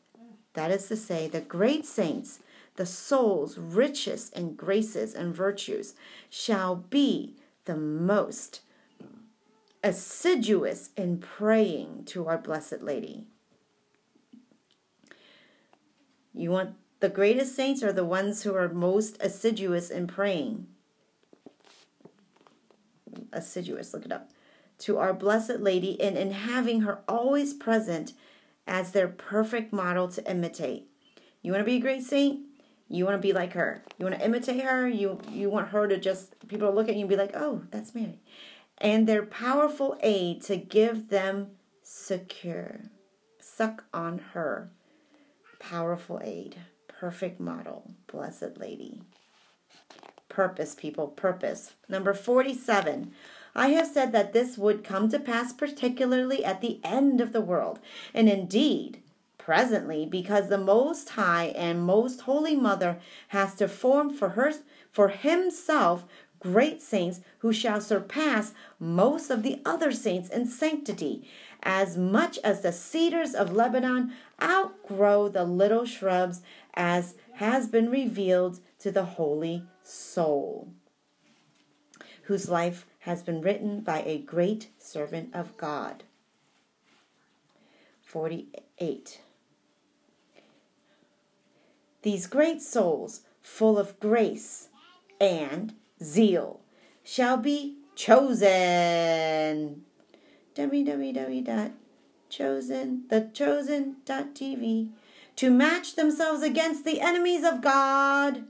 that 0.54 0.72
is 0.72 0.88
to 0.88 0.96
say, 0.96 1.28
the 1.28 1.42
great 1.42 1.86
saints, 1.86 2.40
the 2.78 2.86
soul's 2.86 3.58
riches 3.58 4.32
and 4.34 4.56
graces 4.56 5.14
and 5.14 5.36
virtues, 5.36 5.96
shall 6.30 6.78
be 6.78 7.36
the 7.66 7.76
most 7.76 8.62
assiduous 9.84 10.92
in 10.96 11.18
praying 11.18 12.06
to 12.06 12.26
our 12.26 12.38
Blessed 12.38 12.82
Lady. 12.82 13.28
You 16.34 16.52
want 16.52 16.76
the 17.00 17.10
greatest 17.10 17.56
saints 17.56 17.84
are 17.84 17.94
the 17.94 18.06
ones 18.06 18.44
who 18.44 18.56
are 18.56 18.70
most 18.70 19.18
assiduous 19.20 19.90
in 19.90 20.08
praying. 20.08 20.68
Assiduous, 23.32 23.94
look 23.94 24.06
it 24.06 24.12
up. 24.12 24.30
To 24.80 24.98
our 24.98 25.14
Blessed 25.14 25.60
Lady 25.60 26.00
and 26.02 26.18
in 26.18 26.32
having 26.32 26.82
her 26.82 27.02
always 27.08 27.54
present 27.54 28.14
as 28.66 28.92
their 28.92 29.08
perfect 29.08 29.74
model 29.74 30.08
to 30.08 30.30
imitate. 30.30 30.88
You 31.42 31.52
want 31.52 31.62
to 31.62 31.70
be 31.70 31.76
a 31.76 31.82
great 31.82 32.04
saint? 32.04 32.46
You 32.88 33.06
want 33.06 33.16
to 33.16 33.28
be 33.28 33.34
like 33.34 33.54
her. 33.54 33.84
You 33.98 34.06
want 34.06 34.18
to 34.18 34.26
imitate 34.26 34.64
her? 34.64 34.88
You 34.88 35.20
you 35.30 35.50
want 35.50 35.70
her 35.70 35.88
to 35.88 36.00
just 36.00 36.36
people 36.48 36.74
look 36.74 36.90
at 36.90 36.96
you 36.96 37.02
and 37.02 37.10
be 37.10 37.16
like, 37.16 37.36
"Oh, 37.36 37.64
that's 37.70 37.94
Mary." 37.94 38.20
And 38.78 39.08
their 39.08 39.26
powerful 39.26 39.98
aid 40.02 40.42
to 40.44 40.58
give 40.58 41.10
them 41.10 41.52
secure. 41.82 42.82
Suck 43.40 43.84
on 43.94 44.20
her 44.34 44.72
powerful 45.64 46.20
aid, 46.24 46.58
perfect 46.88 47.40
model, 47.40 47.92
blessed 48.08 48.58
lady. 48.58 49.02
Purpose, 50.28 50.76
people, 50.76 51.08
purpose. 51.08 51.74
Number 51.88 52.14
47. 52.14 53.14
I 53.56 53.68
have 53.70 53.88
said 53.88 54.12
that 54.12 54.34
this 54.34 54.58
would 54.58 54.84
come 54.84 55.10
to 55.10 55.20
pass 55.20 55.54
particularly 55.54 56.44
at 56.44 56.60
the 56.60 56.80
end 56.84 57.22
of 57.22 57.32
the 57.32 57.42
world, 57.42 57.80
and 58.14 58.28
indeed, 58.28 59.02
presently, 59.38 60.06
because 60.06 60.50
the 60.50 60.58
Most 60.58 61.12
High 61.12 61.54
and 61.56 61.86
Most 61.86 62.22
Holy 62.22 62.56
Mother 62.56 62.98
has 63.30 63.56
to 63.56 63.68
form 63.68 64.10
for 64.10 64.30
her 64.30 64.54
for 64.92 65.10
himself 65.10 66.06
great 66.44 66.82
saints 66.82 67.22
who 67.40 67.54
shall 67.54 67.80
surpass 67.80 68.54
most 68.80 69.30
of 69.30 69.44
the 69.44 69.62
other 69.66 69.92
saints 69.92 70.30
in 70.30 70.46
sanctity, 70.46 71.26
as 71.64 71.98
much 71.98 72.38
as 72.44 72.62
the 72.62 72.72
cedars 72.74 73.34
of 73.34 73.54
Lebanon 73.54 74.12
outgrow 74.44 75.30
the 75.30 75.46
little 75.46 75.86
shrubs, 75.86 76.42
as 76.74 77.16
has 77.34 77.68
been 77.68 77.90
revealed 77.90 78.60
to 78.80 78.92
the 78.92 79.06
holy 79.06 79.64
soul, 79.84 80.74
whose 82.24 82.50
life 82.50 82.86
has 83.00 83.24
been 83.24 83.42
written 83.42 83.82
by 83.82 84.02
a 84.04 84.18
great 84.18 84.70
servant 84.78 85.34
of 85.34 85.56
God. 85.58 86.04
48. 88.02 89.22
These 92.02 92.28
great 92.28 92.62
souls, 92.62 93.22
full 93.42 93.80
of 93.80 94.00
grace 94.00 94.70
and 95.20 95.74
zeal, 96.02 96.60
shall 97.04 97.38
be 97.38 97.78
chosen 97.96 99.84
www.chosen, 102.34 103.04
thechosen.tv, 103.10 104.90
to 105.36 105.50
match 105.50 105.96
themselves 105.96 106.42
against 106.44 106.86
the 106.86 107.02
enemies 107.02 107.44
of 107.44 107.62
God, 107.62 108.44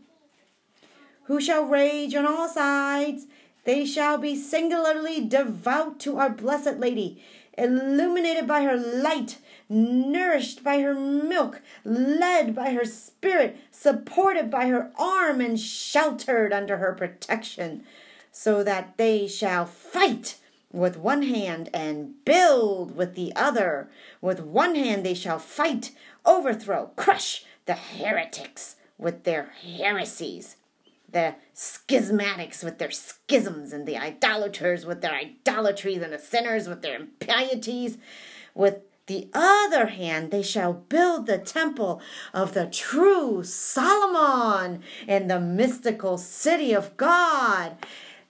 who 1.24 1.40
shall 1.40 1.66
rage 1.66 2.16
on 2.16 2.26
all 2.26 2.48
sides. 2.50 3.28
They 3.66 3.86
shall 3.86 4.18
be 4.18 4.36
singularly 4.36 5.22
devout 5.26 6.00
to 6.02 6.18
our 6.18 6.30
Blessed 6.30 6.80
Lady, 6.80 7.24
illuminated 7.58 8.46
by 8.46 8.64
her 8.64 8.76
light, 8.76 9.38
nourished 9.70 10.64
by 10.64 10.82
her 10.82 10.94
milk, 10.94 11.62
led 11.86 12.54
by 12.54 12.72
her 12.72 12.84
spirit, 12.86 13.58
supported 13.72 14.52
by 14.52 14.68
her 14.68 14.92
arm, 14.98 15.40
and 15.40 15.58
sheltered 15.60 16.52
under 16.52 16.78
her 16.78 16.94
protection, 16.94 17.84
so 18.32 18.64
that 18.64 18.98
they 18.98 19.28
shall 19.28 19.66
fight 19.66 20.36
with 20.74 20.98
one 20.98 21.22
hand 21.22 21.70
and 21.74 22.16
build 22.26 22.98
with 22.98 23.16
the 23.16 23.32
other. 23.36 23.90
With 24.20 24.42
one 24.42 24.76
hand 24.76 25.06
they 25.06 25.14
shall 25.14 25.40
fight, 25.40 25.92
overthrow, 26.26 26.88
crush 26.98 27.46
the 27.66 27.76
heretics 27.76 28.76
with 28.98 29.24
their 29.24 29.52
heresies. 29.62 30.58
the 31.14 31.36
schismatics 31.56 32.64
with 32.64 32.80
their 32.80 32.92
schisms, 32.92 33.72
and 33.72 33.88
the 33.88 33.98
idolaters 33.98 34.86
with 34.86 35.02
their 35.02 35.14
idolatries, 35.14 36.02
and 36.02 36.12
the 36.12 36.20
sinners 36.20 36.68
with 36.68 36.82
their 36.82 36.96
impieties. 36.96 37.98
With 38.54 38.80
the 39.06 39.30
other 39.34 39.88
hand, 39.88 40.32
they 40.32 40.42
shall 40.42 40.74
build 40.74 41.26
the 41.26 41.38
temple 41.38 42.02
of 42.34 42.54
the 42.54 42.66
true 42.66 43.44
Solomon 43.44 44.82
in 45.08 45.28
the 45.28 45.40
mystical 45.40 46.18
city 46.18 46.74
of 46.74 46.98
God. 46.98 47.78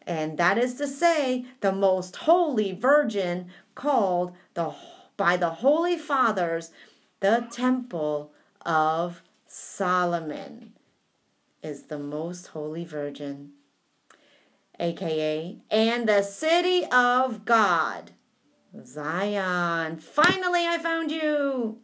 And 0.05 0.37
that 0.37 0.57
is 0.57 0.75
to 0.75 0.87
say, 0.87 1.45
the 1.61 1.71
most 1.71 2.15
holy 2.17 2.73
virgin 2.73 3.47
called 3.75 4.33
the 4.53 4.73
by 5.15 5.37
the 5.37 5.51
holy 5.51 5.97
fathers 5.97 6.71
the 7.19 7.47
temple 7.51 8.31
of 8.65 9.21
Solomon 9.47 10.73
is 11.61 11.83
the 11.83 11.97
most 11.97 12.47
holy 12.47 12.83
virgin, 12.83 13.51
aka, 14.79 15.57
and 15.71 16.09
the 16.09 16.21
city 16.21 16.85
of 16.91 17.45
God, 17.45 18.11
Zion. 18.85 19.97
Finally, 19.97 20.67
I 20.67 20.77
found 20.79 21.11
you. 21.11 21.82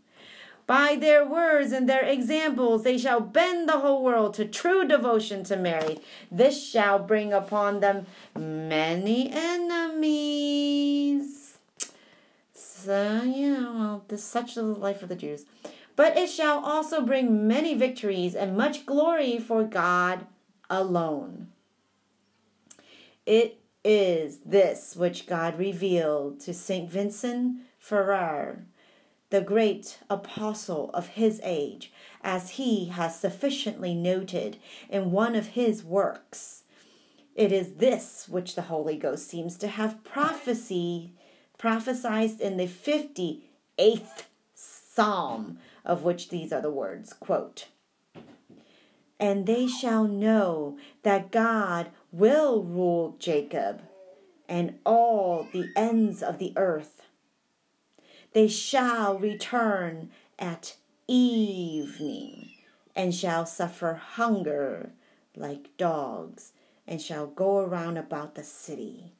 By 0.69 0.97
their 0.97 1.25
words 1.25 1.71
and 1.71 1.89
their 1.89 2.05
examples, 2.05 2.83
they 2.83 2.99
shall 2.99 3.21
bend 3.21 3.67
the 3.67 3.79
whole 3.79 4.03
world 4.03 4.35
to 4.35 4.45
true 4.45 4.87
devotion 4.87 5.43
to 5.45 5.55
Mary. 5.57 5.97
This 6.31 6.63
shall 6.63 6.99
bring 6.99 7.33
upon 7.33 7.79
them 7.79 8.05
many 8.37 9.31
enemies. 9.31 10.77
So, 12.53 13.23
you 13.23 13.49
know, 13.59 13.73
well, 13.73 14.03
this 14.09 14.23
such 14.23 14.49
is 14.49 14.55
the 14.57 14.61
life 14.61 15.01
of 15.01 15.09
the 15.09 15.15
Jews. 15.15 15.47
But 15.95 16.15
it 16.15 16.29
shall 16.29 16.63
also 16.63 17.01
bring 17.01 17.47
many 17.47 17.73
victories 17.73 18.35
and 18.35 18.55
much 18.55 18.85
glory 18.85 19.39
for 19.39 19.63
God 19.63 20.27
alone. 20.69 21.47
It 23.25 23.59
is 23.83 24.41
this 24.45 24.95
which 24.95 25.25
God 25.25 25.57
revealed 25.57 26.41
to 26.41 26.53
St. 26.53 26.87
Vincent 26.87 27.61
Ferrer, 27.79 28.65
the 29.29 29.41
great 29.41 29.99
apostle 30.09 30.89
of 30.93 31.07
his 31.09 31.39
age, 31.43 31.91
as 32.23 32.51
he 32.51 32.85
has 32.87 33.19
sufficiently 33.19 33.93
noted 33.93 34.57
in 34.89 35.11
one 35.11 35.35
of 35.35 35.47
his 35.47 35.83
works. 35.83 36.63
It 37.35 37.51
is 37.51 37.73
this 37.73 38.27
which 38.27 38.55
the 38.55 38.63
Holy 38.63 38.97
Ghost 38.97 39.27
seems 39.27 39.57
to 39.57 39.67
have 39.67 40.03
prophecy, 40.03 41.13
prophesied 41.57 42.39
in 42.41 42.57
the 42.57 42.67
58th 42.67 44.25
Psalm 44.53 45.59
of 45.85 46.03
which 46.03 46.29
these 46.29 46.51
are 46.51 46.61
the 46.61 46.71
words 46.71 47.13
quote 47.13 47.67
and 49.19 49.45
they 49.45 49.67
shall 49.67 50.05
know 50.05 50.77
that 51.03 51.31
God 51.31 51.89
will 52.11 52.63
rule 52.63 53.17
Jacob 53.19 53.81
and 54.47 54.79
all 54.85 55.47
the 55.51 55.69
ends 55.75 56.23
of 56.23 56.39
the 56.39 56.53
earth. 56.55 56.98
They 58.33 58.47
shall 58.47 59.17
return 59.17 60.11
at 60.37 60.75
evening 61.07 62.51
and 62.95 63.13
shall 63.13 63.45
suffer 63.45 63.95
hunger 63.95 64.91
like 65.35 65.75
dogs 65.77 66.53
and 66.87 67.01
shall 67.01 67.27
go 67.27 67.59
around 67.59 67.97
about 67.97 68.35
the 68.35 68.43
city 68.43 69.13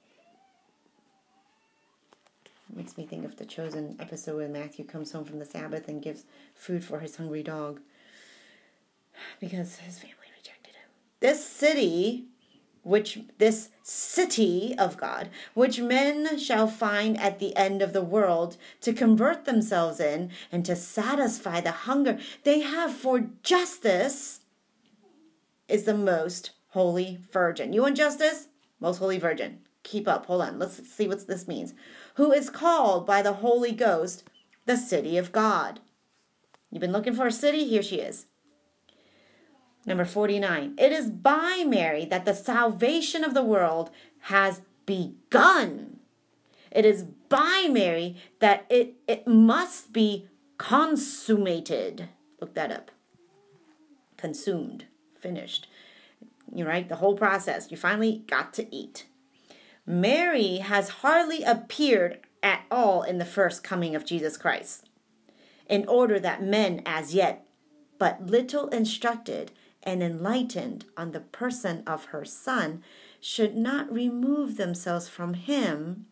makes 2.76 2.98
me 2.98 3.06
think 3.06 3.26
of 3.26 3.36
the 3.38 3.46
chosen 3.46 3.96
episode 4.00 4.38
where 4.38 4.48
Matthew 4.48 4.86
comes 4.86 5.12
home 5.12 5.26
from 5.26 5.40
the 5.40 5.46
Sabbath 5.46 5.88
and 5.88 6.02
gives 6.02 6.26
food 6.54 6.84
for 6.84 7.00
his 7.00 7.16
hungry 7.16 7.44
dog 7.44 7.82
because 9.40 9.78
his 9.78 10.00
family 10.00 10.16
rejected 10.38 10.76
him. 10.76 10.90
This 11.20 11.44
city, 11.44 12.26
which 12.84 13.20
this 13.38 13.70
city 13.84 14.76
of 14.78 14.98
God, 14.98 15.30
which 15.54 15.80
men 15.80 16.38
shall 16.38 16.68
find 16.68 17.20
at 17.20 17.40
the 17.40 17.56
end 17.56 17.82
of 17.82 17.94
the 17.94 18.02
world 18.02 18.58
to 18.82 18.94
convert 18.94 19.46
themselves 19.46 20.00
in 20.00 20.32
and 20.52 20.66
to 20.66 20.76
satisfy 20.76 21.62
the 21.62 21.72
hunger 21.72 22.18
they 22.44 22.62
have 22.62 22.94
for 22.94 23.28
justice, 23.44 24.42
is 25.68 25.84
the 25.84 25.94
most 25.94 26.52
holy 26.70 27.20
virgin. 27.32 27.74
You 27.74 27.84
want 27.84 27.98
justice? 27.98 28.48
Most 28.80 28.98
holy 28.98 29.20
virgin. 29.20 29.60
Keep 29.84 30.08
up. 30.08 30.26
Hold 30.26 30.42
on. 30.42 30.60
Let's 30.60 30.88
see 30.90 31.08
what 31.08 31.26
this 31.28 31.48
means 31.48 31.74
who 32.16 32.32
is 32.32 32.50
called 32.50 33.06
by 33.06 33.22
the 33.22 33.34
Holy 33.34 33.72
Ghost 33.72 34.24
the 34.66 34.78
city 34.78 35.18
of 35.18 35.32
God. 35.32 35.80
You've 36.70 36.82
been 36.82 36.92
looking 36.92 37.16
for 37.16 37.28
a 37.28 37.32
city? 37.32 37.66
Here 37.66 37.82
she 37.82 37.98
is. 37.98 38.28
Number 39.86 40.06
49. 40.06 40.76
It 40.78 40.92
is 40.92 41.10
by 41.10 41.64
Mary 41.66 42.06
that 42.06 42.26
the 42.26 42.34
salvation 42.34 43.24
of 43.24 43.34
the 43.34 43.44
world 43.44 43.90
has 44.22 44.62
begun. 44.86 46.00
It 46.72 46.86
is 46.86 47.04
by 47.04 47.68
Mary 47.72 48.18
that 48.40 48.66
it, 48.70 48.96
it 49.08 49.28
must 49.28 49.94
be 49.94 50.28
consummated. 50.58 52.10
Look 52.42 52.54
that 52.56 52.72
up. 52.72 52.92
Consumed, 54.18 54.86
finished. 55.18 55.68
You're 56.54 56.68
right, 56.68 56.88
the 56.88 56.98
whole 56.98 57.16
process. 57.16 57.72
You 57.72 57.78
finally 57.78 58.24
got 58.28 58.54
to 58.54 58.76
eat. 58.76 59.06
Mary 59.86 60.58
has 60.58 60.90
hardly 60.90 61.44
appeared 61.44 62.20
at 62.44 62.62
all 62.70 63.04
in 63.04 63.18
the 63.18 63.26
first 63.26 63.64
coming 63.64 63.96
of 63.96 64.06
Jesus 64.06 64.38
Christ, 64.38 64.88
in 65.68 65.88
order 65.88 66.20
that 66.20 66.44
men 66.44 66.82
as 66.86 67.14
yet 67.14 67.46
but 67.98 68.26
little 68.26 68.68
instructed 68.70 69.52
and 69.84 70.04
enlightened 70.04 70.86
on 70.98 71.12
the 71.12 71.20
person 71.20 71.84
of 71.88 72.06
her 72.06 72.26
Son 72.26 72.84
should 73.20 73.56
not 73.56 73.92
remove 73.92 74.58
themselves 74.58 75.08
from 75.08 75.34
him 75.34 76.06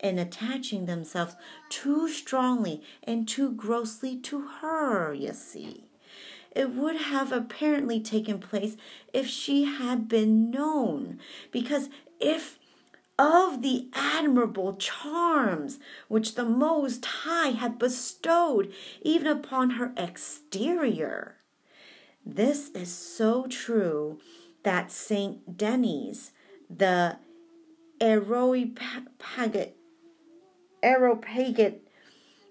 in 0.00 0.18
attaching 0.18 0.86
themselves 0.86 1.34
too 1.68 2.08
strongly 2.08 2.82
and 3.02 3.26
too 3.26 3.52
grossly 3.52 4.16
to 4.18 4.42
her, 4.60 5.14
you 5.14 5.32
see. 5.32 5.84
It 6.54 6.70
would 6.70 6.96
have 6.96 7.32
apparently 7.32 8.00
taken 8.00 8.38
place 8.38 8.76
if 9.12 9.26
she 9.26 9.64
had 9.64 10.08
been 10.08 10.50
known, 10.50 11.18
because 11.50 11.88
if 12.20 12.58
of 13.18 13.62
the 13.62 13.88
admirable 13.92 14.74
charms 14.74 15.78
which 16.08 16.34
the 16.34 16.44
Most 16.44 17.04
High 17.04 17.50
had 17.50 17.78
bestowed 17.78 18.72
even 19.02 19.26
upon 19.26 19.70
her 19.70 19.92
exterior. 19.96 21.33
This 22.24 22.70
is 22.70 22.92
so 22.92 23.46
true 23.46 24.18
that 24.62 24.90
Saint 24.90 25.58
Denis, 25.58 26.32
the 26.70 27.18
Areopagite, 28.00 29.76
Areopagite 30.82 31.82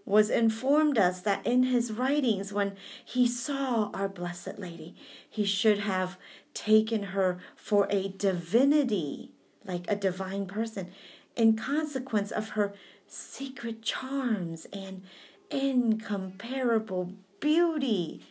was 0.05 0.29
informed 0.29 0.97
us 0.97 1.21
that 1.21 1.45
in 1.45 1.63
his 1.63 1.91
writings, 1.91 2.53
when 2.53 2.75
he 3.03 3.27
saw 3.27 3.89
our 3.93 4.09
Blessed 4.09 4.59
Lady, 4.59 4.95
he 5.29 5.45
should 5.45 5.79
have 5.79 6.17
taken 6.53 7.03
her 7.03 7.39
for 7.55 7.87
a 7.89 8.09
divinity 8.09 9.31
like 9.65 9.85
a 9.87 9.95
divine 9.95 10.45
person 10.45 10.91
in 11.35 11.55
consequence 11.55 12.31
of 12.31 12.49
her 12.49 12.73
secret 13.07 13.81
charms 13.81 14.67
and 14.73 15.01
incomparable 15.49 17.13
beauty. 17.39 18.21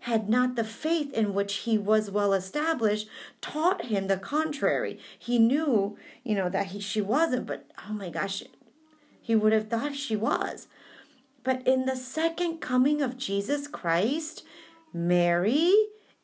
Had 0.00 0.28
not 0.28 0.56
the 0.56 0.64
faith 0.64 1.12
in 1.12 1.34
which 1.34 1.58
he 1.58 1.76
was 1.76 2.10
well 2.10 2.32
established 2.32 3.08
taught 3.40 3.86
him 3.86 4.06
the 4.06 4.16
contrary. 4.16 4.98
He 5.18 5.38
knew, 5.38 5.98
you 6.24 6.34
know, 6.34 6.48
that 6.48 6.68
he, 6.68 6.80
she 6.80 7.00
wasn't, 7.00 7.46
but 7.46 7.66
oh 7.88 7.92
my 7.92 8.10
gosh, 8.10 8.42
he 9.20 9.34
would 9.34 9.52
have 9.52 9.68
thought 9.68 9.94
she 9.94 10.16
was. 10.16 10.68
But 11.44 11.66
in 11.66 11.86
the 11.86 11.96
second 11.96 12.58
coming 12.58 13.00
of 13.02 13.16
Jesus 13.18 13.66
Christ, 13.66 14.42
Mary 14.92 15.74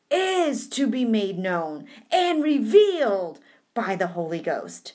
is 0.09 0.67
to 0.69 0.87
be 0.87 1.05
made 1.05 1.37
known 1.37 1.85
and 2.11 2.43
revealed 2.43 3.39
by 3.73 3.95
the 3.95 4.07
Holy 4.07 4.39
Ghost, 4.39 4.93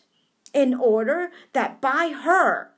in 0.52 0.74
order 0.74 1.30
that 1.52 1.80
by 1.80 2.14
her 2.24 2.72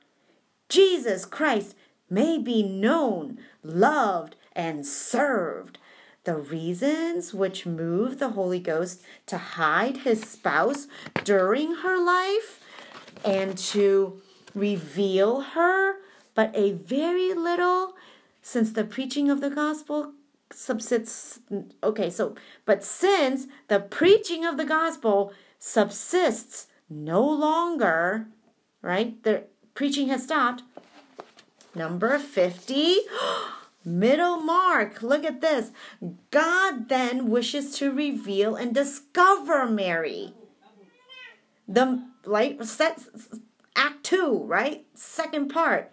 Jesus 0.69 1.25
Christ 1.25 1.75
may 2.09 2.37
be 2.37 2.63
known, 2.63 3.39
loved, 3.63 4.35
and 4.53 4.85
served. 4.85 5.77
The 6.25 6.35
reasons 6.35 7.33
which 7.33 7.65
move 7.67 8.19
the 8.19 8.29
Holy 8.29 8.59
Ghost 8.59 9.03
to 9.27 9.37
hide 9.37 9.97
his 9.97 10.21
spouse 10.21 10.87
during 11.23 11.75
her 11.75 12.03
life 12.03 12.59
and 13.23 13.55
to 13.57 14.21
reveal 14.55 15.41
her, 15.41 15.97
but 16.33 16.51
a 16.55 16.71
very 16.71 17.33
little, 17.33 17.93
since 18.41 18.71
the 18.71 18.83
preaching 18.83 19.29
of 19.29 19.39
the 19.39 19.51
gospel 19.51 20.13
subsists. 20.51 21.39
Okay, 21.83 22.09
so, 22.09 22.35
but 22.65 22.83
since 22.83 23.45
the 23.67 23.79
preaching 23.79 24.45
of 24.45 24.57
the 24.57 24.65
gospel 24.65 25.31
subsists 25.59 26.67
no 26.89 27.21
longer, 27.21 28.27
right? 28.81 29.21
The 29.23 29.43
preaching 29.75 30.07
has 30.09 30.23
stopped. 30.23 30.63
Number 31.75 32.17
50. 32.17 32.97
Middle 33.85 34.37
mark. 34.37 35.03
Look 35.03 35.23
at 35.23 35.41
this. 35.41 35.71
God 36.31 36.89
then 36.89 37.29
wishes 37.29 37.77
to 37.77 37.91
reveal 37.91 38.55
and 38.55 38.73
discover 38.73 39.67
Mary. 39.67 40.33
The 41.67 42.03
like 42.25 42.63
set 42.63 43.03
act 43.75 44.03
2, 44.03 44.43
right? 44.45 44.85
Second 44.95 45.49
part. 45.49 45.91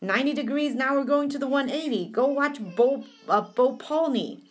90 0.00 0.34
degrees 0.34 0.74
now 0.74 0.94
we're 0.94 1.04
going 1.04 1.30
to 1.30 1.38
the 1.38 1.48
180. 1.48 2.10
Go 2.10 2.26
watch 2.26 2.58
Bo 2.76 3.04
uh, 3.28 3.40
Bo 3.40 3.76
Polny. 3.76 4.42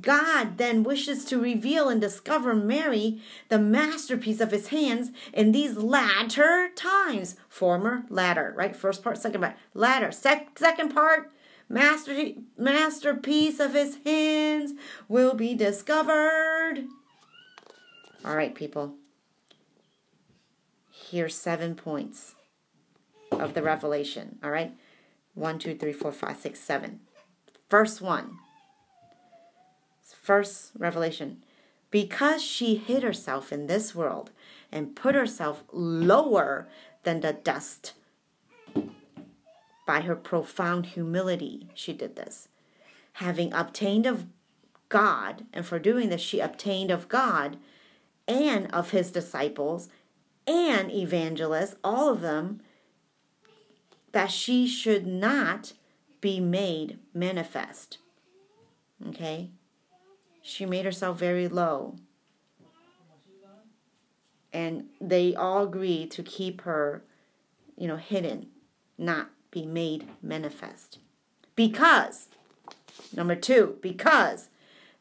God 0.00 0.58
then 0.58 0.82
wishes 0.82 1.24
to 1.26 1.40
reveal 1.40 1.88
and 1.88 2.00
discover 2.00 2.54
Mary, 2.54 3.20
the 3.48 3.58
masterpiece 3.58 4.40
of 4.40 4.50
his 4.50 4.68
hands, 4.68 5.12
in 5.32 5.52
these 5.52 5.76
latter 5.76 6.70
times. 6.74 7.36
Former, 7.48 8.04
latter, 8.08 8.52
right? 8.56 8.74
First 8.74 9.04
part, 9.04 9.18
second 9.18 9.42
part. 9.42 9.56
Latter. 9.74 10.10
Sec- 10.10 10.58
second 10.58 10.92
part, 10.92 11.30
master- 11.68 12.32
masterpiece 12.58 13.60
of 13.60 13.74
his 13.74 13.98
hands 14.04 14.72
will 15.08 15.34
be 15.34 15.54
discovered. 15.54 16.86
All 18.24 18.36
right, 18.36 18.56
people. 18.56 18.94
Here's 20.90 21.36
seven 21.36 21.76
points 21.76 22.34
of 23.30 23.54
the 23.54 23.62
revelation. 23.62 24.40
All 24.42 24.50
right? 24.50 24.74
One, 25.34 25.60
two, 25.60 25.76
three, 25.76 25.92
four, 25.92 26.10
five, 26.10 26.38
six, 26.38 26.58
seven. 26.58 27.00
First 27.68 28.00
one 28.00 28.38
first 30.26 30.72
revelation. 30.76 31.44
Because 31.92 32.42
she 32.42 32.74
hid 32.74 33.04
herself 33.04 33.52
in 33.52 33.68
this 33.68 33.94
world 33.94 34.32
and 34.72 34.96
put 34.96 35.14
herself 35.14 35.62
lower 35.72 36.68
than 37.04 37.20
the 37.20 37.32
dust 37.32 37.92
by 39.86 40.00
her 40.00 40.16
profound 40.16 40.86
humility, 40.86 41.68
she 41.74 41.92
did 41.92 42.16
this. 42.16 42.48
Having 43.14 43.52
obtained 43.52 44.04
of 44.04 44.26
God, 44.88 45.46
and 45.52 45.64
for 45.64 45.78
doing 45.78 46.08
this, 46.08 46.20
she 46.20 46.40
obtained 46.40 46.90
of 46.90 47.08
God 47.08 47.56
and 48.26 48.66
of 48.74 48.90
his 48.90 49.12
disciples 49.12 49.88
and 50.44 50.90
evangelists, 50.90 51.76
all 51.84 52.10
of 52.10 52.20
them, 52.20 52.60
that 54.10 54.32
she 54.32 54.66
should 54.66 55.06
not 55.06 55.72
be 56.20 56.40
made 56.40 56.98
manifest. 57.14 57.98
Okay? 59.08 59.50
She 60.46 60.64
made 60.64 60.84
herself 60.84 61.18
very 61.18 61.48
low. 61.48 61.96
And 64.52 64.84
they 65.00 65.34
all 65.34 65.64
agreed 65.64 66.10
to 66.12 66.22
keep 66.22 66.62
her, 66.62 67.02
you 67.76 67.88
know, 67.88 67.96
hidden, 67.96 68.46
not 68.96 69.30
be 69.50 69.66
made 69.66 70.08
manifest. 70.22 70.98
Because, 71.56 72.28
number 73.14 73.34
two, 73.34 73.76
because 73.82 74.48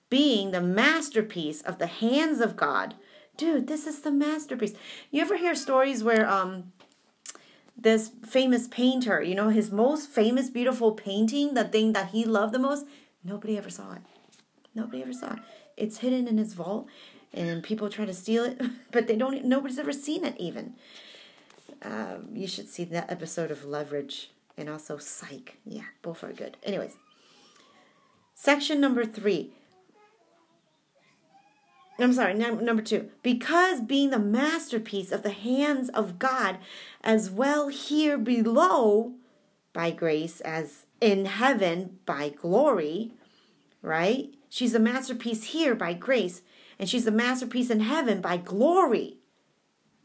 being 0.09 0.51
the 0.51 0.61
masterpiece 0.61 1.61
of 1.61 1.77
the 1.77 1.87
hands 1.87 2.41
of 2.41 2.57
God, 2.57 2.95
dude, 3.37 3.67
this 3.67 3.85
is 3.87 4.01
the 4.01 4.11
masterpiece. 4.11 4.73
You 5.11 5.21
ever 5.21 5.37
hear 5.37 5.55
stories 5.55 6.03
where 6.03 6.27
um 6.27 6.73
this 7.77 8.11
famous 8.25 8.67
painter, 8.67 9.21
you 9.21 9.35
know, 9.35 9.49
his 9.49 9.71
most 9.71 10.09
famous 10.09 10.49
beautiful 10.49 10.93
painting, 10.93 11.53
the 11.53 11.65
thing 11.65 11.93
that 11.93 12.09
he 12.09 12.25
loved 12.25 12.53
the 12.53 12.59
most, 12.59 12.85
nobody 13.23 13.57
ever 13.57 13.69
saw 13.69 13.93
it. 13.93 14.01
Nobody 14.75 15.01
ever 15.01 15.13
saw 15.13 15.33
it. 15.33 15.39
It's 15.77 15.97
hidden 15.97 16.27
in 16.27 16.37
his 16.37 16.53
vault, 16.53 16.87
and 17.33 17.63
people 17.63 17.89
try 17.89 18.05
to 18.05 18.13
steal 18.13 18.43
it, 18.43 18.61
but 18.91 19.07
they 19.07 19.15
don't. 19.15 19.45
Nobody's 19.45 19.79
ever 19.79 19.93
seen 19.93 20.25
it 20.25 20.35
even. 20.37 20.75
Um, 21.81 22.29
you 22.33 22.47
should 22.47 22.69
see 22.69 22.83
that 22.85 23.11
episode 23.11 23.51
of 23.51 23.65
Leverage 23.65 24.31
and 24.57 24.69
also 24.69 24.97
Psych. 24.97 25.57
Yeah, 25.65 25.83
both 26.01 26.23
are 26.23 26.33
good. 26.33 26.57
Anyways, 26.63 26.97
section 28.33 28.79
number 28.79 29.05
three. 29.05 29.51
I'm 31.97 32.13
sorry, 32.13 32.33
number 32.33 32.81
two. 32.81 33.09
Because 33.23 33.79
being 33.79 34.09
the 34.09 34.19
masterpiece 34.19 35.13
of 35.13 35.23
the 35.23 35.31
hands 35.31 35.87
of 35.89 36.19
God, 36.19 36.57
as 37.01 37.29
well 37.31 37.69
here 37.69 38.17
below 38.17 39.13
by 39.71 39.91
grace 39.91 40.41
as 40.41 40.85
in 40.99 41.25
heaven 41.25 41.99
by 42.05 42.29
glory, 42.29 43.11
right? 43.81 44.29
She's 44.55 44.73
a 44.73 44.79
masterpiece 44.79 45.43
here 45.43 45.75
by 45.75 45.91
grace, 45.91 46.41
and 46.79 46.87
she's 46.87 47.05
a 47.05 47.11
masterpiece 47.11 47.69
in 47.69 47.81
heaven 47.81 48.21
by 48.21 48.37
glory. 48.37 49.17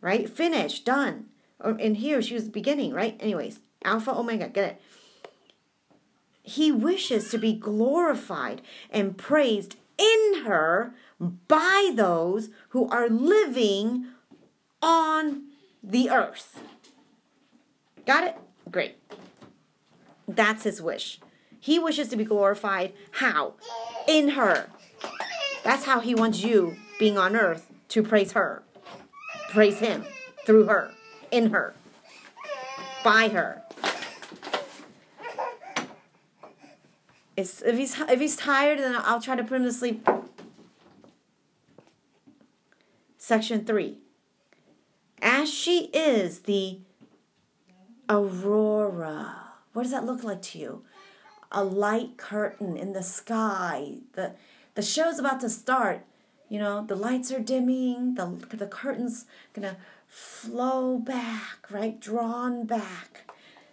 Right? 0.00 0.28
Finished, 0.28 0.84
done. 0.84 1.26
Oh, 1.60 1.74
or 1.74 1.78
in 1.78 1.94
here, 1.94 2.20
she 2.20 2.34
was 2.34 2.48
beginning, 2.48 2.92
right? 2.92 3.16
Anyways, 3.20 3.60
Alpha, 3.84 4.10
Omega, 4.10 4.48
get 4.48 4.72
it. 4.72 4.82
He 6.42 6.72
wishes 6.72 7.30
to 7.30 7.38
be 7.38 7.52
glorified 7.52 8.60
and 8.90 9.16
praised 9.16 9.76
in 9.96 10.42
her 10.44 10.96
by 11.20 11.92
those 11.94 12.50
who 12.70 12.88
are 12.88 13.08
living 13.08 14.08
on 14.82 15.44
the 15.80 16.10
earth. 16.10 16.60
Got 18.04 18.24
it? 18.24 18.36
Great. 18.68 18.96
That's 20.26 20.64
his 20.64 20.82
wish. 20.82 21.20
He 21.60 21.78
wishes 21.78 22.08
to 22.08 22.16
be 22.16 22.24
glorified. 22.24 22.94
How? 23.12 23.54
In 24.10 24.30
her. 24.30 24.68
That's 25.62 25.84
how 25.84 26.00
he 26.00 26.16
wants 26.16 26.42
you 26.42 26.74
being 26.98 27.16
on 27.16 27.36
earth 27.36 27.70
to 27.90 28.02
praise 28.02 28.32
her. 28.32 28.64
Praise 29.50 29.78
him 29.78 30.04
through 30.44 30.64
her, 30.64 30.90
in 31.30 31.50
her, 31.50 31.74
by 33.04 33.28
her. 33.28 33.62
If 37.36 37.62
he's 37.62 38.00
if 38.00 38.18
he's 38.18 38.36
tired, 38.36 38.80
then 38.80 38.96
I'll 38.98 39.20
try 39.20 39.36
to 39.36 39.44
put 39.44 39.58
him 39.58 39.64
to 39.64 39.72
sleep. 39.72 40.06
Section 43.16 43.64
three. 43.64 43.98
As 45.22 45.48
she 45.48 45.84
is 45.92 46.40
the 46.40 46.80
aurora. 48.08 49.36
What 49.72 49.84
does 49.84 49.92
that 49.92 50.04
look 50.04 50.24
like 50.24 50.42
to 50.42 50.58
you? 50.58 50.84
A 51.52 51.64
light 51.64 52.16
curtain 52.16 52.76
in 52.76 52.92
the 52.92 53.02
sky. 53.02 53.94
The 54.12 54.32
the 54.74 54.82
show's 54.82 55.18
about 55.18 55.40
to 55.40 55.50
start. 55.50 56.04
You 56.48 56.58
know, 56.58 56.84
the 56.84 56.96
lights 56.96 57.30
are 57.32 57.40
dimming, 57.40 58.14
the 58.14 58.26
the 58.56 58.66
curtain's 58.66 59.26
gonna 59.52 59.76
flow 60.08 60.98
back, 60.98 61.70
right? 61.70 62.00
Drawn 62.00 62.66
back. 62.66 63.30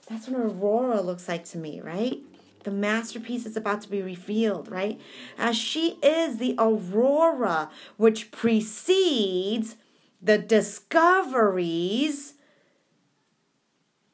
That's 0.07 0.27
what 0.27 0.39
aurora 0.39 1.01
looks 1.01 1.27
like 1.27 1.43
to 1.45 1.57
me, 1.57 1.81
right? 1.81 2.19
The 2.63 2.71
masterpiece 2.71 3.45
is 3.45 3.57
about 3.57 3.81
to 3.81 3.89
be 3.89 4.01
revealed, 4.01 4.69
right? 4.69 4.99
As 5.37 5.55
she 5.55 5.97
is 6.03 6.37
the 6.37 6.55
aurora 6.57 7.69
which 7.97 8.31
precedes 8.31 9.77
the 10.21 10.37
discoveries, 10.37 12.33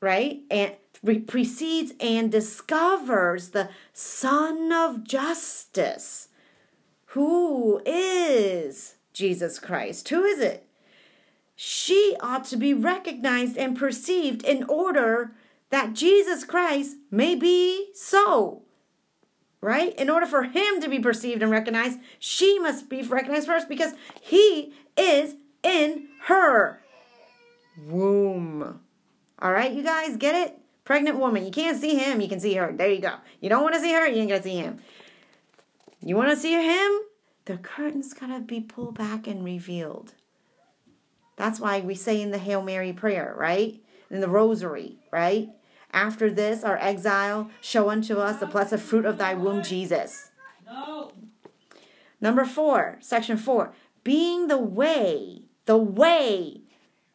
right? 0.02 0.42
And 0.52 0.74
precedes 1.04 1.94
and 2.00 2.32
discovers 2.32 3.50
the 3.50 3.70
Son 3.94 4.72
of 4.72 5.04
Justice. 5.04 6.30
Who 7.08 7.82
is 7.86 8.96
Jesus 9.14 9.60
Christ? 9.60 10.10
Who 10.10 10.24
is 10.24 10.40
it? 10.40 10.68
She 11.56 12.16
ought 12.20 12.46
to 12.46 12.58
be 12.58 12.74
recognized 12.74 13.58
and 13.58 13.78
perceived 13.78 14.44
in 14.44 14.64
order 14.64 15.36
that 15.70 15.94
Jesus 15.94 16.44
Christ 16.44 16.98
may 17.12 17.36
be 17.36 17.90
so. 17.94 18.64
Right? 19.62 19.98
In 19.98 20.10
order 20.10 20.26
for 20.26 20.44
him 20.44 20.82
to 20.82 20.90
be 20.90 21.00
perceived 21.00 21.42
and 21.42 21.52
recognized, 21.52 22.00
she 22.20 22.60
must 22.60 22.90
be 22.90 23.02
recognized 23.02 23.48
first 23.48 23.70
because 23.70 23.94
he 24.20 24.74
is 24.98 25.36
in 25.64 26.10
her 26.24 26.82
womb. 27.88 28.82
All 29.40 29.52
right, 29.52 29.72
you 29.72 29.84
guys 29.84 30.18
get 30.18 30.36
it? 30.36 30.60
Pregnant 30.86 31.18
woman. 31.18 31.46
You 31.46 31.52
can't 31.52 31.80
see 31.80 31.96
him, 31.96 32.20
you 32.20 32.28
can 32.28 32.40
see 32.40 32.56
her. 32.56 32.72
There 32.72 32.92
you 32.92 33.00
go. 33.00 33.16
You 33.40 33.50
don't 33.50 33.64
want 33.64 33.76
to 33.76 33.82
see 33.82 33.94
her, 33.94 34.08
you 34.08 34.22
ain't 34.22 34.30
gonna 34.30 34.44
see 34.44 34.58
him. 34.58 34.80
You 36.02 36.16
want 36.16 36.30
to 36.32 36.36
see 36.36 36.54
him? 36.54 37.02
The 37.46 37.58
curtain's 37.58 38.14
gotta 38.14 38.40
be 38.40 38.60
pulled 38.60 38.98
back 38.98 39.28
and 39.28 39.44
revealed. 39.44 40.14
That's 41.36 41.60
why 41.60 41.80
we 41.80 41.96
say 41.96 42.22
in 42.22 42.32
the 42.32 42.38
Hail 42.38 42.62
Mary 42.62 42.94
prayer, 42.94 43.34
right? 43.38 43.82
In 44.10 44.22
the 44.22 44.30
rosary, 44.30 44.98
right? 45.12 45.50
After 45.92 46.32
this, 46.32 46.64
our 46.64 46.78
exile, 46.78 47.50
show 47.62 47.90
unto 47.90 48.18
us 48.18 48.40
the 48.40 48.46
blessed 48.46 48.80
fruit 48.80 49.06
of 49.06 49.18
thy 49.18 49.34
womb, 49.34 49.64
Jesus. 49.64 50.32
No. 50.66 51.12
Number 52.20 52.46
four, 52.46 52.98
section 53.00 53.38
four, 53.38 53.74
being 54.04 54.48
the 54.48 54.58
way, 54.58 55.44
the 55.66 55.78
way 55.78 56.63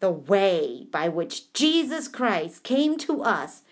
the 0.01 0.11
way 0.11 0.87
by 0.91 1.09
which 1.09 1.53
Jesus 1.53 2.09
Christ 2.09 2.63
came 2.63 2.97
to 2.99 3.23
us 3.23 3.63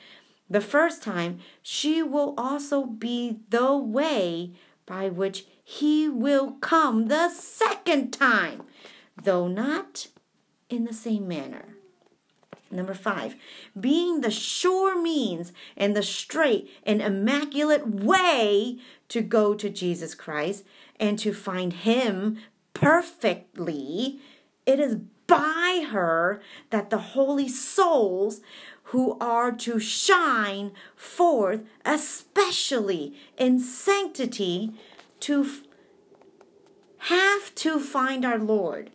the 0.48 0.60
first 0.60 1.02
time, 1.02 1.40
she 1.62 2.02
will 2.02 2.34
also 2.38 2.86
be 2.86 3.40
the 3.48 3.76
way 3.76 4.52
by 4.86 5.08
which 5.08 5.46
he 5.62 6.08
will 6.08 6.52
come 6.60 7.08
the 7.08 7.28
second 7.28 8.12
time, 8.12 8.62
though 9.20 9.48
not 9.48 10.06
in 10.70 10.84
the 10.84 10.92
same 10.92 11.26
manner. 11.26 11.76
Number 12.70 12.94
five, 12.94 13.36
being 13.78 14.20
the 14.20 14.30
sure 14.30 15.00
means 15.00 15.52
and 15.76 15.96
the 15.96 16.02
straight 16.02 16.70
and 16.84 17.00
immaculate 17.00 17.88
way 17.88 18.78
to 19.08 19.22
go 19.22 19.54
to 19.54 19.70
Jesus 19.70 20.14
Christ 20.14 20.64
and 20.98 21.18
to 21.20 21.32
find 21.32 21.72
Him 21.72 22.38
perfectly. 22.74 24.20
It 24.66 24.80
is 24.80 24.98
by 25.26 25.86
her 25.90 26.40
that 26.70 26.90
the 26.90 26.98
holy 26.98 27.48
souls 27.48 28.40
who 28.90 29.18
are 29.20 29.50
to 29.50 29.80
shine 29.80 30.72
forth, 30.94 31.60
especially 31.84 33.14
in 33.36 33.58
sanctity, 33.58 34.72
to 35.20 35.44
f- 35.44 35.62
have 36.98 37.54
to 37.56 37.80
find 37.80 38.24
our 38.24 38.38
Lord 38.38 38.90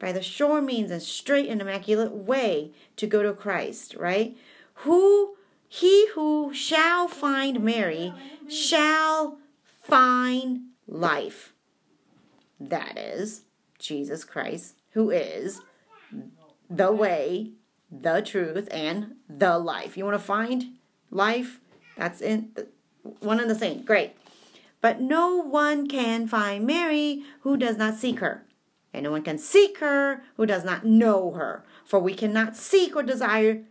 by 0.00 0.10
the 0.12 0.22
sure 0.22 0.60
means 0.60 0.90
and 0.90 1.02
straight 1.02 1.48
and 1.48 1.60
immaculate 1.60 2.12
way 2.12 2.72
to 2.96 3.06
go 3.06 3.22
to 3.22 3.32
Christ, 3.32 3.94
right? 3.94 4.36
Who 4.74 5.36
he 5.68 6.08
who 6.14 6.52
shall 6.52 7.06
find 7.06 7.62
Mary 7.62 8.12
shall 8.48 9.38
find 9.82 10.62
life. 10.88 11.52
That 12.58 12.98
is 12.98 13.42
Jesus 13.80 14.24
Christ, 14.24 14.76
who 14.92 15.10
is 15.10 15.62
the 16.68 16.92
way, 16.92 17.52
the 17.90 18.20
truth, 18.20 18.68
and 18.70 19.16
the 19.28 19.58
life. 19.58 19.96
You 19.96 20.04
want 20.04 20.14
to 20.14 20.24
find 20.24 20.76
life? 21.10 21.60
That's 21.96 22.20
in 22.20 22.50
the, 22.54 22.68
one 23.20 23.40
and 23.40 23.50
the 23.50 23.54
same. 23.54 23.82
Great. 23.82 24.12
But 24.80 25.00
no 25.00 25.36
one 25.36 25.88
can 25.88 26.26
find 26.26 26.66
Mary 26.66 27.22
who 27.40 27.56
does 27.56 27.76
not 27.76 27.96
seek 27.96 28.20
her. 28.20 28.46
And 28.92 29.04
no 29.04 29.10
one 29.10 29.22
can 29.22 29.38
seek 29.38 29.78
her 29.78 30.22
who 30.36 30.46
does 30.46 30.64
not 30.64 30.84
know 30.84 31.32
her. 31.32 31.64
For 31.84 31.98
we 31.98 32.14
cannot 32.14 32.56
seek 32.56 32.96
or 32.96 33.02
desire 33.02 33.64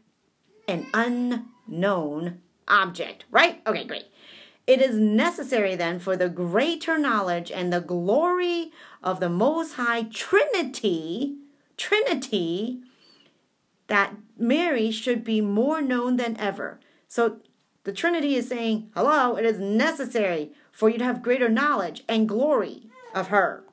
an 0.67 0.87
unknown 0.93 2.41
object. 2.67 3.25
Right? 3.31 3.61
Okay, 3.65 3.85
great. 3.85 4.05
It 4.69 4.83
is 4.83 4.97
necessary 4.97 5.75
then 5.75 5.97
for 5.97 6.15
the 6.15 6.29
greater 6.29 6.99
knowledge 6.99 7.51
and 7.51 7.73
the 7.73 7.81
glory 7.81 8.71
of 9.01 9.19
the 9.19 9.27
Most 9.27 9.73
High 9.73 10.03
Trinity, 10.03 11.37
Trinity, 11.75 12.79
that 13.87 14.13
Mary 14.37 14.91
should 14.91 15.23
be 15.23 15.41
more 15.41 15.81
known 15.81 16.17
than 16.17 16.37
ever. 16.37 16.79
So 17.07 17.37
the 17.83 17.91
Trinity 17.91 18.35
is 18.35 18.47
saying, 18.47 18.91
hello, 18.93 19.37
it 19.37 19.43
is 19.43 19.59
necessary 19.59 20.51
for 20.71 20.87
you 20.87 20.99
to 20.99 21.03
have 21.03 21.23
greater 21.23 21.49
knowledge 21.49 22.03
and 22.07 22.29
glory 22.29 22.83
of 23.15 23.29
her. 23.29 23.63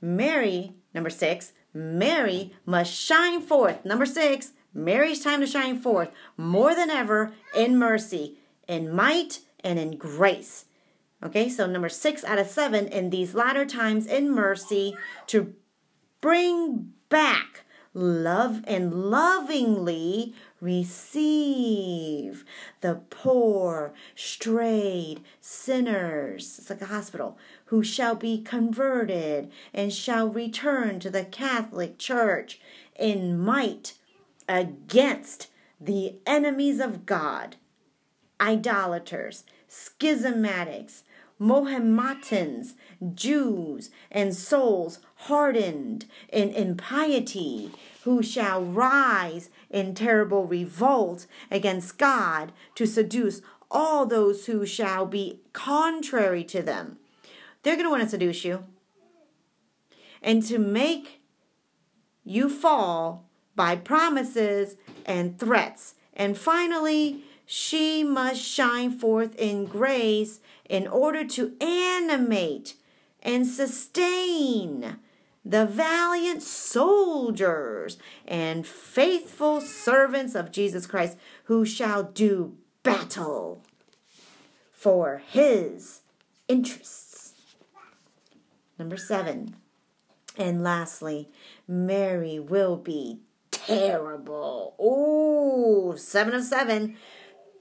Mary, 0.00 0.72
number 0.92 1.08
six, 1.08 1.52
Mary 1.72 2.52
must 2.64 2.92
shine 2.92 3.40
forth. 3.40 3.84
Number 3.84 4.06
six, 4.06 4.54
Mary's 4.74 5.22
time 5.22 5.40
to 5.40 5.46
shine 5.46 5.78
forth 5.78 6.10
more 6.36 6.74
than 6.74 6.90
ever 6.90 7.32
in 7.56 7.78
mercy, 7.78 8.35
in 8.68 8.94
might, 8.94 9.40
and 9.60 9.78
in 9.78 9.96
grace. 9.96 10.66
Okay, 11.22 11.48
so 11.48 11.66
number 11.66 11.88
six 11.88 12.24
out 12.24 12.38
of 12.38 12.46
seven 12.46 12.86
in 12.88 13.10
these 13.10 13.34
latter 13.34 13.64
times 13.64 14.06
in 14.06 14.30
mercy 14.30 14.96
to 15.28 15.54
bring 16.20 16.92
back 17.08 17.64
love 17.94 18.62
and 18.66 19.10
lovingly 19.10 20.34
receive 20.60 22.44
the 22.82 23.00
poor, 23.08 23.94
strayed 24.14 25.22
sinners. 25.40 26.58
It's 26.58 26.68
like 26.68 26.82
a 26.82 26.86
hospital 26.86 27.38
who 27.66 27.82
shall 27.82 28.14
be 28.14 28.42
converted 28.42 29.50
and 29.72 29.92
shall 29.92 30.28
return 30.28 31.00
to 31.00 31.10
the 31.10 31.24
Catholic 31.24 31.98
Church 31.98 32.60
in 32.98 33.38
might 33.38 33.94
against 34.48 35.48
the 35.80 36.16
enemies 36.26 36.80
of 36.80 37.06
God, 37.06 37.56
idolaters, 38.40 39.44
schismatics, 39.68 41.02
Mohammedans, 41.38 42.74
Jews, 43.14 43.90
and 44.10 44.34
souls 44.34 45.00
hardened 45.14 46.06
in 46.32 46.50
impiety, 46.50 47.70
who 48.04 48.22
shall 48.22 48.62
rise 48.62 49.50
in 49.68 49.94
terrible 49.94 50.46
revolt 50.46 51.26
against 51.50 51.98
God 51.98 52.52
to 52.74 52.86
seduce 52.86 53.42
all 53.70 54.06
those 54.06 54.46
who 54.46 54.64
shall 54.64 55.04
be 55.04 55.40
contrary 55.52 56.44
to 56.44 56.62
them. 56.62 56.96
They're 57.62 57.74
going 57.74 57.86
to 57.86 57.90
want 57.90 58.04
to 58.04 58.08
seduce 58.08 58.44
you 58.44 58.64
and 60.22 60.42
to 60.44 60.58
make 60.58 61.20
you 62.24 62.48
fall 62.48 63.28
by 63.54 63.76
promises 63.76 64.76
and 65.04 65.38
threats. 65.38 65.94
And 66.14 66.38
finally, 66.38 67.24
she 67.46 68.02
must 68.02 68.42
shine 68.42 68.90
forth 68.90 69.34
in 69.36 69.64
grace 69.64 70.40
in 70.68 70.86
order 70.86 71.24
to 71.24 71.54
animate 71.60 72.74
and 73.22 73.46
sustain 73.46 74.98
the 75.44 75.64
valiant 75.64 76.42
soldiers 76.42 77.98
and 78.26 78.66
faithful 78.66 79.60
servants 79.60 80.34
of 80.34 80.50
Jesus 80.50 80.86
Christ 80.86 81.16
who 81.44 81.64
shall 81.64 82.02
do 82.02 82.56
battle 82.82 83.62
for 84.72 85.22
his 85.24 86.00
interests. 86.48 87.34
Number 88.78 88.96
seven. 88.96 89.56
And 90.36 90.62
lastly, 90.62 91.30
Mary 91.66 92.38
will 92.38 92.76
be 92.76 93.20
terrible. 93.50 94.74
Oh, 94.78 95.94
seven 95.96 96.34
of 96.34 96.44
seven. 96.44 96.96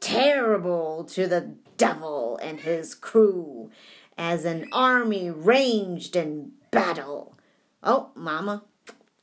Terrible 0.05 1.03
to 1.05 1.25
the 1.25 1.55
devil 1.77 2.37
and 2.39 2.59
his 2.59 2.93
crew 2.93 3.71
as 4.19 4.45
an 4.45 4.67
army 4.71 5.31
ranged 5.31 6.15
in 6.15 6.51
battle. 6.69 7.33
Oh, 7.81 8.11
mama. 8.13 8.65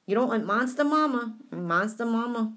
You 0.06 0.16
don't 0.16 0.26
want 0.26 0.44
monster 0.44 0.82
mama. 0.82 1.36
Monster 1.52 2.04
mama. 2.04 2.54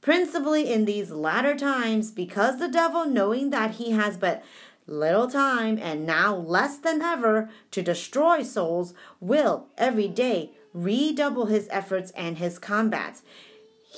Principally 0.00 0.72
in 0.72 0.86
these 0.86 1.10
latter 1.10 1.54
times, 1.54 2.10
because 2.10 2.58
the 2.58 2.68
devil, 2.68 3.04
knowing 3.04 3.50
that 3.50 3.72
he 3.72 3.90
has 3.90 4.16
but 4.16 4.42
little 4.86 5.28
time 5.28 5.78
and 5.78 6.06
now 6.06 6.34
less 6.34 6.78
than 6.78 7.02
ever 7.02 7.50
to 7.72 7.82
destroy 7.82 8.42
souls, 8.42 8.94
will 9.20 9.66
every 9.76 10.08
day 10.08 10.52
redouble 10.72 11.46
his 11.46 11.68
efforts 11.70 12.12
and 12.12 12.38
his 12.38 12.58
combats. 12.58 13.20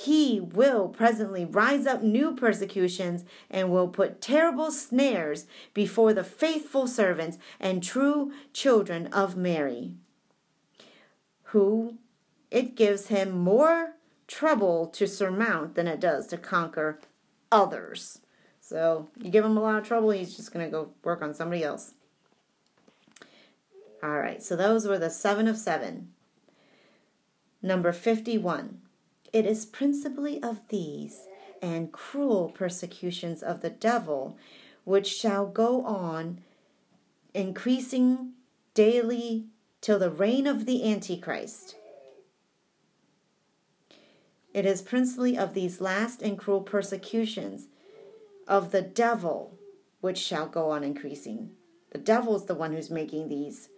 He 0.05 0.39
will 0.39 0.87
presently 0.87 1.43
rise 1.43 1.85
up 1.85 2.01
new 2.01 2.33
persecutions 2.33 3.25
and 3.49 3.69
will 3.69 3.89
put 3.89 4.21
terrible 4.21 4.71
snares 4.71 5.45
before 5.73 6.13
the 6.13 6.23
faithful 6.23 6.87
servants 6.87 7.37
and 7.59 7.83
true 7.83 8.31
children 8.53 9.07
of 9.07 9.35
Mary, 9.35 9.91
who 11.51 11.97
it 12.49 12.75
gives 12.75 13.07
him 13.07 13.37
more 13.37 13.95
trouble 14.25 14.87
to 14.87 15.05
surmount 15.05 15.75
than 15.75 15.87
it 15.87 15.99
does 15.99 16.27
to 16.27 16.37
conquer 16.37 17.01
others. 17.51 18.21
So 18.61 19.09
you 19.21 19.29
give 19.29 19.43
him 19.43 19.57
a 19.57 19.61
lot 19.61 19.79
of 19.79 19.85
trouble, 19.85 20.11
he's 20.11 20.37
just 20.37 20.53
going 20.53 20.65
to 20.65 20.71
go 20.71 20.91
work 21.03 21.21
on 21.21 21.33
somebody 21.33 21.61
else. 21.61 21.93
All 24.01 24.17
right, 24.17 24.41
so 24.41 24.55
those 24.55 24.87
were 24.87 24.97
the 24.97 25.09
seven 25.09 25.45
of 25.45 25.57
seven. 25.57 26.13
Number 27.61 27.91
51. 27.91 28.79
It 29.31 29.45
is 29.45 29.65
principally 29.65 30.41
of 30.41 30.67
these 30.69 31.27
and 31.61 31.91
cruel 31.91 32.49
persecutions 32.49 33.43
of 33.43 33.61
the 33.61 33.69
devil 33.69 34.37
which 34.85 35.07
shall 35.07 35.45
go 35.45 35.83
on 35.85 36.41
increasing 37.33 38.33
daily 38.73 39.45
till 39.81 39.99
the 39.99 40.09
reign 40.09 40.47
of 40.47 40.65
the 40.65 40.89
Antichrist. 40.89 41.75
It 44.53 44.65
is 44.65 44.81
principally 44.81 45.37
of 45.37 45.53
these 45.53 45.79
last 45.79 46.21
and 46.21 46.37
cruel 46.37 46.61
persecutions 46.61 47.67
of 48.47 48.71
the 48.71 48.81
devil, 48.81 49.57
which 50.01 50.17
shall 50.17 50.47
go 50.47 50.71
on 50.71 50.83
increasing. 50.83 51.51
The 51.91 51.99
devil 51.99 52.35
is 52.35 52.45
the 52.45 52.55
one 52.55 52.73
who's 52.73 52.89
making 52.89 53.29
these 53.29 53.69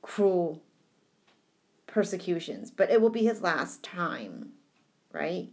cruel 0.00 0.62
persecutions, 1.86 2.70
but 2.70 2.90
it 2.90 3.00
will 3.00 3.10
be 3.10 3.24
his 3.24 3.42
last 3.42 3.82
time, 3.82 4.52
right? 5.16 5.48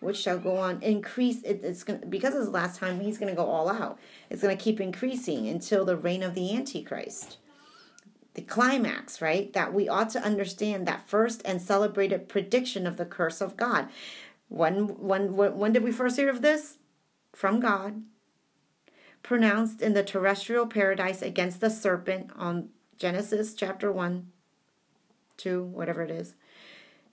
Which 0.00 0.16
shall 0.16 0.38
go 0.38 0.56
on 0.56 0.82
increase. 0.82 1.42
It, 1.42 1.60
it's 1.62 1.84
gonna, 1.84 2.06
because 2.06 2.34
it's 2.34 2.44
his 2.44 2.48
last 2.48 2.80
time. 2.80 3.00
He's 3.00 3.18
going 3.18 3.30
to 3.30 3.36
go 3.36 3.46
all 3.46 3.68
out. 3.68 3.98
It's 4.30 4.42
going 4.42 4.56
to 4.56 4.62
keep 4.62 4.80
increasing 4.80 5.46
until 5.46 5.84
the 5.84 5.96
reign 5.96 6.22
of 6.22 6.34
the 6.34 6.54
Antichrist. 6.56 7.36
The 8.34 8.42
climax, 8.42 9.20
right? 9.20 9.52
That 9.52 9.74
we 9.74 9.88
ought 9.88 10.10
to 10.10 10.22
understand 10.22 10.86
that 10.86 11.08
first 11.08 11.42
and 11.44 11.60
celebrated 11.60 12.28
prediction 12.28 12.86
of 12.86 12.96
the 12.96 13.04
curse 13.04 13.40
of 13.40 13.56
God. 13.56 13.88
When 14.48 14.98
when 15.00 15.36
when, 15.36 15.58
when 15.58 15.72
did 15.72 15.84
we 15.84 15.92
first 15.92 16.16
hear 16.16 16.30
of 16.30 16.40
this? 16.40 16.78
from 17.32 17.60
God, 17.60 18.02
pronounced 19.22 19.82
in 19.82 19.92
the 19.92 20.02
terrestrial 20.02 20.66
paradise 20.66 21.22
against 21.22 21.60
the 21.60 21.70
serpent 21.70 22.30
on 22.36 22.70
Genesis 22.98 23.54
chapter 23.54 23.90
1, 23.92 24.30
2, 25.36 25.62
whatever 25.64 26.02
it 26.02 26.10
is. 26.10 26.34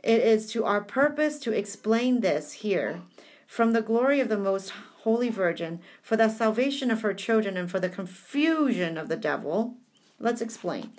It 0.03 0.21
is 0.21 0.51
to 0.51 0.65
our 0.65 0.81
purpose 0.81 1.39
to 1.39 1.51
explain 1.51 2.21
this 2.21 2.53
here 2.53 3.01
from 3.45 3.71
the 3.71 3.81
glory 3.81 4.19
of 4.19 4.29
the 4.29 4.37
most 4.37 4.71
holy 5.03 5.29
virgin 5.29 5.79
for 6.01 6.17
the 6.17 6.29
salvation 6.29 6.91
of 6.91 7.01
her 7.01 7.13
children 7.13 7.57
and 7.57 7.71
for 7.71 7.79
the 7.79 7.89
confusion 7.89 8.97
of 8.97 9.07
the 9.09 9.15
devil. 9.15 9.75
Let's 10.19 10.41
explain. 10.41 10.91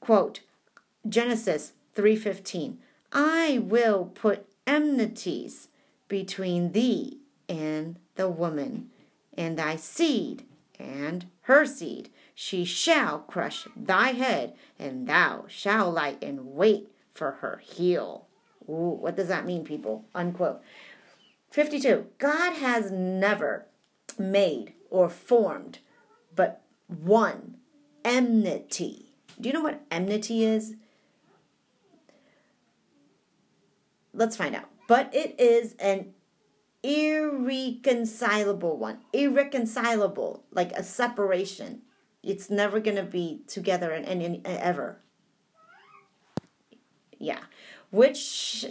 Quote 0.00 0.40
Genesis 1.08 1.72
3:15 1.96 2.76
I 3.12 3.58
will 3.58 4.06
put 4.14 4.46
enmities 4.66 5.68
between 6.08 6.72
thee 6.72 7.18
and 7.48 7.98
the 8.14 8.28
woman 8.28 8.90
and 9.36 9.58
thy 9.58 9.76
seed 9.76 10.44
and 10.78 11.26
her 11.42 11.66
seed 11.66 12.10
she 12.34 12.64
shall 12.64 13.18
crush 13.20 13.66
thy 13.74 14.12
head 14.12 14.54
and 14.78 15.06
thou 15.06 15.44
shalt 15.48 15.94
lie 15.94 16.16
in 16.20 16.54
wait 16.54 16.88
for 17.14 17.32
her 17.32 17.60
heel 17.64 18.26
Ooh, 18.68 18.96
what 19.00 19.16
does 19.16 19.28
that 19.28 19.46
mean 19.46 19.64
people 19.64 20.04
unquote 20.14 20.60
52 21.50 22.06
god 22.18 22.54
has 22.54 22.90
never 22.90 23.66
made 24.18 24.74
or 24.90 25.08
formed 25.08 25.78
but 26.34 26.62
one 26.86 27.56
enmity 28.04 29.12
do 29.40 29.48
you 29.48 29.52
know 29.52 29.62
what 29.62 29.82
enmity 29.90 30.44
is 30.44 30.74
let's 34.14 34.36
find 34.36 34.54
out. 34.54 34.68
But 34.88 35.14
it 35.14 35.38
is 35.38 35.74
an 35.78 36.14
irreconcilable 36.82 38.76
one. 38.76 38.98
Irreconcilable, 39.12 40.44
like 40.50 40.72
a 40.72 40.82
separation. 40.82 41.82
It's 42.22 42.50
never 42.50 42.80
going 42.80 42.96
to 42.96 43.02
be 43.02 43.42
together 43.46 43.92
and, 43.92 44.40
ever. 44.46 45.01
Yeah. 47.22 47.38
Which 47.90 48.66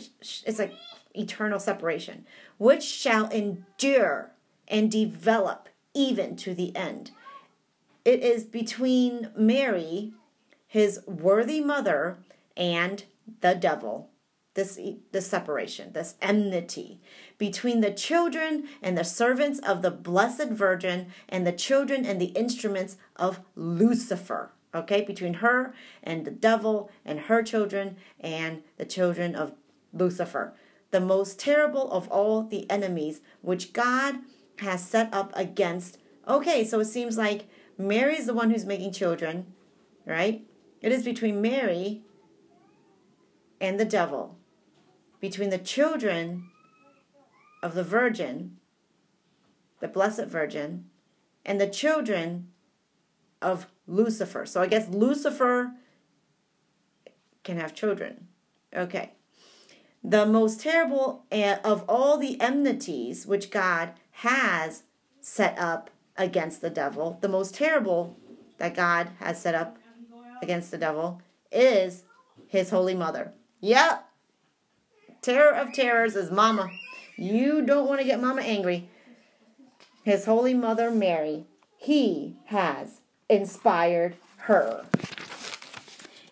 is 0.45 0.59
like 0.59 0.73
eternal 1.15 1.59
separation, 1.59 2.25
which 2.57 2.83
shall 2.83 3.29
endure 3.29 4.31
and 4.67 4.91
develop 4.91 5.69
even 5.93 6.35
to 6.37 6.53
the 6.53 6.75
end. 6.75 7.11
It 8.03 8.21
is 8.21 8.43
between 8.43 9.29
Mary, 9.35 10.13
his 10.67 11.01
worthy 11.05 11.61
mother, 11.61 12.17
and 12.57 13.03
the 13.41 13.53
devil 13.53 14.09
this 14.53 14.77
this 15.11 15.27
separation, 15.27 15.93
this 15.93 16.15
enmity 16.21 16.99
between 17.37 17.79
the 17.79 17.91
children 17.91 18.67
and 18.81 18.97
the 18.97 19.03
servants 19.05 19.59
of 19.59 19.81
the 19.81 19.91
Blessed 19.91 20.49
Virgin 20.49 21.07
and 21.29 21.47
the 21.47 21.53
children 21.53 22.05
and 22.05 22.19
the 22.19 22.33
instruments 22.35 22.97
of 23.15 23.39
Lucifer. 23.55 24.51
Okay, 24.73 25.01
between 25.01 25.35
her 25.35 25.73
and 26.01 26.25
the 26.25 26.31
devil 26.31 26.89
and 27.03 27.21
her 27.21 27.43
children 27.43 27.97
and 28.19 28.63
the 28.77 28.85
children 28.85 29.35
of 29.35 29.53
Lucifer, 29.93 30.53
the 30.91 31.01
most 31.01 31.39
terrible 31.39 31.91
of 31.91 32.07
all 32.07 32.43
the 32.43 32.69
enemies 32.69 33.21
which 33.41 33.73
God 33.73 34.15
has 34.59 34.85
set 34.85 35.13
up 35.13 35.33
against. 35.35 35.97
Okay, 36.27 36.63
so 36.63 36.79
it 36.79 36.85
seems 36.85 37.17
like 37.17 37.49
Mary 37.77 38.15
is 38.15 38.27
the 38.27 38.33
one 38.33 38.51
who's 38.51 38.65
making 38.65 38.93
children, 38.93 39.53
right? 40.05 40.45
It 40.81 40.91
is 40.91 41.03
between 41.03 41.41
Mary 41.41 42.03
and 43.59 43.79
the 43.79 43.85
devil 43.85 44.37
between 45.21 45.51
the 45.51 45.57
children 45.59 46.49
of 47.63 47.75
the 47.75 47.83
Virgin, 47.83 48.57
the 49.79 49.87
Blessed 49.87 50.25
Virgin, 50.25 50.85
and 51.45 51.61
the 51.61 51.69
children 51.69 52.49
of 53.41 53.67
Lucifer. 53.87 54.45
So 54.45 54.61
I 54.61 54.67
guess 54.67 54.87
Lucifer 54.89 55.73
can 57.43 57.57
have 57.57 57.73
children. 57.73 58.27
Okay. 58.75 59.11
The 60.03 60.25
most 60.25 60.61
terrible 60.61 61.25
eh, 61.31 61.57
of 61.63 61.83
all 61.87 62.17
the 62.17 62.39
enmities 62.41 63.27
which 63.27 63.51
God 63.51 63.91
has 64.11 64.83
set 65.19 65.57
up 65.57 65.89
against 66.17 66.61
the 66.61 66.69
devil, 66.69 67.17
the 67.21 67.29
most 67.29 67.55
terrible 67.55 68.17
that 68.57 68.75
God 68.75 69.09
has 69.19 69.41
set 69.41 69.55
up 69.55 69.77
against 70.41 70.71
the 70.71 70.77
devil 70.77 71.21
is 71.51 72.03
his 72.47 72.69
holy 72.69 72.95
mother. 72.95 73.33
Yep. 73.59 74.07
Terror 75.21 75.53
of 75.53 75.71
terrors 75.73 76.15
is 76.15 76.31
Mama. 76.31 76.69
You 77.15 77.61
don't 77.61 77.87
want 77.87 78.01
to 78.01 78.07
get 78.07 78.19
Mama 78.19 78.41
angry. 78.41 78.89
His 80.03 80.25
Holy 80.25 80.55
Mother 80.55 80.89
Mary, 80.89 81.45
he 81.77 82.37
has 82.45 83.00
inspired 83.31 84.15
her. 84.35 84.85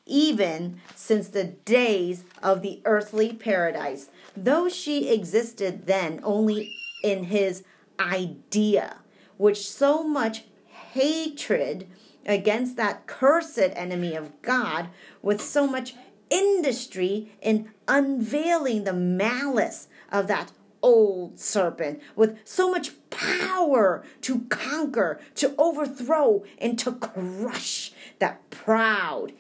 Even 0.06 0.82
since 0.96 1.30
the 1.30 1.46
days 1.46 2.26
of 2.44 2.62
the 2.62 2.82
earthly 2.84 3.32
paradise, 3.34 4.10
though 4.36 4.68
she 4.68 5.10
existed 5.10 5.88
then 5.88 6.20
only 6.24 6.76
in 7.04 7.24
his 7.26 7.64
idea, 8.00 8.98
which 9.38 9.70
so 9.70 10.04
much 10.04 10.44
hatred 10.92 11.88
against 12.26 12.76
that 12.76 13.08
cursed 13.08 13.58
enemy 13.58 14.16
of 14.16 14.42
God, 14.42 14.90
with 15.22 15.42
so 15.42 15.66
much 15.66 15.96
industry 16.30 17.32
in 17.42 17.72
unveiling 17.88 18.84
the 18.84 18.94
malice 18.94 19.88
of 20.12 20.28
that 20.28 20.52
old 20.82 21.40
serpent 21.40 22.02
with 22.16 22.38
so 22.46 22.70
much 22.70 22.92
power 23.10 24.04
to 24.22 24.42
conquer, 24.50 25.20
to 25.36 25.54
overthrow, 25.58 26.44
and 26.58 26.78
to 26.80 26.94
crush 26.94 27.92
that 28.20 28.50
proud, 28.50 29.32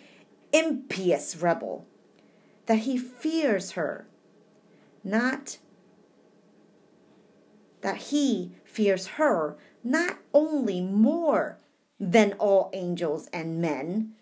impious 0.51 1.35
rebel, 1.37 1.85
that 2.65 2.79
he 2.79 2.97
fears 2.97 3.71
her. 3.71 4.07
Not 5.03 5.57
that 7.81 7.97
he 7.97 8.51
fears 8.63 9.07
her 9.07 9.57
not 9.83 10.17
only 10.33 10.81
more 10.81 11.57
than 11.99 12.33
all 12.33 12.69
angels 12.73 13.27
and 13.31 13.61
men, 13.61 14.13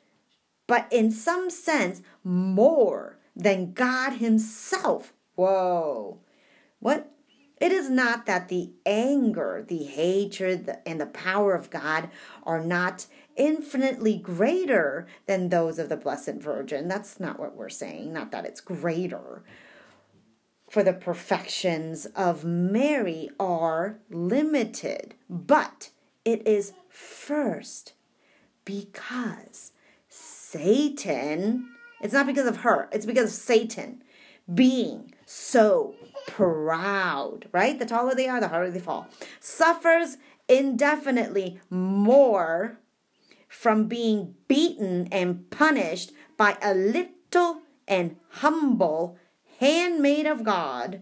but 0.67 0.87
in 0.91 1.11
some 1.11 1.49
sense 1.49 2.01
more 2.23 3.17
than 3.35 3.73
God 3.73 4.13
Himself. 4.13 5.13
Whoa. 5.35 6.19
What? 6.79 7.11
It 7.59 7.71
is 7.71 7.89
not 7.89 8.27
that 8.27 8.49
the 8.49 8.71
anger, 8.85 9.65
the 9.67 9.83
hatred, 9.83 10.77
and 10.85 11.01
the 11.01 11.07
power 11.07 11.55
of 11.55 11.71
God 11.71 12.09
are 12.43 12.63
not 12.63 13.07
infinitely 13.35 14.17
greater 14.17 15.07
than 15.25 15.49
those 15.49 15.79
of 15.79 15.89
the 15.89 15.97
Blessed 15.97 16.35
Virgin. 16.35 16.87
That's 16.87 17.19
not 17.19 17.39
what 17.39 17.55
we're 17.55 17.69
saying, 17.69 18.13
not 18.13 18.31
that 18.31 18.45
it's 18.45 18.61
greater. 18.61 19.43
For 20.69 20.83
the 20.83 20.93
perfections 20.93 22.05
of 22.07 22.43
Mary 22.43 23.29
are 23.39 23.99
limited, 24.09 25.15
but 25.29 25.89
it 26.25 26.45
is 26.45 26.73
first 26.89 27.93
because 28.65 29.71
Satan, 30.09 31.69
it's 32.01 32.13
not 32.13 32.27
because 32.27 32.47
of 32.47 32.57
her, 32.57 32.89
it's 32.91 33.05
because 33.05 33.31
of 33.31 33.39
Satan 33.39 34.03
being 34.53 35.13
so 35.25 35.95
proud, 36.27 37.47
right? 37.51 37.79
The 37.79 37.85
taller 37.85 38.13
they 38.13 38.27
are, 38.27 38.39
the 38.39 38.49
harder 38.49 38.69
they 38.69 38.79
fall. 38.79 39.07
Suffers 39.39 40.17
indefinitely 40.47 41.59
more 41.71 42.79
from 43.47 43.87
being 43.87 44.35
beaten 44.47 45.07
and 45.11 45.49
punished 45.49 46.11
by 46.37 46.57
a 46.61 46.75
little 46.75 47.61
and 47.87 48.17
humble 48.29 49.17
handmaid 49.59 50.27
of 50.27 50.43
God. 50.43 51.01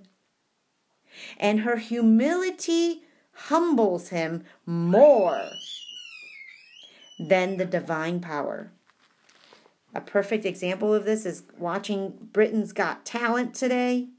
And 1.37 1.61
her 1.61 1.77
humility 1.77 3.03
humbles 3.33 4.09
him 4.09 4.43
more 4.65 5.49
than 7.19 7.57
the 7.57 7.65
divine 7.65 8.19
power. 8.19 8.71
A 9.93 10.01
perfect 10.01 10.45
example 10.45 10.93
of 10.93 11.05
this 11.05 11.25
is 11.25 11.43
watching 11.57 12.29
Britain's 12.33 12.73
Got 12.73 13.05
Talent 13.05 13.53
today. 13.53 14.09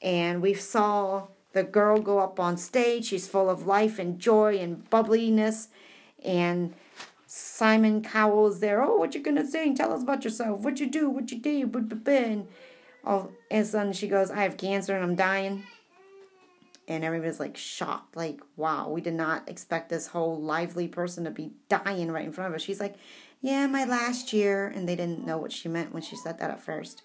And 0.00 0.40
we 0.40 0.54
saw 0.54 1.28
the 1.52 1.64
girl 1.64 2.00
go 2.00 2.18
up 2.18 2.38
on 2.38 2.56
stage. 2.56 3.06
She's 3.06 3.26
full 3.28 3.50
of 3.50 3.66
life 3.66 3.98
and 3.98 4.18
joy 4.18 4.58
and 4.58 4.88
bubbliness. 4.90 5.68
And 6.24 6.74
Simon 7.26 8.02
Cowell's 8.02 8.60
there. 8.60 8.82
Oh, 8.82 8.96
what 8.96 9.14
you 9.14 9.22
gonna 9.22 9.46
sing? 9.46 9.74
Tell 9.74 9.92
us 9.92 10.02
about 10.02 10.24
yourself. 10.24 10.60
What 10.60 10.80
you 10.80 10.88
do? 10.88 11.10
What 11.10 11.30
you 11.30 11.38
do? 11.38 11.70
And 12.06 12.48
all 13.04 13.32
and 13.50 13.66
sudden 13.66 13.92
she 13.92 14.08
goes, 14.08 14.30
I 14.30 14.42
have 14.42 14.56
cancer 14.56 14.94
and 14.94 15.04
I'm 15.04 15.14
dying. 15.14 15.64
And 16.86 17.04
everybody's 17.04 17.38
like 17.38 17.56
shocked, 17.56 18.16
like, 18.16 18.40
wow, 18.56 18.88
we 18.88 19.02
did 19.02 19.12
not 19.12 19.46
expect 19.46 19.90
this 19.90 20.06
whole 20.06 20.40
lively 20.40 20.88
person 20.88 21.24
to 21.24 21.30
be 21.30 21.50
dying 21.68 22.10
right 22.10 22.24
in 22.24 22.32
front 22.32 22.48
of 22.48 22.54
us. 22.54 22.62
She's 22.62 22.80
like, 22.80 22.96
yeah, 23.42 23.66
my 23.66 23.84
last 23.84 24.32
year. 24.32 24.66
And 24.68 24.88
they 24.88 24.96
didn't 24.96 25.26
know 25.26 25.36
what 25.36 25.52
she 25.52 25.68
meant 25.68 25.92
when 25.92 26.02
she 26.02 26.16
said 26.16 26.38
that 26.38 26.50
at 26.50 26.62
first. 26.62 27.02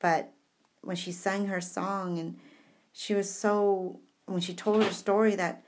But 0.00 0.32
when 0.88 0.96
she 0.96 1.12
sang 1.12 1.48
her 1.48 1.60
song 1.60 2.18
and 2.18 2.38
she 2.94 3.12
was 3.12 3.30
so, 3.30 4.00
when 4.24 4.40
she 4.40 4.54
told 4.54 4.82
her 4.82 4.90
story 4.90 5.34
that, 5.34 5.62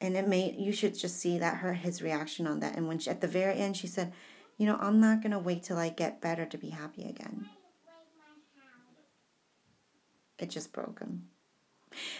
and 0.00 0.16
it 0.16 0.26
made, 0.26 0.56
you 0.56 0.72
should 0.72 0.98
just 0.98 1.18
see 1.18 1.38
that 1.38 1.58
her, 1.58 1.74
his 1.74 2.00
reaction 2.00 2.46
on 2.46 2.60
that. 2.60 2.74
And 2.74 2.88
when 2.88 2.98
she, 2.98 3.10
at 3.10 3.20
the 3.20 3.28
very 3.28 3.58
end, 3.58 3.76
she 3.76 3.86
said, 3.86 4.14
you 4.56 4.64
know, 4.64 4.78
I'm 4.80 5.00
not 5.00 5.20
going 5.20 5.32
to 5.32 5.38
wait 5.38 5.64
till 5.64 5.76
I 5.76 5.90
get 5.90 6.22
better 6.22 6.46
to 6.46 6.56
be 6.56 6.70
happy 6.70 7.04
again. 7.04 7.46
It 10.38 10.48
just 10.48 10.72
broke 10.72 10.98
him. 10.98 11.24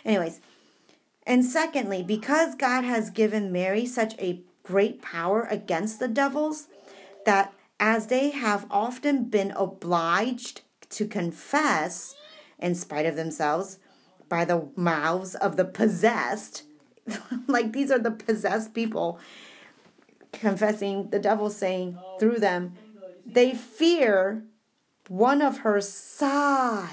Anyways, 0.04 0.42
and 1.26 1.46
secondly, 1.46 2.02
because 2.02 2.56
God 2.56 2.84
has 2.84 3.08
given 3.08 3.52
Mary 3.52 3.86
such 3.86 4.18
a 4.18 4.42
great 4.62 5.00
power 5.00 5.48
against 5.50 5.98
the 5.98 6.08
devils, 6.08 6.68
that 7.24 7.54
as 7.80 8.08
they 8.08 8.32
have 8.32 8.66
often 8.70 9.30
been 9.30 9.50
obliged 9.52 10.60
to 10.90 11.06
confess, 11.06 12.14
in 12.64 12.74
spite 12.74 13.04
of 13.04 13.14
themselves, 13.14 13.78
by 14.30 14.44
the 14.46 14.68
mouths 14.74 15.34
of 15.34 15.56
the 15.56 15.66
possessed, 15.66 16.62
like 17.46 17.72
these 17.72 17.90
are 17.90 17.98
the 17.98 18.10
possessed 18.10 18.72
people 18.72 19.20
confessing, 20.32 21.10
the 21.10 21.18
devil 21.18 21.50
saying 21.50 21.98
through 22.18 22.38
them, 22.38 22.74
they 23.26 23.52
fear 23.54 24.44
one 25.08 25.42
of 25.42 25.58
her 25.58 25.80
sighs. 25.82 26.88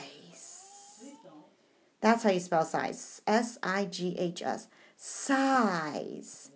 That's 2.02 2.23
how 2.23 2.31
you 2.31 2.39
spell 2.41 2.65
sighs. 2.65 3.22
S 3.26 3.57
I 3.64 3.85
G 3.85 4.15
H 4.18 4.41
S. 4.41 4.68
Sighs. 4.98 6.52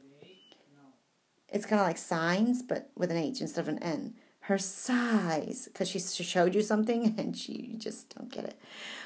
It's 1.50 1.66
kind 1.66 1.80
of 1.80 1.88
like 1.88 1.98
signs, 1.98 2.62
but 2.62 2.90
with 2.98 3.12
an 3.12 3.18
H 3.18 3.40
instead 3.40 3.62
of 3.62 3.70
an 3.70 3.80
N. 3.82 4.16
Her 4.42 4.58
sighs, 4.58 5.68
because 5.72 5.90
she 5.90 6.00
showed 6.00 6.54
you 6.54 6.62
something 6.62 7.16
and 7.18 7.38
she 7.38 7.76
just 7.78 8.16
don't 8.16 8.32
get 8.32 8.44
it. 8.44 8.60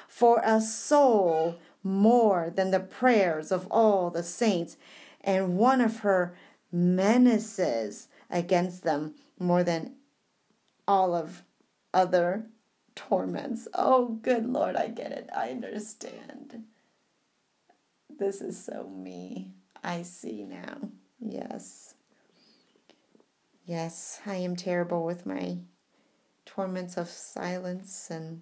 For 0.10 0.42
a 0.44 0.60
soul 0.60 1.60
more 1.84 2.52
than 2.54 2.72
the 2.72 2.80
prayers 2.80 3.52
of 3.52 3.68
all 3.72 4.10
the 4.10 4.24
saints, 4.24 4.76
and 5.22 5.58
one 5.58 5.80
of 5.80 6.00
her 6.00 6.36
menaces 6.72 8.10
against 8.30 8.84
them 8.84 9.14
more 9.40 9.64
than 9.64 9.96
all 10.88 11.16
of 11.16 11.44
other 11.94 12.48
torments. 12.96 13.68
Oh, 13.74 14.20
good 14.22 14.46
Lord, 14.46 14.76
I 14.76 14.88
get 14.88 15.12
it. 15.12 15.30
I 15.34 15.52
understand. 15.52 16.64
This 18.10 18.42
is 18.42 18.62
so 18.62 18.90
me. 18.90 19.54
I 19.84 20.02
see 20.02 20.44
now. 20.44 20.90
Yes. 21.20 21.94
Yes, 23.66 24.20
I 24.26 24.36
am 24.36 24.56
terrible 24.56 25.06
with 25.06 25.26
my 25.26 25.60
torments 26.46 26.98
of 26.98 27.08
silence 27.08 28.10
and 28.10 28.42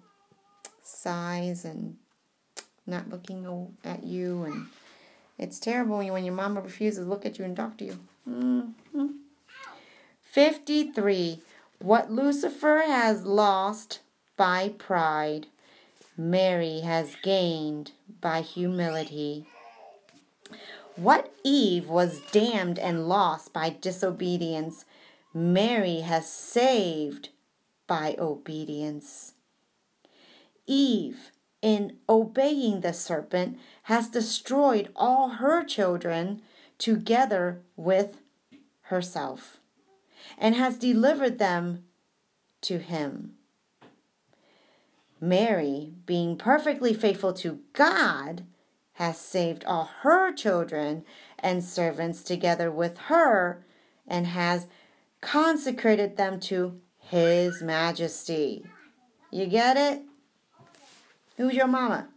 sighs 0.88 1.64
and 1.64 1.96
not 2.86 3.08
looking 3.10 3.76
at 3.84 4.04
you 4.04 4.44
and 4.44 4.66
it's 5.38 5.60
terrible 5.60 5.98
when 5.98 6.24
your 6.24 6.34
mama 6.34 6.60
refuses 6.60 7.04
to 7.04 7.08
look 7.08 7.24
at 7.24 7.38
you 7.38 7.44
and 7.44 7.56
talk 7.56 7.78
to 7.78 7.84
you. 7.84 7.98
Mm-hmm. 8.28 9.06
53. 10.22 11.40
What 11.78 12.10
Lucifer 12.10 12.82
has 12.86 13.24
lost 13.24 14.00
by 14.36 14.70
pride, 14.76 15.46
Mary 16.16 16.80
has 16.80 17.16
gained 17.22 17.92
by 18.20 18.40
humility. 18.40 19.46
What 20.96 21.32
Eve 21.44 21.88
was 21.88 22.20
damned 22.32 22.80
and 22.80 23.08
lost 23.08 23.52
by 23.52 23.76
disobedience, 23.80 24.84
Mary 25.32 26.00
has 26.00 26.30
saved 26.30 27.28
by 27.86 28.16
obedience. 28.18 29.34
Eve, 30.68 31.32
in 31.60 31.96
obeying 32.08 32.82
the 32.82 32.92
serpent, 32.92 33.58
has 33.84 34.08
destroyed 34.08 34.92
all 34.94 35.30
her 35.30 35.64
children 35.64 36.40
together 36.78 37.62
with 37.74 38.18
herself 38.82 39.58
and 40.36 40.54
has 40.54 40.76
delivered 40.76 41.38
them 41.38 41.84
to 42.60 42.78
him. 42.78 43.34
Mary, 45.20 45.94
being 46.06 46.36
perfectly 46.36 46.94
faithful 46.94 47.32
to 47.32 47.60
God, 47.72 48.44
has 48.94 49.18
saved 49.18 49.64
all 49.64 49.90
her 50.02 50.32
children 50.32 51.04
and 51.38 51.64
servants 51.64 52.22
together 52.22 52.70
with 52.70 52.98
her 52.98 53.64
and 54.06 54.26
has 54.28 54.66
consecrated 55.20 56.16
them 56.16 56.38
to 56.38 56.80
his 56.98 57.62
majesty. 57.62 58.64
You 59.30 59.46
get 59.46 59.76
it? 59.76 60.02
Who's 61.38 61.54
your 61.54 61.68
mama? 61.68 62.08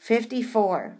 54. 0.00 0.96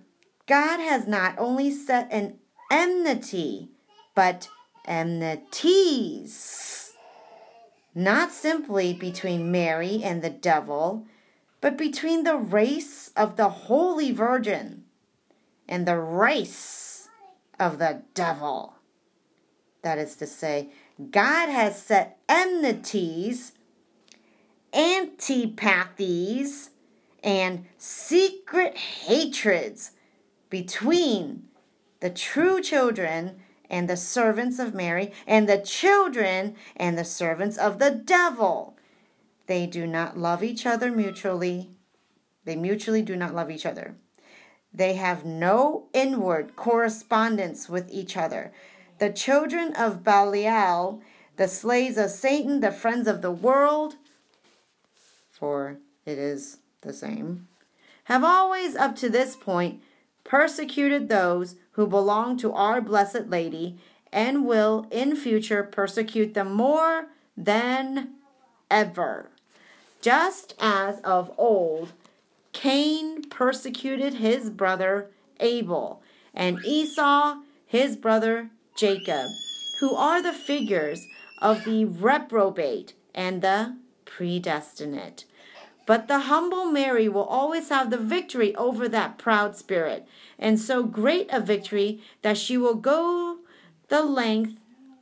God 0.47 0.79
has 0.79 1.09
not 1.09 1.35
only 1.37 1.73
set 1.73 2.07
an 2.13 2.39
enmity, 2.71 3.71
but 4.15 4.49
enmities. 4.87 6.93
Not 7.97 8.31
simply 8.31 8.95
between 8.95 9.51
Mary 9.51 10.03
and 10.05 10.23
the 10.23 10.31
devil, 10.31 11.05
but 11.61 11.77
between 11.77 12.23
the 12.23 12.37
race 12.37 13.11
of 13.17 13.37
the 13.37 13.49
Holy 13.49 14.13
Virgin 14.13 14.85
and 15.69 15.85
the 15.85 15.99
race 15.99 17.09
of 17.59 17.79
the 17.79 18.03
devil. 18.15 18.77
That 19.83 19.99
is 19.99 20.15
to 20.17 20.29
say, 20.29 20.69
God 21.11 21.49
has 21.49 21.83
set 21.83 22.19
enmities, 22.29 23.53
antipathies, 24.75 26.71
and 27.23 27.65
secret 27.79 28.77
hatreds 28.77 29.93
between 30.51 31.45
the 32.01 32.11
true 32.11 32.61
children 32.61 33.41
and 33.71 33.89
the 33.89 33.97
servants 33.97 34.59
of 34.59 34.75
Mary, 34.75 35.13
and 35.27 35.49
the 35.49 35.59
children 35.59 36.55
and 36.77 36.99
the 36.99 37.05
servants 37.05 37.57
of 37.57 37.79
the 37.79 37.91
devil. 37.91 38.77
They 39.47 39.67
do 39.67 39.87
not 39.87 40.19
love 40.19 40.45
each 40.45 40.67
other 40.67 40.91
mutually. 40.91 41.71
They 42.45 42.57
mutually 42.57 43.03
do 43.03 43.17
not 43.17 43.35
love 43.35 43.51
each 43.51 43.65
other. 43.65 43.97
They 44.73 44.95
have 44.95 45.25
no 45.25 45.87
inward 45.93 46.57
correspondence 46.57 47.69
with 47.69 47.91
each 47.91 48.17
other. 48.17 48.53
The 48.99 49.11
children 49.11 49.73
of 49.75 50.05
Belial, 50.05 51.01
the 51.37 51.49
slaves 51.49 51.97
of 51.97 52.11
Satan, 52.11 52.61
the 52.61 52.71
friends 52.71 53.09
of 53.09 53.23
the 53.23 53.33
world, 53.33 53.97
for 55.45 55.77
it 56.07 56.17
is 56.17 56.57
the 56.81 56.93
same, 56.95 57.47
have 58.05 58.25
always 58.25 58.75
up 58.75 58.97
to 58.97 59.11
this 59.11 59.37
point 59.37 59.83
persecuted 60.25 61.11
those 61.11 61.57
who 61.73 61.87
belong 61.87 62.39
to 62.39 62.51
our 62.51 62.81
Blessed 62.81 63.29
Lady 63.29 63.77
and 64.11 64.47
will 64.47 64.87
in 64.91 65.15
future 65.15 65.63
persecute 65.63 66.33
them 66.33 66.55
more 66.55 67.09
than 67.37 68.13
ever. 68.71 69.29
Just 70.01 70.55
as 70.59 71.01
of 71.01 71.31
old, 71.37 71.93
Cain 72.53 73.25
persecuted 73.25 74.15
his 74.15 74.49
brother 74.49 75.11
Abel, 75.41 76.01
and 76.33 76.59
Esau 76.65 77.37
his 77.67 77.97
brother 77.97 78.49
Jacob, 78.79 79.27
who 79.81 79.95
are 79.95 80.23
the 80.23 80.33
figures 80.33 81.07
of 81.43 81.65
the 81.65 81.85
reprobate 81.85 82.95
and 83.15 83.43
the 83.43 83.77
predestinate. 84.07 85.27
But 85.87 86.09
the 86.09 86.21
humble 86.21 86.65
Mary 86.67 87.09
will 87.09 87.25
always 87.25 87.69
have 87.69 87.91
the 87.91 87.99
victory 87.99 88.55
over 88.57 88.89
that 88.89 89.19
proud 89.19 89.55
spirit, 89.57 90.07
and 90.39 90.59
so 90.59 90.83
great 90.83 91.29
a 91.31 91.41
victory 91.41 92.03
that 92.23 92.39
she 92.39 92.57
will 92.57 92.75
go 92.75 93.39
the 93.89 94.03
length 94.03 94.59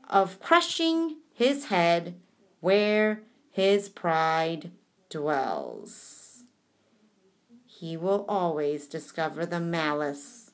of 0.09 0.40
crushing 0.40 1.16
his 1.32 1.66
head 1.66 2.14
where 2.60 3.22
his 3.50 3.88
pride 3.88 4.72
dwells. 5.09 6.44
He 7.66 7.96
will 7.96 8.24
always 8.28 8.86
discover 8.86 9.46
the 9.46 9.60
malice 9.60 10.50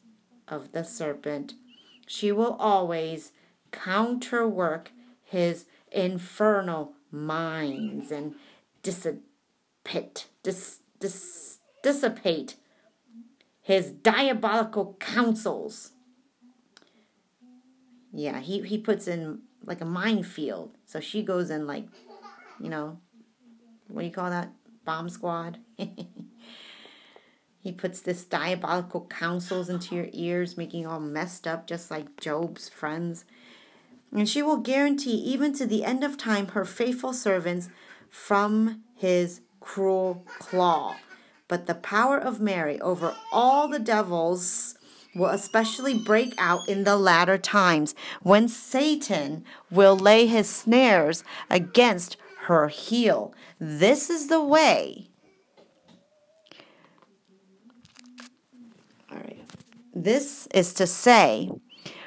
of 0.47 0.73
the 0.73 0.85
serpent. 0.85 1.55
She 2.07 2.33
will 2.33 2.55
always 2.55 3.33
counterwork 3.71 4.93
his 5.23 5.67
infernal 5.91 6.95
minds 7.11 8.11
and 8.11 8.35
disabilities 8.83 9.28
dissipate, 9.89 10.27
dis, 10.43 10.81
dis, 11.01 11.59
dissipate 11.83 12.57
his 13.61 13.91
diabolical 13.91 14.97
counsels. 14.99 15.93
Yeah, 18.13 18.41
he, 18.41 18.63
he 18.63 18.79
puts 18.79 19.07
in 19.07 19.41
like 19.65 19.81
a 19.81 19.85
minefield. 19.85 20.77
So 20.87 21.01
she 21.01 21.23
goes 21.23 21.51
in 21.51 21.67
like, 21.67 21.87
you 22.61 22.71
know, 22.71 22.99
what 23.89 24.01
do 24.01 24.07
you 24.07 24.13
call 24.13 24.31
that? 24.31 24.53
Bomb 24.85 25.11
squad. 25.11 25.59
he 27.61 27.73
puts 27.73 28.01
this 28.01 28.25
diabolical 28.25 29.07
counsels 29.07 29.69
into 29.69 29.95
your 29.95 30.09
ears, 30.13 30.57
making 30.57 30.81
you 30.83 30.89
all 30.89 31.01
messed 31.01 31.47
up, 31.47 31.67
just 31.67 31.91
like 31.91 32.19
Job's 32.19 32.71
friends. 32.71 33.27
And 34.11 34.27
she 34.27 34.41
will 34.41 34.57
guarantee, 34.57 35.17
even 35.17 35.53
to 35.55 35.67
the 35.67 35.85
end 35.85 36.03
of 36.03 36.17
time, 36.17 36.49
her 36.49 36.65
faithful 36.65 37.13
servants 37.13 37.69
from 38.09 38.83
his 38.95 39.43
cruel 39.69 40.25
claw. 40.39 40.97
But 41.47 41.67
the 41.67 41.75
power 41.75 42.19
of 42.19 42.41
Mary 42.41 42.81
over 42.81 43.15
all 43.31 43.69
the 43.69 43.79
devils 43.79 44.77
will 45.15 45.29
especially 45.29 45.99
break 45.99 46.35
out 46.39 46.67
in 46.69 46.85
the 46.85 46.97
latter 46.97 47.37
times 47.37 47.95
when 48.23 48.49
Satan 48.49 49.45
will 49.71 49.97
lay 49.97 50.27
his 50.27 50.49
snares 50.49 51.23
against 51.51 52.17
her 52.47 52.69
heel. 52.69 53.35
This 53.61 54.09
is 54.09 54.29
the 54.29 54.43
way. 54.43 55.09
This 59.95 60.47
is 60.55 60.73
to 60.75 60.87
say, 60.87 61.51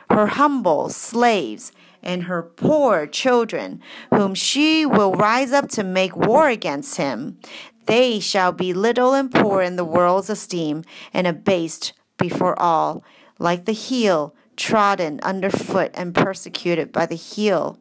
her 0.10 0.28
humble 0.28 0.90
slaves 0.90 1.74
and 2.03 2.23
her 2.23 2.41
poor 2.41 3.06
children, 3.07 3.82
whom 4.14 4.34
she 4.34 4.86
will 4.86 5.14
rise 5.14 5.52
up 5.52 5.69
to 5.69 5.84
make 5.84 6.15
war 6.15 6.49
against 6.49 6.98
him. 6.98 7.40
They 7.86 8.19
shall 8.19 8.52
be 8.52 8.73
little 8.73 9.14
and 9.14 9.32
poor 9.32 9.61
in 9.61 9.76
the 9.76 9.86
world's 9.86 10.30
esteem, 10.30 10.84
and 11.14 11.28
abased 11.28 11.94
before 12.18 12.60
all, 12.60 13.03
like 13.40 13.65
the 13.65 13.73
heel 13.73 14.36
trodden 14.56 15.19
underfoot 15.22 15.91
and 15.95 16.14
persecuted 16.14 16.91
by 16.91 17.06
the 17.06 17.15
heel, 17.15 17.80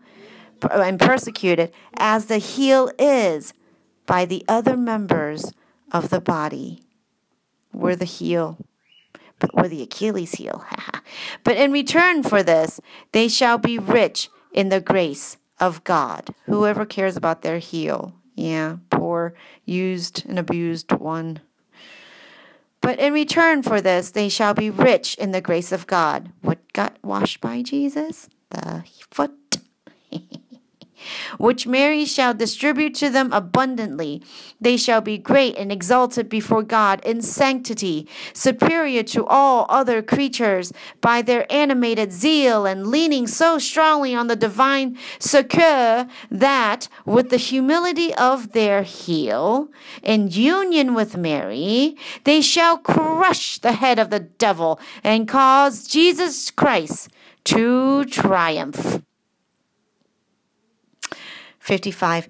and 0.71 0.99
persecuted 0.99 1.73
as 1.95 2.27
the 2.27 2.39
heel 2.39 2.91
is 2.99 3.53
by 4.07 4.25
the 4.25 4.45
other 4.49 4.77
members 4.77 5.53
of 5.93 6.11
the 6.11 6.21
body. 6.21 6.83
We're 7.73 7.97
the 7.97 8.05
heel, 8.05 8.59
we're 9.55 9.69
the 9.69 9.83
Achilles 9.83 10.33
heel. 10.33 10.65
but 11.45 11.57
in 11.57 11.73
return 11.73 12.23
for 12.23 12.43
this, 12.43 12.81
they 13.13 13.29
shall 13.29 13.59
be 13.59 13.79
rich 13.79 14.29
in 14.53 14.69
the 14.69 14.81
grace 14.81 15.37
of 15.59 15.85
God. 15.85 16.35
Whoever 16.47 16.85
cares 16.85 17.17
about 17.17 17.43
their 17.43 17.59
heel. 17.59 18.15
Yeah, 18.35 18.77
poor, 18.89 19.35
used, 19.65 20.25
and 20.27 20.39
abused 20.39 20.93
one. 20.93 21.41
But 22.81 22.99
in 22.99 23.13
return 23.13 23.63
for 23.63 23.81
this, 23.81 24.11
they 24.11 24.29
shall 24.29 24.55
be 24.55 24.71
rich 24.71 25.15
in 25.17 25.33
the 25.33 25.43
grace 25.43 25.73
of 25.73 25.87
God. 25.87 26.33
What 26.41 26.73
got 26.73 26.97
washed 27.03 27.41
by 27.41 27.63
Jesus? 27.63 28.29
The 28.51 28.85
foot. 29.11 29.33
Which 31.39 31.67
Mary 31.67 32.05
shall 32.05 32.35
distribute 32.35 32.95
to 32.97 33.11
them 33.11 33.33
abundantly. 33.33 34.23
They 34.61 34.77
shall 34.77 35.01
be 35.01 35.19
great 35.19 35.57
and 35.57 35.73
exalted 35.73 36.29
before 36.29 36.63
God 36.63 37.01
in 37.05 37.23
sanctity, 37.23 38.09
superior 38.33 39.03
to 39.05 39.27
all 39.27 39.67
other 39.69 40.03
creatures 40.03 40.73
by 41.01 41.23
their 41.23 41.51
animated 41.53 42.13
zeal 42.13 42.67
and 42.67 42.87
leaning 42.87 43.27
so 43.27 43.59
strongly 43.59 44.15
on 44.15 44.27
the 44.27 44.37
divine 44.37 44.99
succor 45.19 46.07
that, 46.31 46.89
with 47.05 47.31
the 47.31 47.37
humility 47.37 48.15
of 48.15 48.53
their 48.53 48.83
heel, 48.83 49.69
in 50.03 50.29
union 50.29 50.95
with 50.95 51.17
Mary, 51.17 51.97
they 52.25 52.41
shall 52.41 52.79
crush 52.79 53.59
the 53.59 53.73
head 53.73 53.99
of 53.99 54.11
the 54.11 54.21
devil 54.21 54.81
and 55.03 55.29
cause 55.29 55.87
Jesus 55.87 56.51
Christ 56.51 57.09
to 57.45 58.05
triumph. 58.05 59.03
55. 61.61 62.29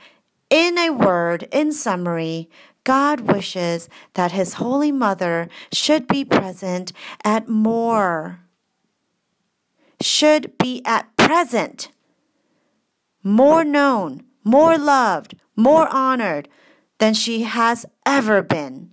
In 0.51 0.77
a 0.77 0.91
word, 0.91 1.49
in 1.53 1.73
summary, 1.73 2.51
God 2.85 3.21
wishes 3.21 3.89
that 4.15 4.33
His 4.33 4.55
Holy 4.55 4.93
Mother 4.93 5.49
should 5.73 6.07
be 6.07 6.25
present 6.25 6.93
at 7.25 7.49
more, 7.49 8.41
should 10.01 10.59
be 10.59 10.83
at 10.85 11.17
present, 11.17 11.91
more 13.23 13.65
known, 13.65 14.25
more 14.45 14.77
loved, 14.77 15.37
more 15.57 15.89
honored 15.89 16.49
than 16.99 17.15
she 17.15 17.43
has 17.43 17.87
ever 18.05 18.43
been. 18.43 18.91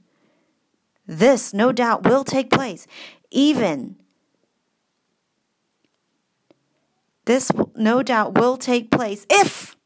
This, 1.06 1.54
no 1.54 1.72
doubt, 1.72 2.04
will 2.04 2.24
take 2.24 2.50
place, 2.50 2.86
even 3.32 3.96
this, 7.28 7.52
no 7.76 8.04
doubt, 8.04 8.38
will 8.38 8.58
take 8.58 8.90
place 8.90 9.26
if 9.30 9.77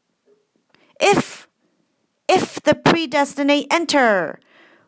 if 1.02 1.48
if 2.28 2.62
the 2.62 2.74
predestinate 2.74 3.66
enter 3.70 4.38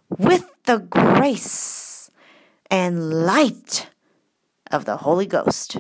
with 0.08 0.48
the 0.64 0.78
grace 0.78 2.10
and 2.70 3.26
light 3.26 3.88
of 4.70 4.84
the 4.84 4.98
Holy 4.98 5.26
Ghost 5.26 5.76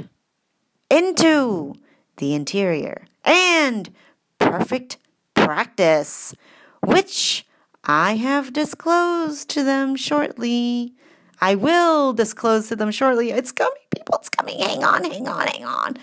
into 0.90 1.74
the 2.18 2.34
interior 2.34 3.06
and 3.24 3.90
perfect 4.38 4.98
practice, 5.34 6.34
which 6.82 7.46
I 7.84 8.16
have 8.16 8.52
disclosed 8.52 9.48
to 9.50 9.62
them 9.62 9.96
shortly. 9.96 10.94
I 11.40 11.54
will 11.54 12.12
disclose 12.12 12.68
to 12.68 12.76
them 12.76 12.90
shortly. 12.90 13.30
It's 13.30 13.52
coming, 13.52 13.74
people. 13.94 14.18
It's 14.18 14.28
coming. 14.28 14.58
Hang 14.58 14.84
on, 14.84 15.04
hang 15.04 15.28
on, 15.28 15.46
hang 15.46 15.64
on. 15.64 15.96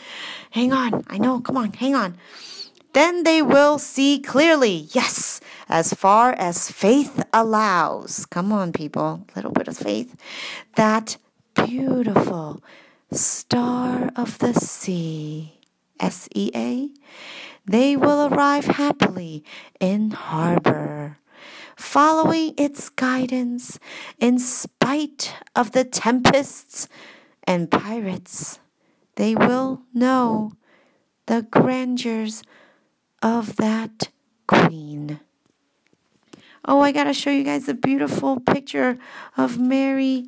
Hang 0.51 0.73
on. 0.73 1.03
I 1.07 1.17
know. 1.17 1.39
Come 1.39 1.57
on, 1.57 1.73
hang 1.73 1.95
on. 1.95 2.17
Then 2.93 3.23
they 3.23 3.41
will 3.41 3.79
see 3.79 4.19
clearly, 4.19 4.87
yes, 4.91 5.39
as 5.69 5.93
far 5.93 6.33
as 6.33 6.69
faith 6.69 7.23
allows. 7.31 8.25
Come 8.25 8.51
on, 8.51 8.73
people, 8.73 9.25
a 9.29 9.35
little 9.35 9.51
bit 9.51 9.67
of 9.67 9.77
faith. 9.77 10.15
That 10.75 11.17
beautiful 11.53 12.61
star 13.11 14.11
of 14.15 14.39
the 14.39 14.53
sea, 14.53 15.59
S 15.99 16.27
E 16.35 16.51
A, 16.53 16.89
they 17.65 17.95
will 17.95 18.27
arrive 18.27 18.65
happily 18.65 19.45
in 19.79 20.11
harbor, 20.11 21.17
following 21.77 22.53
its 22.57 22.89
guidance 22.89 23.79
in 24.19 24.39
spite 24.39 25.33
of 25.55 25.71
the 25.71 25.85
tempests 25.85 26.89
and 27.45 27.71
pirates. 27.71 28.59
They 29.15 29.35
will 29.35 29.81
know 29.93 30.53
the 31.27 31.43
grandeurs 31.43 32.43
of 33.21 33.55
that 33.57 34.09
queen. 34.47 35.19
Oh, 36.65 36.81
I 36.81 36.91
got 36.91 37.05
to 37.05 37.13
show 37.13 37.31
you 37.31 37.43
guys 37.43 37.67
a 37.67 37.73
beautiful 37.73 38.39
picture 38.39 38.97
of 39.37 39.57
Mary. 39.57 40.27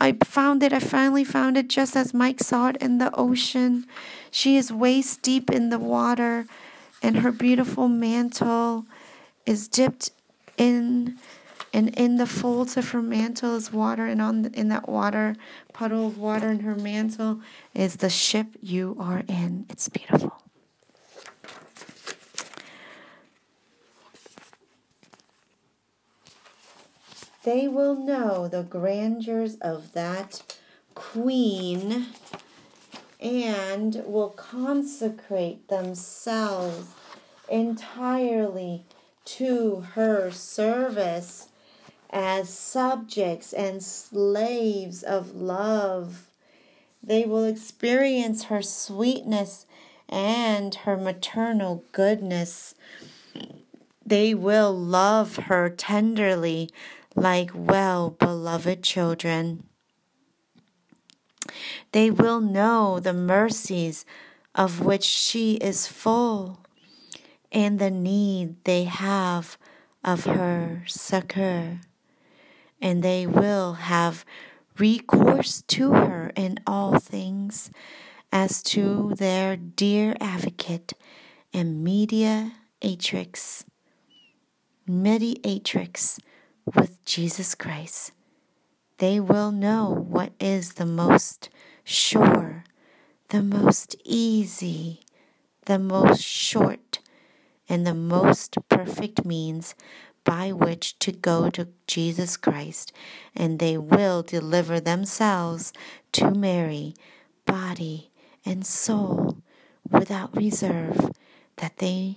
I 0.00 0.12
found 0.24 0.62
it. 0.62 0.72
I 0.72 0.78
finally 0.78 1.24
found 1.24 1.56
it 1.56 1.68
just 1.68 1.96
as 1.96 2.14
Mike 2.14 2.40
saw 2.40 2.68
it 2.68 2.76
in 2.76 2.98
the 2.98 3.14
ocean. 3.14 3.86
She 4.30 4.56
is 4.56 4.72
waist 4.72 5.22
deep 5.22 5.50
in 5.50 5.70
the 5.70 5.78
water, 5.78 6.46
and 7.02 7.18
her 7.18 7.32
beautiful 7.32 7.88
mantle 7.88 8.86
is 9.46 9.68
dipped 9.68 10.10
in 10.56 11.18
and 11.74 11.88
in 11.98 12.16
the 12.16 12.26
folds 12.26 12.76
of 12.76 12.90
her 12.90 13.00
mantle 13.00 13.56
is 13.56 13.72
water 13.72 14.06
and 14.06 14.20
on 14.20 14.42
the, 14.42 14.50
in 14.52 14.68
that 14.68 14.88
water 14.88 15.34
puddle 15.72 16.06
of 16.06 16.18
water 16.18 16.50
in 16.50 16.60
her 16.60 16.74
mantle 16.74 17.40
is 17.74 17.96
the 17.96 18.10
ship 18.10 18.46
you 18.60 18.94
are 19.00 19.22
in 19.26 19.64
it's 19.70 19.88
beautiful 19.88 20.41
they 27.44 27.66
will 27.68 27.94
know 27.94 28.48
the 28.48 28.62
grandeurs 28.62 29.56
of 29.56 29.92
that 29.92 30.42
queen 30.94 32.06
and 33.20 34.02
will 34.06 34.30
consecrate 34.30 35.68
themselves 35.68 36.88
entirely 37.48 38.84
to 39.24 39.80
her 39.94 40.30
service 40.30 41.48
as 42.10 42.48
subjects 42.48 43.52
and 43.52 43.82
slaves 43.82 45.02
of 45.02 45.34
love. 45.34 46.28
They 47.02 47.24
will 47.24 47.44
experience 47.44 48.44
her 48.44 48.62
sweetness 48.62 49.66
and 50.08 50.74
her 50.74 50.96
maternal 50.96 51.84
goodness. 51.92 52.74
They 54.04 54.34
will 54.34 54.76
love 54.76 55.36
her 55.36 55.70
tenderly 55.70 56.70
like 57.14 57.50
well 57.54 58.10
beloved 58.10 58.82
children. 58.82 59.64
They 61.92 62.10
will 62.10 62.40
know 62.40 63.00
the 63.00 63.12
mercies 63.12 64.04
of 64.54 64.80
which 64.80 65.04
she 65.04 65.54
is 65.54 65.86
full 65.86 66.60
and 67.50 67.78
the 67.78 67.90
need 67.90 68.64
they 68.64 68.84
have 68.84 69.58
of 70.04 70.24
her 70.24 70.82
succor, 70.86 71.80
and 72.80 73.02
they 73.02 73.26
will 73.26 73.74
have 73.74 74.24
recourse 74.78 75.62
to 75.68 75.92
her 75.92 76.32
in 76.34 76.58
all 76.66 76.98
things 76.98 77.70
as 78.32 78.62
to 78.62 79.14
their 79.16 79.56
dear 79.56 80.16
advocate 80.18 80.94
and 81.52 81.84
mediatrix, 81.84 83.64
mediatrix 84.86 86.18
with 86.64 87.04
Jesus 87.04 87.54
Christ, 87.54 88.12
they 88.98 89.18
will 89.18 89.50
know 89.50 89.88
what 89.90 90.32
is 90.38 90.74
the 90.74 90.86
most 90.86 91.48
sure, 91.84 92.64
the 93.28 93.42
most 93.42 93.96
easy, 94.04 95.00
the 95.66 95.78
most 95.78 96.22
short, 96.22 96.98
and 97.68 97.86
the 97.86 97.94
most 97.94 98.56
perfect 98.68 99.24
means 99.24 99.74
by 100.24 100.52
which 100.52 100.98
to 101.00 101.10
go 101.12 101.50
to 101.50 101.68
Jesus 101.86 102.36
Christ, 102.36 102.92
and 103.34 103.58
they 103.58 103.76
will 103.76 104.22
deliver 104.22 104.78
themselves 104.78 105.72
to 106.12 106.30
Mary, 106.30 106.94
body 107.44 108.10
and 108.44 108.64
soul, 108.64 109.38
without 109.90 110.36
reserve, 110.36 111.10
that 111.56 111.78
they 111.78 112.16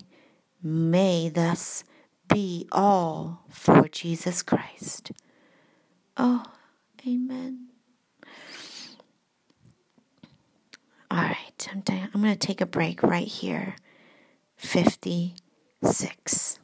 may 0.61 1.29
thus 1.29 1.83
be 2.27 2.67
all 2.71 3.43
for 3.49 3.87
Jesus 3.87 4.41
Christ. 4.41 5.11
Oh, 6.17 6.43
amen. 7.07 7.67
All 11.11 11.21
right, 11.21 11.67
I'm, 11.71 11.83
I'm 12.13 12.21
going 12.21 12.33
to 12.33 12.47
take 12.47 12.61
a 12.61 12.65
break 12.65 13.03
right 13.03 13.27
here. 13.27 13.75
56. 14.57 16.59